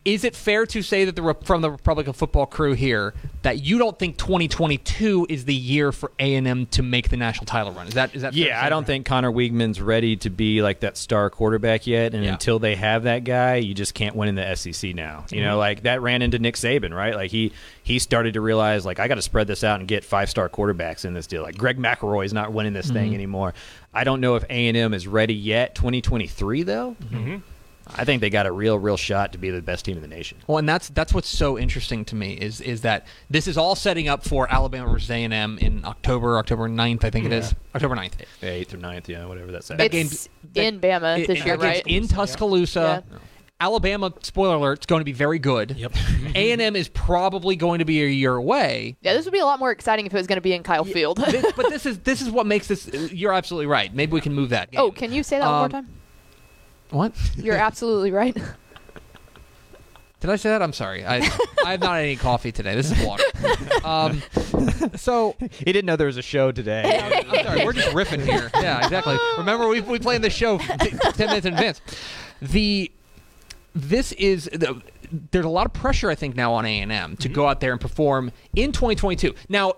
Is 0.05 0.23
it 0.23 0.37
fair 0.37 0.67
to 0.67 0.83
say 0.83 1.07
that 1.07 1.17
the 1.17 1.35
from 1.45 1.62
the 1.62 1.71
Republic 1.71 2.07
of 2.09 2.14
Football 2.17 2.45
crew 2.45 2.75
here 2.75 3.14
that 3.40 3.62
you 3.62 3.79
don't 3.79 3.99
think 3.99 4.19
2022 4.19 5.27
is 5.31 5.47
the 5.47 5.55
year 5.55 5.93
for 5.93 6.12
A&M 6.19 6.67
to 6.67 6.83
make 6.83 7.09
the 7.09 7.17
national 7.17 7.47
title 7.47 7.73
run? 7.73 7.87
Is 7.88 7.95
that 7.95 8.14
is 8.14 8.21
that 8.21 8.35
fair 8.35 8.49
Yeah? 8.49 8.62
I 8.62 8.69
don't 8.69 8.87
think 8.87 9.07
Conner 9.07 9.33
Weigman's 9.33 9.81
ready 9.81 10.17
to 10.17 10.29
be 10.29 10.61
like 10.61 10.81
that 10.81 10.99
star 10.99 11.31
quarterback 11.31 11.87
yet, 11.87 12.12
and 12.14 12.23
Yeah. 12.23 12.33
until 12.33 12.59
they 12.59 12.75
have 12.75 13.05
that 13.05 13.25
guy, 13.25 13.57
you 13.57 13.73
just 13.73 13.95
can't 13.95 14.14
win 14.14 14.29
in 14.29 14.35
the 14.35 14.55
SEC 14.57 14.95
now. 14.95 15.25
You 15.31 15.38
Mm-hmm. 15.38 15.47
know, 15.47 15.59
like 15.59 15.85
that 15.85 16.03
ran 16.03 16.21
into 16.21 16.38
Nick 16.38 16.57
Saban, 16.57 16.95
right? 16.95 17.14
Like 17.14 17.31
he 17.31 17.53
he 17.83 17.99
started 17.99 18.35
to 18.35 18.43
realize 18.43 18.85
like 18.85 18.99
I 18.99 19.09
got 19.09 19.14
to 19.14 19.23
spread 19.23 19.47
this 19.47 19.64
out 19.64 19.81
and 19.81 19.88
get 19.88 20.05
five 20.05 20.29
star 20.29 20.51
quarterbacks 20.51 21.07
in 21.07 21.14
this 21.14 21.27
deal. 21.27 21.43
Like 21.43 21.57
Greg 21.57 21.79
McElroy 21.79 22.27
is 22.27 22.35
not 22.35 22.53
winning 22.53 22.75
this 22.75 22.87
Mm-hmm. 22.88 22.95
thing 22.95 23.14
anymore. 23.14 23.55
I 23.95 24.05
don't 24.05 24.21
know 24.21 24.35
if 24.37 24.45
A 24.51 24.69
and 24.69 24.77
M 24.77 24.93
is 24.93 25.07
ready 25.07 25.35
yet. 25.35 25.75
2023 25.75 26.62
though, 26.62 26.95
Mm-hmm. 27.11 27.37
I 27.97 28.05
think 28.05 28.20
they 28.20 28.31
got 28.31 28.47
a 28.47 28.53
real 28.53 28.79
real 28.79 28.97
shot 28.97 29.33
to 29.33 29.38
be 29.38 29.51
the 29.51 29.61
best 29.62 29.85
team 29.85 29.97
in 29.97 30.03
the 30.03 30.09
nation. 30.09 30.38
Well, 30.47 30.59
and 30.59 30.68
that's 30.68 30.88
that's 30.88 31.12
what's 31.12 31.29
so 31.29 31.59
interesting 31.59 32.05
to 32.07 32.14
me 32.14 32.33
is 32.35 32.61
is 32.61 32.83
that 32.83 33.07
this 33.31 33.47
is 33.47 33.57
all 33.59 33.75
setting 33.75 34.09
up 34.09 34.25
for 34.25 34.51
Alabama 34.53 34.90
versus 34.90 35.11
A&M 35.11 35.59
in 35.59 35.85
October, 35.85 36.38
October 36.38 36.68
9th, 36.68 37.05
I 37.05 37.11
think 37.11 37.27
it 37.27 37.33
is. 37.33 37.55
October 37.75 37.94
9th. 37.97 38.12
eighth 38.42 38.73
or 38.75 38.79
ninth, 38.79 39.09
yeah, 39.09 39.27
whatever 39.27 39.53
that's. 39.53 39.68
That 39.68 39.81
it's 39.81 39.92
game's- 39.92 40.29
in 40.55 40.81
Bama 40.81 41.18
It- 41.20 41.27
this 41.27 41.40
it- 41.40 41.47
year, 41.47 41.57
that 41.57 41.62
game's 41.62 41.77
right? 41.85 41.87
In 41.87 42.09
Tuscaloosa. 42.09 43.05
Yeah. 43.11 43.18
Alabama, 43.61 44.12
spoiler 44.23 44.57
alert, 44.57 44.81
is 44.81 44.87
going 44.87 45.01
to 45.01 45.05
be 45.05 45.12
very 45.12 45.38
good. 45.38 45.77
Yep. 45.79 45.92
A 46.35 46.51
and 46.53 46.61
M 46.61 46.75
is 46.75 46.88
probably 46.88 47.55
going 47.55 47.79
to 47.79 47.85
be 47.85 48.03
a 48.03 48.07
year 48.09 48.35
away. 48.35 48.97
Yeah, 49.01 49.14
this 49.14 49.25
would 49.25 49.33
be 49.33 49.38
a 49.38 49.44
lot 49.47 49.59
more 49.61 49.70
exciting 49.70 50.07
if 50.07 50.12
it 50.12 50.16
was 50.16 50.27
going 50.27 50.37
to 50.38 50.42
be 50.42 50.53
in 50.53 50.62
Kyle 50.64 50.85
Field. 50.85 51.18
This- 51.18 51.53
but 51.55 51.68
this 51.70 51.87
is 51.87 51.99
this 52.01 52.20
is 52.20 52.31
what 52.31 52.47
makes 52.47 52.66
this. 52.66 52.88
You're 53.12 53.33
absolutely 53.33 53.66
right. 53.66 53.94
Maybe 53.94 54.12
we 54.12 54.20
can 54.20 54.35
move 54.35 54.51
that. 54.51 54.73
Game. 54.73 54.81
oh, 54.81 54.90
can 54.90 55.12
you 55.12 55.23
say 55.23 55.38
that 55.38 55.47
one 55.47 55.55
more 55.55 55.64
Um, 55.66 55.70
time? 55.70 55.88
What? 56.94 57.12
You're 57.37 57.57
absolutely 57.57 58.11
right. 58.12 58.35
Did 60.20 60.30
I 60.30 60.37
say 60.37 60.48
that? 60.48 60.62
I'm 60.62 60.72
sorry. 60.72 61.04
I 61.04 61.16
I 61.66 61.72
have 61.72 61.80
not 61.80 61.96
had 61.96 62.04
any 62.04 62.16
coffee 62.16 62.50
today. 62.50 62.74
This 62.74 62.90
is 62.90 63.04
water. 63.07 63.24
Um, 63.85 64.22
so 64.96 65.37
He 65.50 65.64
didn't 65.66 65.85
know 65.85 65.96
there 65.96 66.07
was 66.07 66.16
a 66.16 66.22
show 66.22 66.50
today. 66.50 67.26
I'm 67.28 67.44
sorry. 67.44 67.64
We're 67.66 67.74
just 67.74 67.88
riffing 67.88 68.24
here. 68.24 68.50
Yeah, 68.54 68.83
exactly. 68.83 69.18
Remember, 69.37 69.68
we 69.68 69.83
we 69.83 69.98
planned 69.98 70.24
the 70.24 70.30
show 70.30 70.57
t- 70.57 70.66
ten 71.12 71.26
minutes 71.28 71.44
in 71.44 71.52
advance. 71.52 71.83
The 72.40 72.90
this 73.74 74.12
is 74.12 74.44
the, 74.44 74.80
there's 75.30 75.44
a 75.44 75.48
lot 75.50 75.66
of 75.66 75.74
pressure 75.74 76.09
I 76.09 76.14
think 76.14 76.37
now 76.37 76.54
on 76.54 76.64
A 76.64 76.80
and 76.80 76.90
M 76.90 77.16
to 77.18 77.28
go 77.28 77.46
out 77.46 77.61
there 77.61 77.72
and 77.72 77.80
perform 77.80 78.33
in 78.57 78.72
2022. 78.72 79.35
Now. 79.50 79.74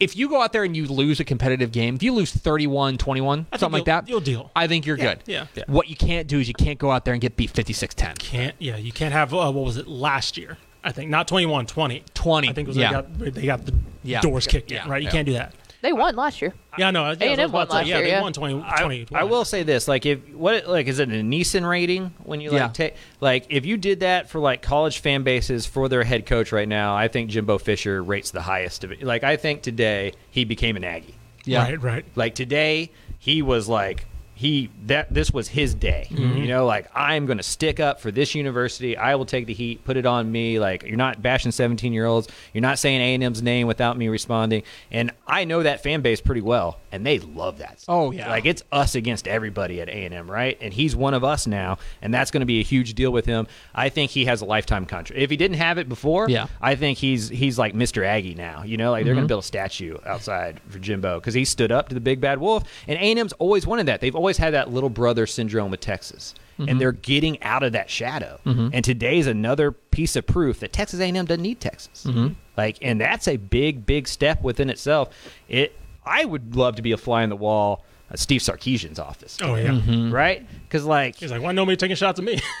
I- 0.00 0.04
If 0.04 0.16
you 0.16 0.28
go 0.28 0.42
out 0.42 0.52
there 0.52 0.64
and 0.64 0.76
you 0.76 0.86
lose 0.86 1.20
a 1.20 1.24
competitive 1.24 1.72
game, 1.72 1.94
if 1.94 2.02
you 2.02 2.12
lose 2.12 2.32
31 2.32 2.98
21, 2.98 3.46
I 3.52 3.56
something 3.56 3.78
like 3.78 3.84
that, 3.86 4.08
you'll 4.08 4.20
deal. 4.20 4.50
I 4.54 4.66
think 4.66 4.86
you're 4.86 4.96
good. 4.96 5.22
yeah. 5.26 5.46
Yeah. 5.54 5.64
What 5.66 5.88
you 5.88 5.96
can't 5.96 6.26
do 6.28 6.38
is 6.40 6.48
you 6.48 6.54
can't 6.54 6.78
go 6.78 6.90
out 6.90 7.04
there 7.04 7.14
and 7.14 7.20
get 7.20 7.36
beat 7.36 7.50
56 7.50 7.94
10. 7.94 8.16
Can't. 8.16 8.54
Yeah, 8.58 8.76
you 8.76 8.92
can't 8.92 9.12
have. 9.12 9.32
Uh, 9.32 9.50
what 9.52 9.64
was 9.64 9.76
it 9.76 9.86
last 9.88 10.36
year? 10.36 10.58
I 10.82 10.92
think 10.92 11.10
not 11.10 11.26
21, 11.28 11.66
20. 11.66 12.04
20, 12.12 12.48
I 12.48 12.52
think 12.52 12.66
it 12.66 12.68
was 12.68 12.76
yeah. 12.76 12.88
they 12.90 12.92
got 13.30 13.34
they 13.34 13.46
got 13.46 13.64
the 13.66 13.74
Yeah. 14.02 14.20
doors 14.20 14.46
kicked 14.46 14.70
in. 14.70 14.86
Right. 14.88 15.00
You 15.02 15.06
yeah. 15.06 15.12
can't 15.12 15.26
do 15.26 15.32
that. 15.34 15.54
They 15.84 15.92
won 15.92 16.16
last 16.16 16.40
year. 16.40 16.54
Yeah, 16.78 16.92
no. 16.92 17.10
Yeah, 17.10 17.34
A&M 17.34 17.52
won 17.52 17.66
uh, 17.68 17.74
last 17.74 17.86
yeah, 17.86 17.96
year, 17.96 18.04
they 18.06 18.10
yeah. 18.12 18.22
won 18.22 18.32
20, 18.32 18.64
I, 18.66 18.80
20 18.80 19.08
I 19.12 19.24
will 19.24 19.44
say 19.44 19.64
this: 19.64 19.86
like, 19.86 20.06
if 20.06 20.26
what, 20.30 20.66
like, 20.66 20.86
is 20.86 20.98
it 20.98 21.10
a 21.10 21.22
Nielsen 21.22 21.66
rating 21.66 22.14
when 22.22 22.40
you 22.40 22.50
like 22.50 22.58
Yeah. 22.58 22.68
take, 22.68 22.94
like, 23.20 23.44
if 23.50 23.66
you 23.66 23.76
did 23.76 24.00
that 24.00 24.30
for 24.30 24.38
like 24.38 24.62
college 24.62 25.00
fan 25.00 25.24
bases 25.24 25.66
for 25.66 25.90
their 25.90 26.02
head 26.02 26.24
coach 26.24 26.52
right 26.52 26.66
now, 26.66 26.96
I 26.96 27.08
think 27.08 27.28
Jimbo 27.28 27.58
Fisher 27.58 28.02
rates 28.02 28.30
the 28.30 28.40
highest 28.40 28.82
of 28.82 28.92
it. 28.92 29.02
Like, 29.02 29.24
I 29.24 29.36
think 29.36 29.60
today 29.60 30.14
he 30.30 30.46
became 30.46 30.76
an 30.76 30.84
Aggie. 30.84 31.16
Yeah. 31.44 31.64
Right. 31.64 31.82
Right. 31.82 32.06
Like 32.14 32.34
today, 32.34 32.90
he 33.18 33.42
was 33.42 33.68
like 33.68 34.06
he 34.34 34.70
that 34.86 35.12
this 35.12 35.30
was 35.30 35.48
his 35.48 35.74
day. 35.74 36.08
Mm-hmm. 36.10 36.38
You 36.38 36.48
know, 36.48 36.66
like 36.66 36.88
I'm 36.94 37.26
going 37.26 37.38
to 37.38 37.44
stick 37.44 37.78
up 37.78 38.00
for 38.00 38.10
this 38.10 38.34
university. 38.34 38.96
I 38.96 39.14
will 39.14 39.26
take 39.26 39.46
the 39.46 39.54
heat. 39.54 39.84
Put 39.84 39.96
it 39.96 40.06
on 40.06 40.30
me. 40.30 40.58
Like 40.58 40.82
you're 40.82 40.96
not 40.96 41.22
bashing 41.22 41.52
17 41.52 41.92
year 41.92 42.06
olds. 42.06 42.28
You're 42.52 42.62
not 42.62 42.78
saying 42.78 43.00
A 43.00 43.14
and 43.14 43.22
M's 43.22 43.42
name 43.42 43.66
without 43.66 43.96
me 43.96 44.08
responding. 44.08 44.64
And 44.90 45.12
I 45.26 45.44
know 45.44 45.62
that 45.62 45.82
fan 45.82 46.00
base 46.02 46.20
pretty 46.20 46.40
well, 46.40 46.80
and 46.94 47.04
they 47.04 47.18
love 47.18 47.58
that. 47.58 47.84
Oh, 47.88 48.10
yeah. 48.12 48.28
like 48.30 48.46
it's 48.46 48.62
us 48.72 48.94
against 48.94 49.26
everybody 49.28 49.80
at 49.80 49.88
A 49.88 49.92
and 49.92 50.14
M, 50.14 50.30
right? 50.30 50.56
And 50.60 50.72
he's 50.72 50.94
one 50.96 51.12
of 51.14 51.24
us 51.24 51.46
now, 51.46 51.78
and 52.00 52.14
that's 52.14 52.30
going 52.30 52.40
to 52.40 52.46
be 52.46 52.60
a 52.60 52.62
huge 52.62 52.94
deal 52.94 53.10
with 53.10 53.26
him. 53.26 53.46
I 53.74 53.88
think 53.88 54.10
he 54.12 54.24
has 54.26 54.40
a 54.40 54.44
lifetime 54.44 54.86
contract. 54.86 55.20
If 55.20 55.30
he 55.30 55.36
didn't 55.36 55.56
have 55.58 55.78
it 55.78 55.88
before, 55.88 56.28
Yeah. 56.30 56.46
I 56.60 56.74
think 56.76 56.98
he's 56.98 57.28
he's 57.28 57.58
like 57.58 57.74
Mr. 57.74 58.04
Aggie 58.04 58.34
now. 58.34 58.62
You 58.62 58.76
know, 58.76 58.92
like 58.92 59.04
they're 59.04 59.12
Mm-hmm. 59.14 59.18
going 59.18 59.28
to 59.28 59.32
build 59.32 59.42
a 59.42 59.46
statue 59.46 59.98
outside 60.06 60.60
for 60.68 60.78
Jimbo 60.78 61.20
because 61.20 61.34
he 61.34 61.44
stood 61.44 61.72
up 61.72 61.88
to 61.88 61.94
the 61.94 62.00
big 62.00 62.20
bad 62.20 62.38
wolf. 62.38 62.64
And 62.88 62.96
A 62.96 63.02
and 63.02 63.18
M's 63.18 63.32
always 63.34 63.66
wanted 63.66 63.86
that. 63.86 64.00
They've 64.00 64.14
always 64.16 64.36
had 64.38 64.54
that 64.54 64.70
little 64.72 64.90
brother 64.90 65.26
syndrome 65.26 65.70
with 65.70 65.80
Texas, 65.80 66.34
Mm-hmm. 66.58 66.68
and 66.68 66.80
they're 66.80 66.92
getting 66.92 67.42
out 67.42 67.64
of 67.64 67.72
that 67.72 67.90
shadow. 67.90 68.38
And 68.44 68.84
today's 68.84 69.26
another 69.26 69.72
piece 69.72 70.14
of 70.14 70.24
proof 70.24 70.60
that 70.60 70.72
Texas 70.72 71.00
A 71.00 71.04
and 71.04 71.16
M 71.16 71.24
doesn't 71.26 71.42
need 71.42 71.58
Texas. 71.58 72.04
Mm-hmm. 72.06 72.34
Like, 72.56 72.78
and 72.80 73.00
that's 73.00 73.26
a 73.26 73.36
big, 73.38 73.84
big 73.84 74.06
step 74.06 74.40
within 74.40 74.70
itself. 74.70 75.08
It. 75.48 75.74
I 76.06 76.24
would 76.24 76.54
love 76.56 76.76
to 76.76 76.82
be 76.82 76.92
a 76.92 76.96
fly 76.96 77.22
in 77.22 77.30
the 77.30 77.36
wall. 77.36 77.84
At 78.10 78.18
Steve 78.18 78.42
Sarkisian's 78.42 78.98
office, 78.98 79.38
Oh 79.40 79.54
yeah. 79.54 79.68
Mm-hmm. 79.70 80.12
right? 80.12 80.46
Because 80.68 80.84
like 80.84 81.16
He's 81.16 81.30
like, 81.30 81.40
why 81.40 81.52
nobody 81.52 81.74
taking 81.74 81.96
shots 81.96 82.18
at 82.18 82.24
me? 82.24 82.38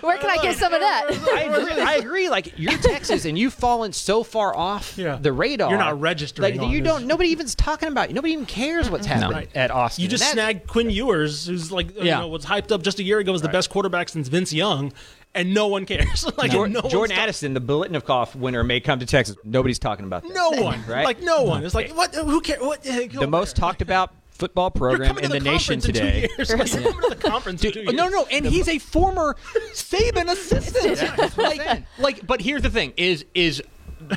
Where 0.00 0.16
can 0.18 0.30
I 0.30 0.38
get 0.40 0.56
some 0.56 0.72
of 0.72 0.80
that? 0.80 1.06
I 1.34 1.42
agree. 1.42 1.72
I 1.82 1.94
agree. 1.96 2.28
Like 2.30 2.54
you're 2.58 2.76
Texas, 2.78 3.24
and 3.24 3.38
you've 3.38 3.52
fallen 3.54 3.92
so 3.92 4.22
far 4.22 4.56
off 4.56 4.96
Yeah. 4.96 5.18
the 5.20 5.32
radar. 5.32 5.68
You're 5.70 5.78
not 5.78 6.00
registering 6.00 6.58
Like 6.58 6.70
you 6.70 6.80
don't. 6.80 7.06
Nobody 7.06 7.28
even's 7.30 7.54
talking 7.54 7.88
about. 7.88 8.08
you. 8.08 8.14
Nobody 8.14 8.32
even 8.32 8.46
cares 8.46 8.88
what's 8.90 9.06
happening 9.06 9.32
Right. 9.32 9.50
at 9.56 9.70
Austin. 9.70 10.02
You 10.02 10.08
just 10.08 10.24
And 10.24 10.32
snagged 10.32 10.66
Quinn 10.66 10.88
Ewers, 10.90 11.46
who's 11.46 11.70
like, 11.72 11.94
you 11.96 12.04
know, 12.04 12.28
was 12.28 12.46
hyped 12.46 12.72
up 12.72 12.82
just 12.82 12.98
a 12.98 13.02
year 13.02 13.18
ago 13.18 13.34
as 13.34 13.42
the 13.42 13.48
best 13.48 13.68
quarterback 13.70 14.08
since 14.08 14.28
Vince 14.28 14.52
Young, 14.52 14.92
and 15.36 15.54
no 15.54 15.68
one 15.68 15.86
cares. 15.86 16.26
like 16.36 16.50
Jor- 16.50 16.68
no 16.68 16.82
Jordan 16.82 17.16
Addison, 17.16 17.54
the 17.54 17.60
Biletnikoff 17.60 18.34
winner, 18.34 18.64
may 18.64 18.80
come 18.80 18.98
to 18.98 19.06
Texas. 19.06 19.36
Nobody's 19.44 19.78
talking 19.78 20.06
about 20.06 20.22
that. 20.22 20.34
No 20.34 20.50
one, 20.50 20.84
Right. 20.86 21.04
Like 21.04 21.22
no 21.22 21.42
one. 21.44 21.64
It's 21.64 21.74
like 21.74 21.92
what? 21.92 22.14
Who 22.14 22.40
cares? 22.40 22.60
What? 22.60 22.82
the 22.82 23.26
most 23.28 23.56
talked 23.56 23.82
about 23.82 24.12
football 24.30 24.70
program 24.70 25.16
in 25.18 25.24
to 25.24 25.28
the, 25.28 25.40
nation 25.40 25.80
conference 25.80 25.86
in 25.86 25.94
today. 25.94 26.28
years. 26.36 26.50
Like, 26.50 26.72
you're 26.72 26.92
to 26.92 27.08
the 27.08 27.28
conference 27.28 27.64
in. 27.64 27.96
No, 27.96 28.08
no, 28.08 28.26
and 28.26 28.44
he's 28.46 28.68
a 28.68 28.78
former 28.78 29.36
Saban 29.72 30.28
assistant. 30.30 31.36
like, 31.38 31.82
like, 31.98 32.26
but 32.26 32.40
here's 32.40 32.62
the 32.62 32.70
thing: 32.70 32.92
is 32.96 33.24
is 33.34 33.62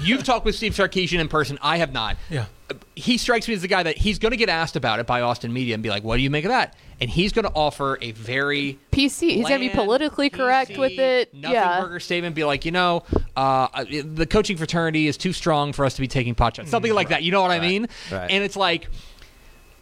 you've 0.03 0.23
talked 0.23 0.45
with 0.45 0.55
Steve 0.55 0.73
Sarkisian 0.73 1.19
in 1.19 1.27
person. 1.27 1.57
I 1.61 1.77
have 1.77 1.93
not. 1.93 2.17
Yeah. 2.29 2.45
He 2.95 3.17
strikes 3.17 3.47
me 3.47 3.55
as 3.55 3.61
the 3.61 3.67
guy 3.67 3.81
that 3.83 3.97
he's 3.97 4.19
going 4.19 4.31
to 4.31 4.37
get 4.37 4.49
asked 4.49 4.75
about 4.75 4.99
it 4.99 5.07
by 5.07 5.21
Austin 5.21 5.51
media 5.51 5.73
and 5.73 5.81
be 5.81 5.89
like, 5.89 6.03
"What 6.03 6.17
do 6.17 6.21
you 6.21 6.29
make 6.29 6.45
of 6.45 6.49
that?" 6.49 6.75
And 7.01 7.09
he's 7.09 7.33
going 7.33 7.45
to 7.45 7.51
offer 7.55 7.97
a 8.01 8.11
very 8.11 8.77
PC. 8.91 9.31
He's 9.31 9.47
going 9.47 9.53
to 9.53 9.59
be 9.59 9.69
bland, 9.69 9.73
politically 9.73 10.29
correct 10.29 10.77
with 10.77 10.99
it. 10.99 11.33
Nothing 11.33 11.55
yeah. 11.55 11.81
burger 11.81 11.99
statement. 11.99 12.35
Be 12.35 12.43
like, 12.43 12.65
you 12.65 12.71
know, 12.71 13.03
uh, 13.35 13.85
the 13.85 14.27
coaching 14.27 14.57
fraternity 14.57 15.07
is 15.07 15.17
too 15.17 15.33
strong 15.33 15.73
for 15.73 15.85
us 15.85 15.95
to 15.95 16.01
be 16.01 16.07
taking 16.07 16.35
pot 16.35 16.57
shots. 16.57 16.69
Something 16.69 16.93
like 16.93 17.09
that. 17.09 17.23
You 17.23 17.31
know 17.31 17.41
what 17.41 17.51
I 17.51 17.59
mean? 17.59 17.87
Right. 18.11 18.29
And 18.29 18.43
it's 18.43 18.57
like, 18.57 18.89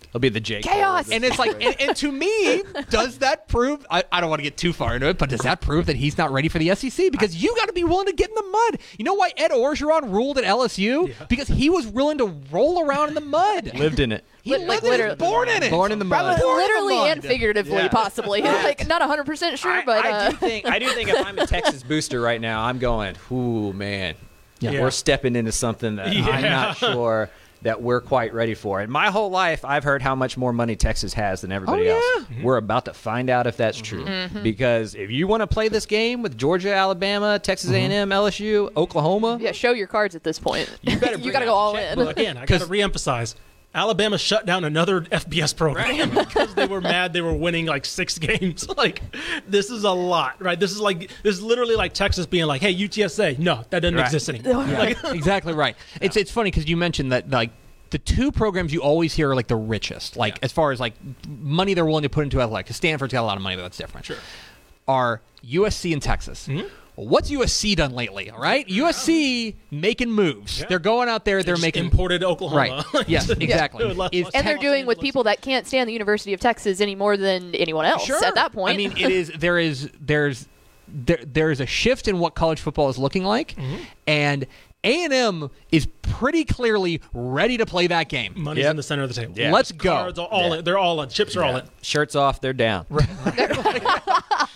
It'll 0.09 0.19
be 0.19 0.29
the 0.29 0.39
J. 0.39 0.61
Chaos! 0.61 1.09
and 1.11 1.23
it's 1.25 1.37
like, 1.37 1.61
and, 1.61 1.79
and 1.81 1.95
to 1.97 2.11
me, 2.11 2.63
does 2.89 3.19
that 3.19 3.47
prove? 3.47 3.85
I, 3.91 4.03
I 4.11 4.21
don't 4.21 4.29
want 4.29 4.39
to 4.39 4.43
get 4.43 4.57
too 4.57 4.73
far 4.73 4.95
into 4.95 5.07
it, 5.09 5.17
but 5.17 5.29
does 5.29 5.41
that 5.41 5.61
prove 5.61 5.85
that 5.87 5.95
he's 5.95 6.17
not 6.17 6.31
ready 6.31 6.47
for 6.47 6.59
the 6.59 6.73
SEC? 6.75 7.11
Because 7.11 7.41
you 7.41 7.55
got 7.55 7.67
to 7.67 7.73
be 7.73 7.83
willing 7.83 8.07
to 8.07 8.13
get 8.13 8.29
in 8.29 8.35
the 8.35 8.43
mud. 8.43 8.79
You 8.97 9.05
know 9.05 9.13
why 9.13 9.31
Ed 9.37 9.51
Orgeron 9.51 10.11
ruled 10.11 10.37
at 10.37 10.45
LSU? 10.45 11.13
Because 11.27 11.47
he 11.47 11.69
was 11.69 11.85
willing 11.85 12.17
to 12.19 12.33
roll 12.51 12.81
around 12.87 13.09
in 13.09 13.13
the 13.15 13.21
mud. 13.21 13.73
lived 13.77 13.99
in 13.99 14.11
it. 14.11 14.23
He 14.43 14.51
Li- 14.57 14.65
like 14.65 14.81
lived 14.81 14.85
it. 14.85 14.85
He 14.85 14.91
literally- 14.91 15.15
born 15.17 15.49
in 15.49 15.63
it. 15.63 15.69
Born 15.71 15.91
in 15.91 15.99
the 15.99 16.05
mud. 16.05 16.19
Probably 16.37 16.41
Born 16.41 16.51
in 16.53 16.57
the 16.57 16.63
literally 16.73 16.95
mud. 16.95 17.09
and 17.11 17.23
figuratively, 17.23 17.73
Yeah. 17.75 17.87
possibly. 17.89 18.41
like 18.43 18.87
not 18.87 19.01
100 19.01 19.25
percent 19.25 19.59
sure, 19.59 19.71
I, 19.71 19.85
but 19.85 20.05
I 20.05 20.11
uh, 20.11 20.29
do 20.31 20.37
think 20.37 20.65
I 20.65 20.79
do 20.79 20.87
think 20.89 21.09
if 21.09 21.25
I'm 21.25 21.37
a 21.37 21.45
Texas 21.45 21.83
booster 21.83 22.21
right 22.21 22.39
now, 22.39 22.63
I'm 22.63 22.79
going, 22.79 23.15
ooh 23.31 23.73
man, 23.73 24.15
Yeah. 24.61 24.81
we're 24.81 24.91
stepping 24.91 25.35
into 25.35 25.51
something 25.51 25.97
that 25.97 26.07
I'm 26.07 26.41
not 26.43 26.77
sure 26.77 27.29
that 27.63 27.81
we're 27.81 28.01
quite 28.01 28.33
ready 28.33 28.53
for. 28.53 28.79
And 28.81 28.91
my 28.91 29.09
whole 29.09 29.29
life, 29.29 29.65
I've 29.65 29.83
heard 29.83 30.01
how 30.01 30.13
much 30.15 30.37
more 30.37 30.53
money 30.53 30.75
Texas 30.75 31.13
has 31.15 31.41
than 31.41 31.51
everybody 31.51 31.89
Oh, 31.89 31.95
else. 31.95 32.03
yeah. 32.29 32.35
Mm-hmm. 32.35 32.43
We're 32.43 32.57
about 32.57 32.85
to 32.85 32.93
find 32.93 33.29
out 33.29 33.47
if 33.47 33.57
that's 33.57 33.77
true. 33.79 34.05
Because 34.43 34.93
if 34.95 35.09
you 35.09 35.27
want 35.27 35.41
to 35.41 35.47
play 35.47 35.67
this 35.67 35.85
game 35.85 36.21
with 36.21 36.37
Georgia, 36.37 36.73
Alabama, 36.73 37.39
Texas 37.39 37.71
Mm-hmm. 37.71 37.91
A&M, 37.91 38.09
LSU, 38.09 38.69
Oklahoma, 38.77 39.37
yeah, 39.41 39.51
show 39.51 39.71
your 39.71 39.87
cards 39.87 40.15
at 40.15 40.23
this 40.23 40.39
point. 40.39 40.69
You 40.81 40.97
better 40.99 41.17
you 41.19 41.31
got 41.31 41.39
to 41.39 41.45
go 41.45 41.53
all 41.53 41.75
in. 41.75 41.97
Well, 41.97 42.09
again, 42.09 42.37
I 42.37 42.45
got 42.45 42.61
to 42.61 42.67
reemphasize. 42.67 43.35
Alabama 43.77 44.17
shut 44.17 44.45
down 44.45 44.63
another 44.65 45.01
FBS 45.01 45.55
program 45.55 46.09
because 46.13 46.53
they 46.55 46.65
were 46.65 46.81
mad 46.81 47.13
they 47.13 47.21
were 47.21 47.33
winning 47.33 47.65
like 47.67 47.85
six 47.85 48.17
games. 48.27 48.67
like 48.77 49.01
this 49.47 49.69
is 49.69 49.83
a 49.83 49.91
lot, 49.91 50.41
right? 50.41 50.59
This 50.59 50.71
is 50.71 50.79
like 50.81 51.11
this 51.23 51.35
is 51.35 51.41
literally 51.41 51.75
like 51.75 51.93
Texas 51.93 52.25
being 52.25 52.45
like, 52.47 52.61
"Hey, 52.61 52.73
UTSA, 52.75 53.37
no, 53.39 53.63
that 53.69 53.81
doesn't 53.81 53.95
Right. 53.95 54.05
exist 54.05 54.29
anymore." 54.29 54.63
Like, 54.65 54.97
exactly 55.05 55.53
right. 55.53 55.75
It's 56.01 56.17
it's 56.17 56.31
funny 56.31 56.49
because 56.51 56.67
you 56.67 56.75
mentioned 56.75 57.11
that 57.11 57.29
like 57.29 57.51
the 57.91 57.99
two 57.99 58.31
programs 58.33 58.73
you 58.73 58.81
always 58.81 59.13
hear 59.13 59.29
are 59.29 59.35
like 59.35 59.47
the 59.47 59.55
richest, 59.55 60.17
like 60.17 60.33
Yeah. 60.33 60.39
as 60.43 60.51
far 60.51 60.71
as 60.71 60.79
like 60.79 60.93
money 61.27 61.73
they're 61.73 61.85
willing 61.85 62.03
to 62.03 62.09
put 62.09 62.23
into 62.23 62.41
athletic. 62.41 62.67
'cause 62.67 62.75
Stanford's 62.75 63.13
got 63.13 63.21
a 63.21 63.25
lot 63.25 63.37
of 63.37 63.43
money, 63.43 63.55
but 63.55 63.61
that's 63.61 63.77
different. 63.77 64.05
Sure. 64.07 64.17
Are 64.87 65.21
USC 65.45 65.93
and 65.93 66.01
Texas? 66.01 66.47
Mm-hmm. 66.49 66.67
Well, 66.97 67.07
what's 67.07 67.29
USC 67.31 67.75
done 67.75 67.91
lately? 67.93 68.29
All 68.31 68.41
right, 68.41 68.67
USC 68.67 69.53
making 69.71 70.11
moves. 70.11 70.65
They're 70.67 70.79
going 70.79 71.07
out 71.09 71.25
there. 71.25 71.43
They're 71.43 71.53
just 71.53 71.61
making 71.61 71.83
imported 71.85 72.23
Oklahoma. 72.23 72.83
right. 72.93 73.07
yes, 73.07 73.29
exactly. 73.29 73.87
Dude, 73.87 73.95
less- 73.95 74.09
Is 74.11 74.23
less 74.25 74.33
and 74.33 74.47
they're 74.47 74.57
doing 74.57 74.85
with 74.87 74.99
people 74.99 75.23
that 75.25 75.41
can't 75.41 75.67
stand 75.67 75.87
the 75.87 75.93
University 75.93 76.33
of 76.33 76.39
Texas 76.39 76.81
any 76.81 76.95
more 76.95 77.15
than 77.15 77.53
anyone 77.55 77.85
else 77.85 78.03
Sure. 78.03 78.23
at 78.25 78.33
that 78.35 78.51
point. 78.51 78.73
I 78.73 78.77
mean, 78.77 78.91
it 78.97 79.11
is 79.11 79.31
there 79.37 79.59
is 79.59 79.91
there's 80.01 80.47
there 80.87 81.19
there 81.23 81.51
is 81.51 81.59
a 81.59 81.65
shift 81.67 82.07
in 82.07 82.17
what 82.17 82.33
college 82.33 82.59
football 82.61 82.89
is 82.89 82.97
looking 82.97 83.23
like, 83.23 83.55
Mm-hmm. 83.55 83.83
and 84.07 84.47
A 84.83 85.03
and 85.03 85.11
M 85.13 85.49
is 85.71 85.87
pretty 86.01 86.45
clearly 86.45 87.01
ready 87.13 87.57
to 87.57 87.65
play 87.65 87.87
that 87.87 88.09
game. 88.09 88.33
money's 88.37 88.63
Yep. 88.63 88.71
in 88.71 88.77
the 88.77 88.83
center 88.83 89.03
of 89.03 89.09
the 89.09 89.15
table. 89.15 89.33
Yeah. 89.35 89.51
Let's 89.51 89.71
go. 89.71 89.89
Cards 89.95 90.19
are 90.19 90.27
all 90.27 90.49
Yeah. 90.51 90.59
in. 90.59 90.63
They're 90.63 90.77
all 90.77 91.01
in. 91.01 91.09
Chips 91.09 91.35
are 91.35 91.43
all 91.43 91.57
in. 91.57 91.63
shirts 91.81 92.15
off, 92.15 92.39
they're 92.41 92.53
down. 92.53 92.85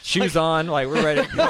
Shoes 0.03 0.35
on, 0.35 0.67
like 0.67 0.87
we're 0.87 1.03
ready 1.03 1.25
to 1.27 1.35
go. 1.35 1.43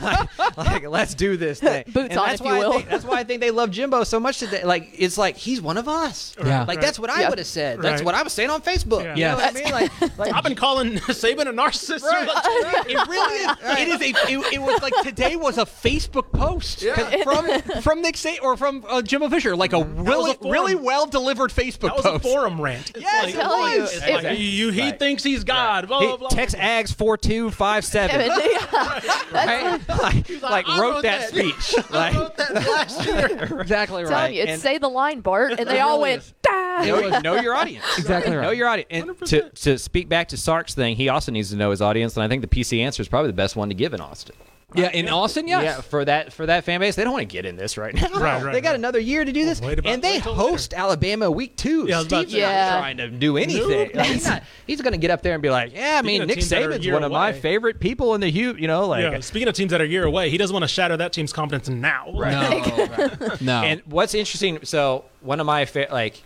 like, 0.00 0.56
like, 0.56 0.88
let's 0.88 1.14
do 1.14 1.36
this 1.36 1.60
thing. 1.60 1.84
Boots 1.88 2.10
And 2.10 2.18
on, 2.18 2.26
that's 2.28 2.40
if 2.40 2.46
why 2.46 2.58
you 2.58 2.62
I 2.64 2.66
will. 2.68 2.72
think- 2.74 2.88
that's 2.88 3.04
why 3.04 3.18
I 3.18 3.24
think 3.24 3.40
they 3.40 3.50
love 3.50 3.70
Jimbo 3.70 4.04
so 4.04 4.20
much 4.20 4.38
today. 4.38 4.64
Like 4.64 4.90
it's 4.96 5.18
like 5.18 5.36
he's 5.36 5.60
one 5.60 5.76
of 5.76 5.88
us. 5.88 6.34
Yeah. 6.38 6.60
Like 6.60 6.68
Right. 6.68 6.80
that's 6.80 6.98
what 6.98 7.10
I 7.10 7.22
Yeah. 7.22 7.28
would 7.30 7.38
have 7.38 7.46
said. 7.46 7.80
That's 7.80 8.00
Right. 8.00 8.04
what 8.06 8.14
I 8.14 8.22
was 8.22 8.32
saying 8.32 8.50
on 8.50 8.60
Facebook. 8.62 9.04
Yeah. 9.04 9.14
You 9.16 9.24
know 9.24 9.34
what 9.36 9.56
I 9.56 9.60
mean? 9.60 9.72
Like, 9.72 10.18
like 10.18 10.32
I've 10.32 10.44
been 10.44 10.54
calling 10.54 10.94
Saban 10.98 11.42
a 11.48 11.52
narcissist. 11.52 12.02
Right. 12.02 12.26
Like, 12.28 12.90
It 12.90 13.08
really 13.08 13.34
is. 13.44 13.50
It 13.62 13.88
is 13.88 14.00
a. 14.00 14.32
It, 14.32 14.52
it 14.54 14.62
was 14.62 14.82
like 14.82 14.94
today 15.02 15.36
was 15.36 15.58
a 15.58 15.64
Facebook 15.66 16.30
post 16.32 16.84
'Cause 16.94 17.22
from 17.22 17.46
from 17.84 18.02
Nick 18.02 18.16
Saban 18.16 18.42
or 18.42 18.56
from 18.56 18.84
uh, 18.88 19.00
Jimbo 19.02 19.28
Fisher, 19.28 19.54
like 19.54 19.72
a 19.72 19.84
really, 19.84 20.32
a 20.32 20.48
really 20.48 20.74
well 20.74 21.06
delivered 21.06 21.50
Facebook 21.52 21.94
That 21.94 21.96
was 21.96 22.04
a 22.06 22.18
forum 22.18 22.60
rant. 22.60 22.90
It's 22.90 23.00
Yes, 23.02 23.24
like, 23.26 23.34
it 23.34 23.36
telling 23.36 23.72
you, 23.74 23.80
was. 23.82 23.94
it's 23.96 24.04
it- 24.06 24.24
like, 24.24 24.38
you, 24.38 24.70
he 24.70 24.90
thinks 24.92 25.22
he's 25.22 25.44
God. 25.44 25.86
Blah, 25.86 26.00
blah, 26.00 26.16
blah. 26.16 26.28
text 26.30 26.56
Ags 26.56 26.92
four 26.92 27.16
two 27.16 27.50
five 27.52 27.84
seven. 27.84 28.28
Right? 29.34 29.80
like, 29.88 30.42
like 30.42 30.68
I 30.68 30.80
wrote 30.80 30.94
wrote 30.94 31.02
that, 31.02 31.30
that. 31.32 31.62
speech. 31.62 31.74
I 31.90 31.96
Like, 32.10 32.14
wrote 32.14 32.36
that 32.36 32.54
last 32.54 33.04
year. 33.06 33.60
exactly 33.60 34.04
right. 34.04 34.34
you, 34.34 34.42
it's 34.42 34.52
and- 34.52 34.60
say 34.62 34.78
the 34.78 34.88
line, 34.88 35.20
Bart, 35.20 35.58
and 35.58 35.68
they 35.68 35.80
all 35.80 36.00
went. 36.00 36.22
is. 36.22 36.34
"Dah." 36.42 36.84
know, 36.84 37.18
know 37.20 37.34
your 37.40 37.54
audience. 37.54 37.84
Exactly 37.98 38.34
right. 38.34 38.42
Know 38.44 38.50
your 38.50 38.68
audience. 38.68 38.88
And 38.90 39.06
to, 39.26 39.42
100%. 39.42 39.52
to 39.62 39.78
speak 39.78 40.08
back 40.08 40.28
to 40.28 40.36
Sark's 40.36 40.74
thing, 40.74 40.96
he 40.96 41.08
also 41.08 41.30
needs 41.32 41.50
to 41.50 41.56
know 41.56 41.70
his 41.70 41.82
audience, 41.82 42.16
and 42.16 42.24
I 42.24 42.28
think 42.28 42.42
the 42.42 42.48
PC 42.48 42.80
answer 42.80 43.00
is 43.02 43.08
probably 43.08 43.30
the 43.30 43.36
best 43.36 43.56
one 43.56 43.68
to 43.68 43.74
give 43.74 43.92
in 43.94 44.00
Austin. 44.00 44.34
Yeah, 44.76 44.90
in 44.90 45.08
Austin, 45.08 45.46
yes. 45.46 45.62
Yeah, 45.62 45.80
for 45.82 46.04
that 46.04 46.32
for 46.32 46.46
that 46.46 46.64
fan 46.64 46.80
base, 46.80 46.96
they 46.96 47.04
don't 47.04 47.12
want 47.12 47.22
to 47.28 47.32
get 47.32 47.46
in 47.46 47.54
this 47.56 47.78
right 47.78 47.94
now. 47.94 48.08
Right, 48.08 48.42
right, 48.42 48.52
They 48.52 48.60
got 48.60 48.70
right. 48.70 48.74
another 48.78 48.98
year 48.98 49.24
to 49.24 49.32
do 49.32 49.44
this, 49.44 49.60
wait 49.60 49.78
about- 49.78 49.92
and 49.92 50.02
they 50.02 50.14
wait 50.14 50.22
till 50.24 50.34
host 50.34 50.74
Alabama 50.74 51.30
week 51.30 51.56
two. 51.56 51.86
Yeah, 51.88 51.96
I 51.96 51.98
was 51.98 52.06
about 52.08 52.22
to 52.24 52.28
Steve's 52.30 52.42
say. 52.44 52.52
not 52.70 52.78
trying 52.78 52.96
to 52.96 53.08
do 53.08 53.36
anything. 53.36 53.68
No. 53.68 53.84
Like, 53.94 54.06
he's 54.06 54.26
not. 54.26 54.42
He's 54.66 54.80
going 54.80 54.92
to 54.92 54.98
get 54.98 55.10
up 55.12 55.22
there 55.22 55.34
and 55.34 55.42
be 55.42 55.50
like, 55.50 55.72
"Yeah, 55.74 55.80
I 55.80 55.98
Speaking 56.00 56.06
mean, 56.06 56.22
of 56.22 56.28
Nick 56.28 56.36
teams 56.38 56.48
that 56.48 56.62
are 56.62 56.70
a 56.70 56.74
Saban's 56.78 56.84
year 56.86 56.94
one 56.94 57.04
of 57.04 57.12
my 57.12 57.30
away. 57.30 57.40
favorite 57.40 57.78
people 57.78 58.14
in 58.16 58.20
the 58.20 58.30
Hugh. 58.30 58.56
You 58.58 58.66
know, 58.66 58.86
like." 58.88 59.02
Yeah, 59.02 59.20
speaking 59.20 59.46
of 59.48 59.54
teams 59.54 59.70
that 59.70 59.80
are 59.80 59.84
a 59.84 59.88
year 59.88 60.04
away, 60.04 60.30
he 60.30 60.38
doesn't 60.38 60.52
want 60.52 60.64
to 60.64 60.68
shatter 60.68 60.96
that 60.96 61.12
team's 61.12 61.32
confidence 61.32 61.68
now. 61.68 62.06
No, 62.12 63.36
no. 63.40 63.62
And 63.62 63.82
what's 63.86 64.14
interesting, 64.14 64.58
so 64.64 65.04
one 65.20 65.38
of 65.38 65.46
my 65.46 65.66
fa- 65.66 65.86
like, 65.92 66.20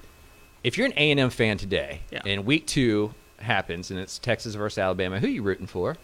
if 0.64 0.78
you're 0.78 0.86
an 0.86 0.94
A 0.96 1.10
and 1.10 1.20
M 1.20 1.28
fan 1.30 1.58
today, 1.58 2.00
Yeah. 2.10 2.22
and 2.24 2.46
week 2.46 2.66
two 2.66 3.12
happens, 3.40 3.90
and 3.90 4.00
it's 4.00 4.18
Texas 4.18 4.54
versus 4.54 4.78
Alabama, 4.78 5.20
who 5.20 5.26
are 5.26 5.30
you 5.30 5.42
rooting 5.42 5.66
for? 5.66 5.96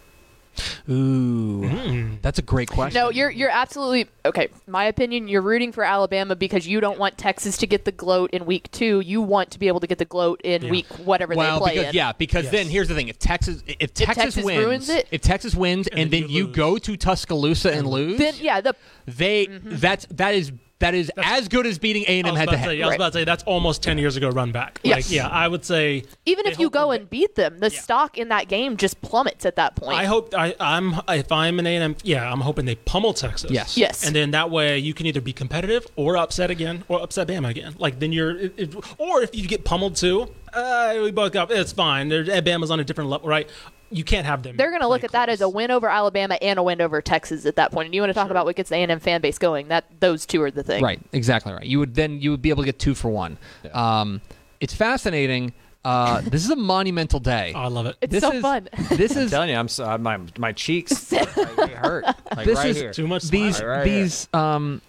Ooh, 0.89 1.61
mm. 1.61 2.21
that's 2.21 2.39
a 2.39 2.41
great 2.41 2.69
question. 2.69 2.99
No, 2.99 3.09
you're 3.09 3.29
you're 3.31 3.49
absolutely 3.49 4.07
okay. 4.25 4.49
My 4.67 4.85
opinion, 4.85 5.27
you're 5.27 5.41
rooting 5.41 5.71
for 5.71 5.83
Alabama 5.83 6.35
because 6.35 6.67
you 6.67 6.79
don't 6.79 6.99
want 6.99 7.17
Texas 7.17 7.57
to 7.57 7.67
get 7.67 7.85
the 7.85 7.91
gloat 7.91 8.31
in 8.31 8.45
week 8.45 8.69
two. 8.71 8.99
You 8.99 9.21
want 9.21 9.51
to 9.51 9.59
be 9.59 9.67
able 9.67 9.79
to 9.79 9.87
get 9.87 9.97
the 9.97 10.05
gloat 10.05 10.41
in 10.43 10.63
Yeah. 10.63 10.71
week 10.71 10.85
whatever 11.03 11.35
well, 11.35 11.59
they 11.59 11.63
play 11.63 11.73
because 11.75 11.89
in. 11.89 11.95
yeah, 11.95 12.11
because 12.13 12.43
Yes. 12.45 12.51
then 12.51 12.67
here's 12.67 12.87
the 12.87 12.95
thing: 12.95 13.07
if 13.07 13.19
Texas, 13.19 13.63
if 13.67 13.93
Texas, 13.93 14.15
Texas 14.15 14.43
wins, 14.45 14.65
ruins 14.65 14.89
it- 14.89 15.07
if 15.11 15.21
Texas 15.21 15.55
wins, 15.55 15.87
and, 15.87 15.99
And 15.99 16.11
then 16.11 16.21
then 16.21 16.29
you, 16.29 16.47
you 16.47 16.53
go 16.53 16.77
to 16.77 16.97
Tuscaloosa 16.97 17.71
and 17.73 17.87
lose, 17.87 18.17
Then 18.17 18.33
yeah, 18.39 18.61
the 18.61 18.75
they 19.07 19.47
mm-hmm. 19.47 19.75
that's 19.77 20.05
that 20.11 20.35
is 20.35 20.51
that 20.79 20.93
is 20.93 21.11
as 21.17 21.47
good 21.47 21.65
as 21.65 21.79
beating 21.79 22.03
A 22.07 22.19
and 22.19 22.27
M 22.27 22.33
was, 22.33 22.39
head 22.39 22.49
to 22.49 22.55
to, 22.57 22.61
say, 22.63 22.77
head. 22.77 22.83
I 22.83 22.87
was 22.87 22.95
about 22.95 23.13
to 23.13 23.19
say 23.19 23.23
that's 23.23 23.43
almost 23.43 23.81
ten 23.81 23.97
years 23.97 24.17
ago. 24.17 24.29
Run 24.29 24.51
back. 24.51 24.79
Yes. 24.83 24.95
Like, 25.07 25.11
yeah, 25.15 25.27
I 25.27 25.47
would 25.47 25.63
say 25.63 26.03
even 26.25 26.45
if 26.45 26.59
you 26.59 26.69
go 26.69 26.91
and 26.91 27.09
beat 27.09 27.35
them, 27.35 27.59
the 27.59 27.69
stock 27.69 28.17
in 28.17 28.29
that 28.29 28.47
game 28.49 28.75
just 28.77 29.01
plummets 29.01 29.45
at 29.45 29.55
that 29.55 29.75
point. 29.75 29.97
I 29.97 30.05
hope 30.05 30.33
I, 30.35 30.53
I'm 30.59 30.95
if 31.07 31.31
I'm 31.31 31.59
an 31.59 31.67
A&M, 31.67 31.95
yeah, 32.03 32.29
I'm 32.31 32.41
hoping 32.41 32.65
they 32.65 32.75
pummel 32.75 33.13
Texas. 33.13 33.51
Yes. 33.51 33.77
Yes. 33.77 34.05
and 34.05 34.15
then 34.15 34.31
that 34.31 34.49
way 34.51 34.77
you 34.77 34.93
can 34.93 35.05
either 35.05 35.21
be 35.21 35.33
competitive 35.33 35.87
or 35.95 36.17
upset 36.17 36.51
again 36.51 36.83
or 36.89 37.01
upset 37.01 37.27
Bama 37.27 37.49
again. 37.49 37.75
Like 37.77 37.99
then 37.99 38.11
you're, 38.11 38.37
it, 38.37 38.53
it- 38.57 38.75
or 38.99 39.21
if 39.21 39.33
you 39.35 39.47
get 39.47 39.63
pummeled 39.63 39.95
too, 39.95 40.27
uh, 40.53 40.99
we 41.01 41.11
both 41.11 41.31
got 41.31 41.51
it's 41.51 41.71
fine. 41.71 42.09
They're, 42.09 42.23
Bama's 42.25 42.71
on 42.71 42.79
a 42.79 42.83
different 42.83 43.09
level, 43.09 43.27
right? 43.29 43.49
You 43.91 44.03
can't 44.03 44.25
have 44.25 44.43
them. 44.43 44.57
They're 44.57 44.71
going 44.71 44.81
to 44.81 44.87
look 44.87 45.01
play 45.01 45.07
at 45.07 45.11
that 45.11 45.29
as 45.29 45.41
a 45.41 45.49
win 45.49 45.71
over 45.71 45.87
Alabama 45.87 46.37
and 46.41 46.57
a 46.57 46.63
win 46.63 46.81
over 46.81 47.01
Texas 47.01 47.45
at 47.45 47.55
that 47.57 47.71
point. 47.71 47.87
And 47.87 47.95
you 47.95 48.01
want 48.01 48.09
to 48.09 48.13
talk 48.13 48.29
about 48.29 48.45
what 48.45 48.55
gets 48.55 48.69
the 48.69 48.75
A&M 48.75 48.99
fan 48.99 49.21
base 49.21 49.37
going? 49.37 49.67
That 49.67 49.85
those 49.99 50.25
two 50.25 50.41
are 50.41 50.51
the 50.51 50.63
thing. 50.63 50.83
Right, 50.83 50.99
exactly 51.13 51.53
right. 51.53 51.65
You 51.65 51.79
would 51.79 51.95
then 51.95 52.19
you 52.19 52.31
would 52.31 52.41
be 52.41 52.49
able 52.49 52.63
to 52.63 52.65
get 52.65 52.79
two 52.79 52.95
for 52.95 53.09
one. 53.09 53.37
Um, 53.73 54.21
it's 54.59 54.73
fascinating. 54.73 55.53
Uh, 55.83 56.21
this 56.25 56.43
is 56.43 56.49
a 56.49 56.55
monumental 56.55 57.19
day. 57.19 57.53
Oh, 57.55 57.59
I 57.59 57.67
love 57.67 57.85
it. 57.85 57.95
It's 58.01 58.11
this 58.11 58.23
so 58.23 58.31
is, 58.31 58.41
fun. 58.41 58.67
This 58.89 59.15
is 59.15 59.29
telling 59.29 59.49
you, 59.49 59.55
I'm 59.55 59.67
so, 59.67 59.97
my 59.99 60.19
my 60.37 60.51
cheeks 60.51 61.11
like, 61.11 61.33
they 61.35 61.67
hurt. 61.67 62.05
Like 62.35 62.45
this 62.45 62.57
right 62.57 62.67
is 62.67 62.77
here. 62.77 62.91
Too 62.91 63.07
much 63.07 63.29
these 63.29 63.57
smiling. 63.57 63.77
Right 63.77 63.87
here. 63.87 64.01
these 64.01 64.27
um 64.33 64.81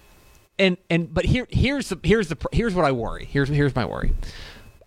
and 0.59 0.79
and 0.89 1.13
but 1.13 1.27
here 1.27 1.47
here's 1.51 1.91
the 1.91 1.99
here's 2.03 2.29
the 2.29 2.37
here's 2.51 2.75
what 2.75 2.87
I 2.87 2.93
worry. 2.93 3.27
Here's 3.27 3.49
here's 3.49 3.75
my 3.75 3.85
worry. 3.85 4.13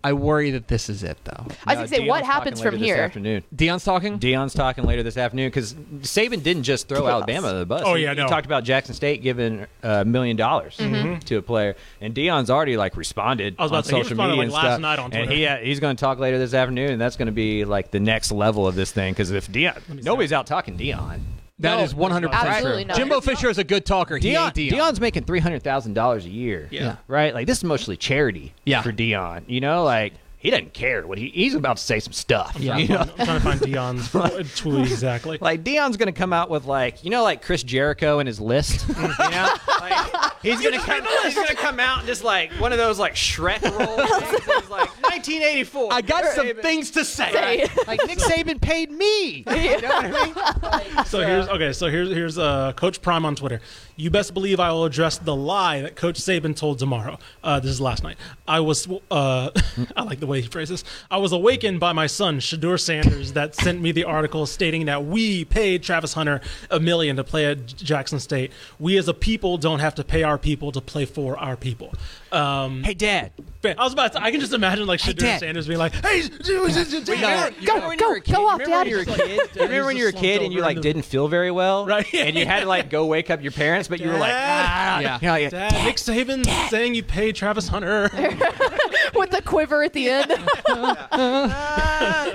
I 0.02 0.14
worry 0.14 0.50
that 0.52 0.66
this 0.68 0.88
is 0.88 1.02
it 1.02 1.18
though. 1.24 1.44
I 1.66 1.74
was 1.74 1.76
going 1.76 1.88
to 1.88 1.94
say, 1.96 2.08
what 2.08 2.24
happens 2.24 2.58
from 2.60 2.72
later 2.72 2.78
This 2.78 2.86
here? 2.86 2.96
afternoon. 3.02 3.44
Deion's 3.54 3.84
talking. 3.84 4.18
Deion's 4.18 4.54
talking 4.54 4.84
later 4.84 5.02
this 5.02 5.18
afternoon 5.18 5.48
because 5.48 5.74
Saban 5.74 6.42
didn't 6.42 6.62
just 6.62 6.88
throw 6.88 7.00
Chaos. 7.02 7.10
Alabama 7.12 7.52
to 7.52 7.58
the 7.58 7.66
bus. 7.66 7.82
Oh, 7.84 7.94
He- 7.96 8.04
yeah, 8.04 8.10
he 8.14 8.16
no. 8.16 8.26
talked 8.26 8.46
about 8.46 8.64
Jackson 8.64 8.94
State 8.94 9.22
giving 9.22 9.66
a 9.82 10.04
million 10.06 10.36
dollars 10.36 10.78
Mm-hmm. 10.78 11.18
to 11.18 11.36
a 11.36 11.42
player, 11.42 11.76
and 12.00 12.14
Deion's 12.14 12.48
already 12.48 12.78
like 12.78 12.96
responded 12.96 13.56
I 13.58 13.62
was 13.62 13.70
about 13.72 13.76
on 13.78 13.82
to 13.82 13.88
say, 13.90 13.96
he 13.96 14.02
social 14.04 14.14
responded, 14.16 14.36
media 14.36 14.38
like, 14.38 14.44
and 14.46 14.52
last 14.54 14.72
stuff. 14.72 14.80
night 14.80 14.98
on 14.98 15.04
and 15.04 15.12
Twitter. 15.12 15.32
he 15.32 15.46
uh, 15.46 15.56
he's 15.58 15.80
going 15.80 15.96
to 15.96 16.00
talk 16.00 16.18
later 16.18 16.38
this 16.38 16.54
afternoon, 16.54 16.92
and 16.92 17.00
that's 17.00 17.16
going 17.16 17.26
to 17.26 17.32
be 17.32 17.66
like 17.66 17.90
the 17.90 18.00
next 18.00 18.32
level 18.32 18.66
of 18.66 18.74
this 18.74 18.90
thing 18.92 19.12
because 19.12 19.30
if 19.32 19.48
Deion, 19.48 20.02
nobody's 20.02 20.32
out 20.32 20.46
talking 20.46 20.78
Deion. 20.78 21.20
That 21.60 21.76
No, 21.76 21.82
is 21.84 21.94
100 21.94 22.28
percent 22.32 22.48
absolutely 22.48 22.84
true. 22.84 22.88
not. 22.88 22.96
Jimbo 22.96 23.20
Fisher 23.20 23.48
is 23.50 23.58
a 23.58 23.64
good 23.64 23.84
talker. 23.86 24.16
He 24.16 24.30
Deion, 24.32 24.46
ain't 24.46 24.54
Deion. 24.54 24.70
Deion's 24.70 25.00
making 25.00 25.24
three 25.24 25.40
hundred 25.40 25.62
thousand 25.62 25.94
dollars 25.94 26.24
a 26.24 26.30
year. 26.30 26.68
Yeah. 26.70 26.96
right. 27.06 27.32
Like 27.34 27.46
this 27.46 27.58
is 27.58 27.64
mostly 27.64 27.96
charity. 27.96 28.54
Yeah. 28.64 28.82
for 28.82 28.92
Deion. 28.92 29.42
You 29.46 29.60
know, 29.60 29.84
like 29.84 30.14
he 30.40 30.48
doesn't 30.48 30.72
care 30.72 31.06
what 31.06 31.18
he 31.18 31.28
he's 31.28 31.54
about 31.54 31.76
to 31.76 31.82
say 31.82 32.00
some 32.00 32.14
stuff. 32.14 32.56
Yeah. 32.58 32.78
you 32.78 32.88
know? 32.88 33.00
I'm 33.00 33.26
trying 33.26 33.26
to 33.26 33.40
find 33.40 33.60
Deion's 33.60 34.54
tweet 34.56 34.90
exactly. 34.90 35.36
Like 35.38 35.62
Deion's 35.62 35.98
gonna 35.98 36.12
come 36.12 36.32
out 36.32 36.48
with 36.48 36.64
like 36.64 37.04
you 37.04 37.10
know 37.10 37.22
like 37.22 37.42
Chris 37.42 37.62
Jericho 37.62 38.20
and 38.20 38.26
his 38.26 38.40
list. 38.40 38.88
you 38.88 38.94
know, 38.94 39.54
like, 39.80 40.42
he's 40.42 40.62
gonna 40.62 40.78
come. 40.78 41.04
He's 41.24 41.34
gonna 41.34 41.54
come 41.54 41.78
out 41.78 41.98
and 41.98 42.06
just 42.06 42.24
like 42.24 42.52
one 42.52 42.72
of 42.72 42.78
those 42.78 42.98
like 42.98 43.14
Shrek 43.14 43.62
roll 43.62 44.06
things. 44.06 44.44
He's 44.50 44.70
like 44.70 44.88
1984. 45.02 45.92
I 45.92 46.00
got 46.00 46.24
some 46.24 46.46
Saban- 46.46 46.62
things 46.62 46.90
to 46.92 47.04
say. 47.04 47.30
Say. 47.32 47.66
Like 47.86 48.00
Nick 48.06 48.18
Saban 48.18 48.60
paid 48.60 48.90
me. 48.90 49.44
You 49.46 49.80
know 49.82 49.88
what 49.88 50.04
I 50.04 50.94
mean? 50.94 51.04
So 51.04 51.20
here's 51.20 51.48
okay. 51.48 51.74
So 51.74 51.88
here's 51.88 52.08
here's 52.08 52.38
uh, 52.38 52.72
Coach 52.72 53.02
Prime 53.02 53.26
on 53.26 53.36
Twitter. 53.36 53.60
You 54.00 54.08
best 54.08 54.32
believe 54.32 54.58
I 54.60 54.72
will 54.72 54.86
address 54.86 55.18
the 55.18 55.36
lie 55.36 55.82
that 55.82 55.94
Coach 55.94 56.18
Saban 56.18 56.56
told 56.56 56.78
tomorrow. 56.78 57.18
Uh, 57.44 57.60
this 57.60 57.70
is 57.70 57.82
last 57.82 58.02
night. 58.02 58.16
I 58.48 58.60
was 58.60 58.88
uh, 59.10 59.50
I 59.96 60.02
like 60.04 60.20
the 60.20 60.26
way 60.26 60.40
he 60.40 60.48
phrases. 60.48 60.84
I 61.10 61.18
was 61.18 61.32
awakened 61.32 61.80
by 61.80 61.92
my 61.92 62.06
son 62.06 62.40
Shedeur 62.40 62.80
Sanders 62.80 63.34
that 63.34 63.54
sent 63.54 63.82
me 63.82 63.92
the 63.92 64.04
article 64.04 64.46
stating 64.46 64.86
that 64.86 65.04
we 65.04 65.44
paid 65.44 65.82
Travis 65.82 66.14
Hunter 66.14 66.40
a 66.70 66.80
million 66.80 67.16
to 67.16 67.24
play 67.24 67.44
at 67.44 67.66
Jackson 67.66 68.20
State. 68.20 68.52
We 68.78 68.96
as 68.96 69.06
a 69.06 69.12
people 69.12 69.58
don't 69.58 69.80
have 69.80 69.94
to 69.96 70.04
pay 70.04 70.22
our 70.22 70.38
people 70.38 70.72
to 70.72 70.80
play 70.80 71.04
for 71.04 71.36
our 71.36 71.58
people. 71.58 71.92
Um, 72.32 72.82
Hey, 72.84 72.94
Dad. 72.94 73.32
I 73.62 73.74
was 73.84 73.92
about 73.92 74.12
to. 74.12 74.22
I 74.22 74.30
can 74.30 74.40
just 74.40 74.54
imagine 74.54 74.86
like 74.86 75.00
Shedeur 75.00 75.18
Dad. 75.18 75.40
Sanders 75.40 75.66
being 75.66 75.78
like, 75.78 75.92
"Hey, 75.92 76.22
Go, 76.22 76.54
remember 76.54 77.56
go, 77.66 77.76
you 77.76 78.08
were 78.08 78.14
a 78.16 78.20
kid- 78.22 78.34
go 78.34 78.48
off, 78.48 78.64
Dad. 78.64 78.86
you 78.88 78.96
were 78.96 79.02
a 79.02 79.04
kid? 79.04 79.50
Remember 79.54 79.84
when 79.84 79.96
you 79.98 80.04
were 80.04 80.08
a 80.08 80.12
kid 80.14 80.40
and 80.40 80.50
you 80.50 80.62
like 80.62 80.80
didn't 80.80 81.02
feel 81.02 81.28
very 81.28 81.50
well, 81.50 81.84
Right. 81.90 82.06
And 82.14 82.36
you 82.38 82.46
had 82.46 82.60
to 82.60 82.66
like 82.66 82.88
go 82.88 83.04
wake 83.04 83.28
up 83.28 83.42
your 83.42 83.52
parents, 83.52 83.86
but 83.86 84.00
you 84.00 84.08
were 84.08 84.16
like, 84.16 84.30
Dad. 84.32 84.66
ah, 84.66 85.00
Yeah. 85.00 85.18
you 85.20 85.26
know, 85.26 85.32
like, 85.32 85.50
Dad, 85.50 85.84
Nick 85.84 85.96
Saban 85.96 86.46
saying 86.70 86.94
you 86.94 87.02
paid 87.02 87.36
Travis 87.36 87.68
Hunter. 87.68 88.08
With 89.14 89.30
the 89.30 89.42
quiver 89.42 89.82
at 89.82 89.92
the 89.92 90.08
end. 90.08 90.30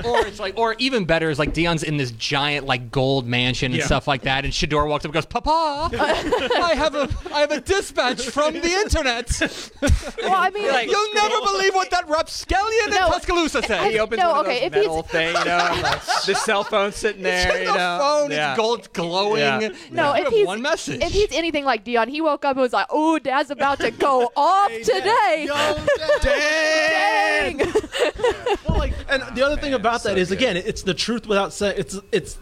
or 0.06 0.28
it's 0.28 0.40
like, 0.40 0.58
or 0.58 0.76
even 0.78 1.06
better 1.06 1.30
is 1.30 1.40
like 1.40 1.54
Deion's 1.54 1.84
in 1.84 1.98
this 1.98 2.12
giant 2.12 2.66
like 2.66 2.92
gold 2.92 3.26
mansion 3.26 3.72
and 3.72 3.80
Yeah. 3.80 3.86
stuff 3.86 4.08
like 4.08 4.24
that, 4.24 4.44
and 4.46 4.54
Shedeur 4.54 4.88
walks 4.88 5.04
up 5.06 5.10
and 5.10 5.14
goes, 5.14 5.26
"Papa, 5.26 5.90
I 5.98 6.74
have 6.76 6.96
a 6.96 7.10
I 7.34 7.40
have 7.42 7.52
a 7.52 7.62
dispatch 7.62 8.22
from 8.30 8.54
the 8.54 8.72
internet. 8.72 9.30
well, 10.22 10.34
I 10.36 10.50
mean, 10.52 10.68
Like- 10.72 10.90
You'll 10.90 11.14
never 11.14 11.40
believe 11.46 11.74
what 11.74 11.90
that 11.92 12.08
rapscallion 12.10 12.90
No. 12.90 13.08
in 13.08 13.14
Tuscaloosa 13.14 13.64
said." 13.64 13.92
He 13.92 14.00
opens 14.00 14.20
No, 14.22 14.32
one 14.32 14.40
of 14.42 14.46
okay, 14.48 14.70
those 14.70 14.74
he's- 14.82 14.88
metal 14.88 15.04
thing, 15.16 15.28
you 15.36 15.46
know, 15.46 15.58
and, 15.72 15.82
like, 15.82 16.02
the 16.26 16.36
cell 16.36 16.64
phone 16.64 16.92
sitting 16.92 17.24
there, 17.24 17.48
It's 17.48 17.56
in 17.56 17.62
you 17.64 17.68
the 17.72 17.78
know. 17.78 17.98
phone. 18.00 18.32
Yeah. 18.32 18.52
It's 18.52 18.58
gold 18.58 18.94
glowing. 18.94 19.40
Yeah. 19.42 19.70
no, 19.92 20.14
You 20.14 20.18
if 20.20 20.24
have 20.26 20.34
he's 20.34 20.46
one 20.48 20.62
message. 20.62 21.02
if 21.02 21.12
he's 21.12 21.32
anything 21.32 21.66
like 21.66 21.84
Deion, 21.86 22.08
he 22.10 22.22
woke 22.22 22.46
up 22.46 22.52
and 22.56 22.62
was 22.62 22.74
like, 22.74 22.88
"Oh, 22.90 23.20
Dad's 23.20 23.50
about 23.52 23.80
to 23.80 23.92
go 23.92 24.32
off 24.36 24.72
today." 24.84 25.48
Dang. 26.66 27.58
well, 28.68 28.78
like, 28.78 28.94
and 29.10 29.24
the 29.36 29.44
other 29.46 29.58
thing 29.58 29.74
about 29.74 30.04
that 30.04 30.18
is 30.18 30.32
again, 30.32 30.58
it's 30.58 30.82
the 30.84 30.94
truth 30.94 31.28
without 31.28 31.54
saying 31.54 31.76
it's 31.78 32.00
it's 32.12 32.38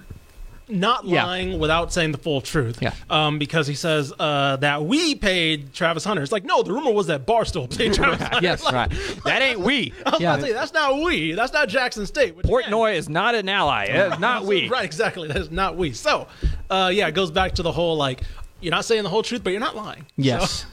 not 0.69 1.03
Yeah. 1.03 1.25
lying 1.25 1.59
without 1.59 1.91
saying 1.91 2.13
the 2.13 2.17
full 2.17 2.39
truth. 2.39 2.79
Yeah. 2.81 2.93
Um, 3.09 3.37
because 3.37 3.67
he 3.67 3.75
says 3.75 4.13
uh, 4.17 4.55
that 4.57 4.85
we 4.85 5.13
paid 5.13 5.73
Travis 5.73 6.05
Hunter. 6.05 6.23
It's 6.23 6.31
like 6.31 6.45
no, 6.45 6.63
the 6.63 6.71
rumor 6.71 6.91
was 6.91 7.07
that 7.07 7.25
Barstool 7.25 7.75
paid 7.77 7.93
Travis 7.95 8.21
Hunter. 8.21 8.39
yes, 8.41 8.63
Right. 8.71 8.89
That 9.25 9.41
ain't 9.41 9.59
we. 9.59 9.93
I 10.05 10.11
was 10.11 10.21
Yeah. 10.21 10.31
about 10.33 10.41
to 10.41 10.47
say 10.47 10.53
that's 10.53 10.73
not 10.73 11.01
we. 11.01 11.33
That's 11.33 11.51
not 11.53 11.67
Jackson 11.67 12.05
State. 12.05 12.35
which, 12.35 12.45
again, 12.45 12.61
Portnoy 12.71 12.95
is 12.95 13.09
not 13.09 13.35
an 13.35 13.49
ally. 13.49 13.85
It's 13.89 14.19
not 14.19 14.45
we. 14.45 14.69
Right, 14.73 14.85
exactly. 14.85 15.27
That 15.27 15.37
is 15.37 15.51
not 15.51 15.75
we. 15.75 15.91
So, 15.91 16.27
uh, 16.69 16.89
yeah, 16.93 17.07
it 17.07 17.13
goes 17.13 17.29
back 17.29 17.55
to 17.55 17.61
the 17.61 17.71
whole 17.71 17.97
like 17.97 18.21
you're 18.61 18.71
not 18.71 18.85
saying 18.85 19.03
the 19.03 19.09
whole 19.09 19.23
truth, 19.23 19.43
but 19.43 19.49
you're 19.49 19.59
not 19.59 19.75
lying. 19.75 20.05
Yes. 20.15 20.65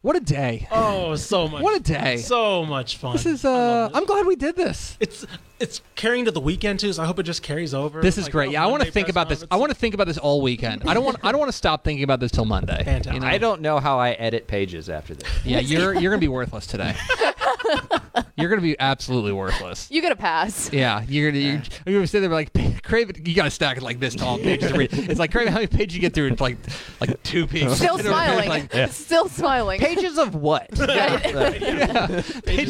What 0.00 0.14
a 0.14 0.20
day. 0.20 0.68
Oh, 0.70 1.16
so 1.16 1.48
much. 1.48 1.60
What 1.62 1.80
a 1.80 1.82
day. 1.82 2.18
So 2.18 2.64
much 2.64 2.98
fun. 2.98 3.14
This 3.14 3.26
is. 3.26 3.44
Uh. 3.44 3.90
I'm 3.92 4.04
glad 4.06 4.26
we 4.26 4.36
did 4.36 4.54
this. 4.54 4.96
It's 5.00 5.26
it's 5.60 5.80
carrying 5.94 6.24
to 6.26 6.30
the 6.30 6.40
weekend 6.40 6.80
too, 6.80 6.92
so 6.92 7.02
I 7.02 7.06
hope 7.06 7.18
it 7.18 7.24
just 7.24 7.42
carries 7.42 7.74
over. 7.74 8.00
This 8.00 8.18
is 8.18 8.24
Like, 8.24 8.32
great. 8.32 8.48
oh, 8.48 8.52
Yeah, 8.52 8.64
I 8.64 8.66
want 8.66 8.82
to 8.84 8.90
think 8.90 9.08
about 9.08 9.28
this. 9.28 9.44
I 9.50 9.56
want 9.56 9.70
to 9.70 9.74
think 9.76 9.94
about 9.94 10.06
this 10.06 10.18
all 10.18 10.40
weekend. 10.42 10.82
I 10.86 10.94
don't 10.94 11.04
want. 11.04 11.18
I 11.22 11.32
don't 11.32 11.38
want 11.40 11.50
to 11.50 11.56
stop 11.56 11.84
thinking 11.84 12.04
about 12.04 12.20
this 12.20 12.30
till 12.32 12.44
Monday. 12.44 12.76
Fantastic. 12.84 13.14
You 13.14 13.20
know? 13.20 13.26
I 13.26 13.38
don't 13.38 13.60
know 13.60 13.78
how 13.80 13.98
I 13.98 14.10
edit 14.12 14.46
pages 14.46 14.88
after 14.88 15.14
this. 15.14 15.28
Yeah, 15.44 15.60
you're 15.60 15.94
you're 15.94 16.10
gonna 16.10 16.20
be 16.20 16.28
worthless 16.28 16.66
today. 16.66 16.94
you're 18.36 18.48
gonna 18.48 18.62
be 18.62 18.78
absolutely 18.78 19.32
worthless. 19.32 19.90
You 19.90 20.00
get 20.00 20.12
a 20.12 20.16
pass. 20.16 20.72
Yeah, 20.72 21.02
you're 21.08 21.30
gonna 21.30 21.42
you're, 21.42 21.62
you're 21.86 21.94
gonna 21.96 22.06
sit 22.06 22.20
there 22.20 22.30
like 22.30 22.52
Craven. 22.82 23.16
You 23.24 23.34
gotta 23.34 23.50
stack 23.50 23.76
it 23.76 23.82
like 23.82 24.00
this 24.00 24.14
tall 24.14 24.38
pages 24.38 24.72
to 24.72 24.78
read. 24.78 24.92
It's 24.92 25.18
like 25.18 25.32
Craven. 25.32 25.52
How 25.52 25.58
many 25.58 25.66
pages 25.68 25.94
you 25.94 26.00
get 26.00 26.14
through? 26.14 26.28
It's 26.28 26.40
like 26.40 26.56
like 27.00 27.22
two 27.22 27.46
pages. 27.46 27.76
Still 27.76 27.98
You 27.98 28.04
know 28.04 28.10
what 28.12 28.20
I 28.20 28.36
mean? 28.36 28.44
smiling. 28.46 28.68
Like, 28.72 28.92
Still 28.92 29.28
smiling. 29.28 29.80
Pages 29.80 30.18
of 30.18 30.34
what? 30.34 30.70
pages 30.70 30.88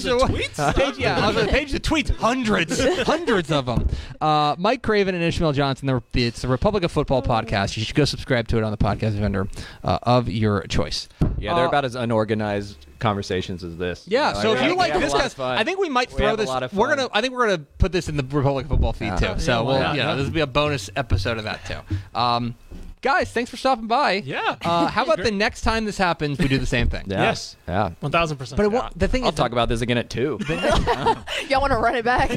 of 0.07 0.22
of 0.22 0.30
tweets? 0.30 0.74
Page, 0.74 0.99
yeah, 0.99 1.24
I 1.24 1.28
was 1.28 1.36
like, 1.36 1.51
pages 1.51 1.74
of 1.74 1.82
tweets, 1.82 2.14
hundreds, 2.16 2.78
hundreds 3.07 3.51
of 3.51 3.66
them. 3.66 3.89
Uh, 4.20 4.55
Mike 4.59 4.83
Craven 4.83 5.14
and 5.14 5.24
Ishmael 5.24 5.53
Johnson. 5.53 5.87
The, 5.87 6.03
it's 6.26 6.43
the 6.43 6.49
Republic 6.49 6.83
of 6.85 6.93
Football 6.93 7.22
podcast. 7.22 7.76
You 7.76 7.85
should 7.85 7.95
go 7.97 8.05
subscribe 8.05 8.49
to 8.49 8.59
it 8.59 8.64
on 8.64 8.70
the 8.70 8.79
podcast 8.79 9.12
vendor 9.12 9.47
uh, 9.85 9.99
of 10.03 10.29
your 10.29 10.62
choice. 10.62 11.09
Yeah, 11.39 11.55
they're 11.55 11.64
Uh, 11.64 11.68
about 11.68 11.85
as 11.85 11.95
unorganized 11.95 12.87
conversations 12.99 13.62
as 13.62 13.76
this. 13.76 14.05
Yeah, 14.09 14.33
know, 14.33 14.41
so 14.43 14.55
if 14.55 14.62
you 14.64 14.74
like 14.76 14.93
this 14.95 15.14
a 15.14 15.37
guy. 15.37 15.57
I 15.59 15.64
think 15.64 15.79
we 15.79 15.89
might 15.89 16.11
We 16.11 16.16
throw 16.18 16.26
have 16.26 16.35
a 16.35 16.43
this. 16.43 16.49
lot 16.49 16.62
of 16.64 16.72
We're 16.74 16.89
gonna, 16.89 17.09
I 17.12 17.20
think 17.20 17.33
we're 17.35 17.47
gonna 17.49 17.64
put 17.79 17.93
this 17.93 18.09
in 18.09 18.16
the 18.16 18.24
Republic 18.24 18.64
of 18.64 18.70
Football 18.70 18.93
feed 18.93 19.07
Yeah. 19.07 19.35
too. 19.35 19.41
So 19.41 19.53
Yeah, 19.53 19.61
we'll, 19.61 19.79
not? 19.79 19.95
you 19.97 20.03
know, 20.03 20.09
Yeah. 20.11 20.14
this 20.16 20.24
will 20.26 20.33
be 20.33 20.41
a 20.41 20.47
bonus 20.49 20.91
episode 20.97 21.39
of 21.39 21.45
that 21.45 21.64
too. 21.64 21.79
Um, 22.18 22.57
guys, 23.01 23.30
thanks 23.32 23.51
for 23.51 23.57
stopping 23.57 23.86
by. 23.86 24.12
Yeah. 24.24 24.57
Uh, 24.62 24.86
how 24.86 25.05
about 25.05 25.18
the 25.22 25.30
next 25.30 25.62
time 25.62 25.84
this 25.84 25.99
happens, 25.99 26.38
we 26.38 26.49
do 26.49 26.59
the 26.59 26.66
same 26.66 26.88
thing? 26.88 27.05
Yeah. 27.09 27.22
Yes. 27.22 27.57
Yeah. 27.66 27.90
One 28.01 28.12
thousand 28.12 28.36
percent. 28.36 28.57
But 28.57 28.66
it 28.66 28.72
won't, 28.72 28.99
the 28.99 29.09
thing 29.09 29.22
I'll 29.24 29.30
is, 29.30 29.34
talk 29.34 29.53
about 29.53 29.68
this 29.68 29.80
again 29.80 29.96
at 29.99 30.11
two. 30.11 30.38
Y'all 30.49 31.61
want 31.61 31.72
to 31.72 31.78
run 31.78 31.94
it 31.96 32.05
back? 32.05 32.28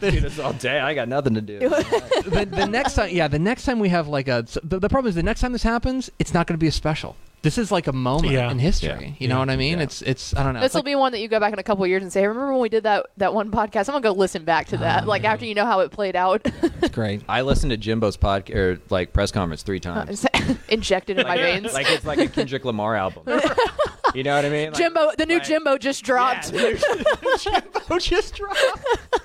do 0.00 0.20
this 0.20 0.38
all 0.38 0.52
day. 0.54 0.80
I 0.80 0.94
got 0.94 1.08
nothing 1.08 1.34
to 1.34 1.40
do. 1.40 1.58
the, 1.60 2.48
the 2.50 2.66
next 2.66 2.94
time, 2.94 3.10
yeah, 3.14 3.28
the 3.28 3.38
next 3.38 3.64
time 3.64 3.78
we 3.78 3.88
have 3.90 4.08
like 4.08 4.26
a. 4.28 4.46
so 4.46 4.60
The, 4.64 4.80
the 4.80 4.88
problem 4.88 5.08
is 5.08 5.14
the 5.14 5.22
next 5.22 5.40
time 5.40 5.52
this 5.52 5.62
happens, 5.62 6.10
it's 6.18 6.34
not 6.34 6.46
going 6.46 6.54
to 6.54 6.58
be 6.62 6.66
a 6.68 6.72
special. 6.72 7.16
This 7.42 7.56
is 7.56 7.72
like 7.72 7.86
a 7.86 7.92
moment 7.92 8.34
Yeah. 8.34 8.50
in 8.50 8.58
history. 8.58 8.88
Yeah. 8.88 9.14
You 9.18 9.28
know 9.28 9.36
Yeah. 9.36 9.38
what 9.40 9.50
I 9.50 9.56
mean? 9.56 9.78
Yeah. 9.78 9.84
It's 9.84 10.02
it's 10.02 10.36
I 10.36 10.42
don't 10.42 10.52
know. 10.54 10.60
This 10.60 10.74
will 10.74 10.80
like- 10.80 10.84
be 10.86 10.94
one 10.94 11.12
that 11.12 11.20
you 11.20 11.28
go 11.28 11.40
back 11.40 11.52
in 11.54 11.58
a 11.58 11.62
couple 11.62 11.86
years 11.86 12.02
and 12.02 12.12
say, 12.12 12.26
"Remember 12.26 12.52
when 12.52 12.60
we 12.60 12.68
did 12.68 12.82
that 12.82 13.06
that 13.16 13.32
one 13.32 13.50
podcast?" 13.50 13.88
I'm 13.88 13.94
gonna 13.94 14.00
go 14.02 14.12
listen 14.12 14.44
back 14.44 14.66
to 14.68 14.76
oh, 14.76 14.80
that. 14.80 15.06
like 15.06 15.24
after 15.24 15.46
you 15.46 15.54
know 15.54 15.64
how 15.64 15.80
it 15.80 15.90
played 15.90 16.16
out, 16.16 16.42
it's 16.44 16.90
great. 16.94 17.22
I 17.28 17.40
listened 17.42 17.70
to 17.70 17.76
Jimbo's 17.78 18.16
podcast 18.18 18.54
or 18.54 18.80
like 18.90 19.12
press 19.14 19.32
conference 19.32 19.62
three 19.62 19.80
times. 19.90 20.26
injected 20.68 21.18
in 21.18 21.26
my 21.26 21.36
like, 21.36 21.40
veins. 21.40 21.72
like 21.72 21.90
it's 21.90 22.04
like 22.04 22.18
a 22.18 22.28
Kendrick 22.28 22.64
Lamar 22.64 22.94
album. 22.94 23.22
you 24.14 24.22
know 24.22 24.34
what 24.36 24.44
I 24.44 24.50
mean? 24.50 24.66
Like, 24.72 24.74
Jimbo, 24.74 25.12
the 25.16 25.24
new 25.26 25.34
like- 25.34 25.44
Jimbo 25.44 25.78
just 25.78 26.04
dropped. 26.04 26.52
Jimbo 26.52 27.98
just 27.98 28.34
dropped. 28.34 29.20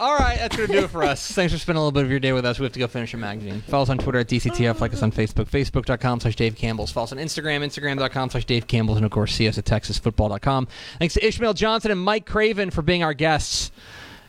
All 0.00 0.16
right, 0.16 0.38
that's 0.38 0.56
going 0.56 0.68
to 0.68 0.72
do 0.72 0.84
it 0.84 0.90
for 0.90 1.02
us. 1.02 1.32
Thanks 1.32 1.52
for 1.52 1.58
spending 1.58 1.78
a 1.78 1.80
little 1.80 1.92
bit 1.92 2.04
of 2.04 2.10
your 2.10 2.20
day 2.20 2.32
with 2.32 2.44
us. 2.44 2.58
We 2.58 2.64
have 2.64 2.72
to 2.72 2.78
go 2.78 2.86
finish 2.86 3.14
a 3.14 3.16
magazine. 3.16 3.60
Follow 3.62 3.82
us 3.82 3.88
on 3.88 3.98
Twitter 3.98 4.20
at 4.20 4.28
DCTF. 4.28 4.80
Like 4.80 4.92
us 4.92 5.02
on 5.02 5.10
Facebook, 5.10 5.50
facebook.com 5.50 6.20
slash 6.20 6.36
Dave 6.36 6.54
Campbell's. 6.56 6.92
Follow 6.92 7.04
us 7.04 7.12
on 7.12 7.18
Instagram, 7.18 7.64
instagram.com 7.64 8.30
slash 8.30 8.44
Dave 8.44 8.66
Campbell's. 8.66 8.98
And, 8.98 9.04
of 9.04 9.10
course, 9.10 9.34
see 9.34 9.48
us 9.48 9.58
at 9.58 9.64
texasfootball.com. 9.64 10.68
Thanks 10.98 11.14
to 11.14 11.26
Ishmael 11.26 11.54
Johnson 11.54 11.90
and 11.90 12.00
Mike 12.00 12.26
Craven 12.26 12.70
for 12.70 12.82
being 12.82 13.02
our 13.02 13.14
guests. 13.14 13.72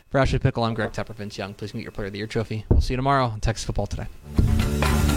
For 0.08 0.18
Ashley 0.18 0.40
Pickle, 0.40 0.64
I'm 0.64 0.74
Greg 0.74 0.90
Tepper, 0.90 1.14
Vince 1.14 1.38
Young. 1.38 1.54
Please 1.54 1.72
meet 1.72 1.82
your 1.82 1.92
Player 1.92 2.08
of 2.08 2.12
the 2.12 2.18
Year 2.18 2.26
trophy. 2.26 2.64
We'll 2.68 2.80
see 2.80 2.94
you 2.94 2.96
tomorrow 2.96 3.26
on 3.26 3.38
Texas 3.38 3.64
Football 3.64 3.86
Today. 3.86 5.09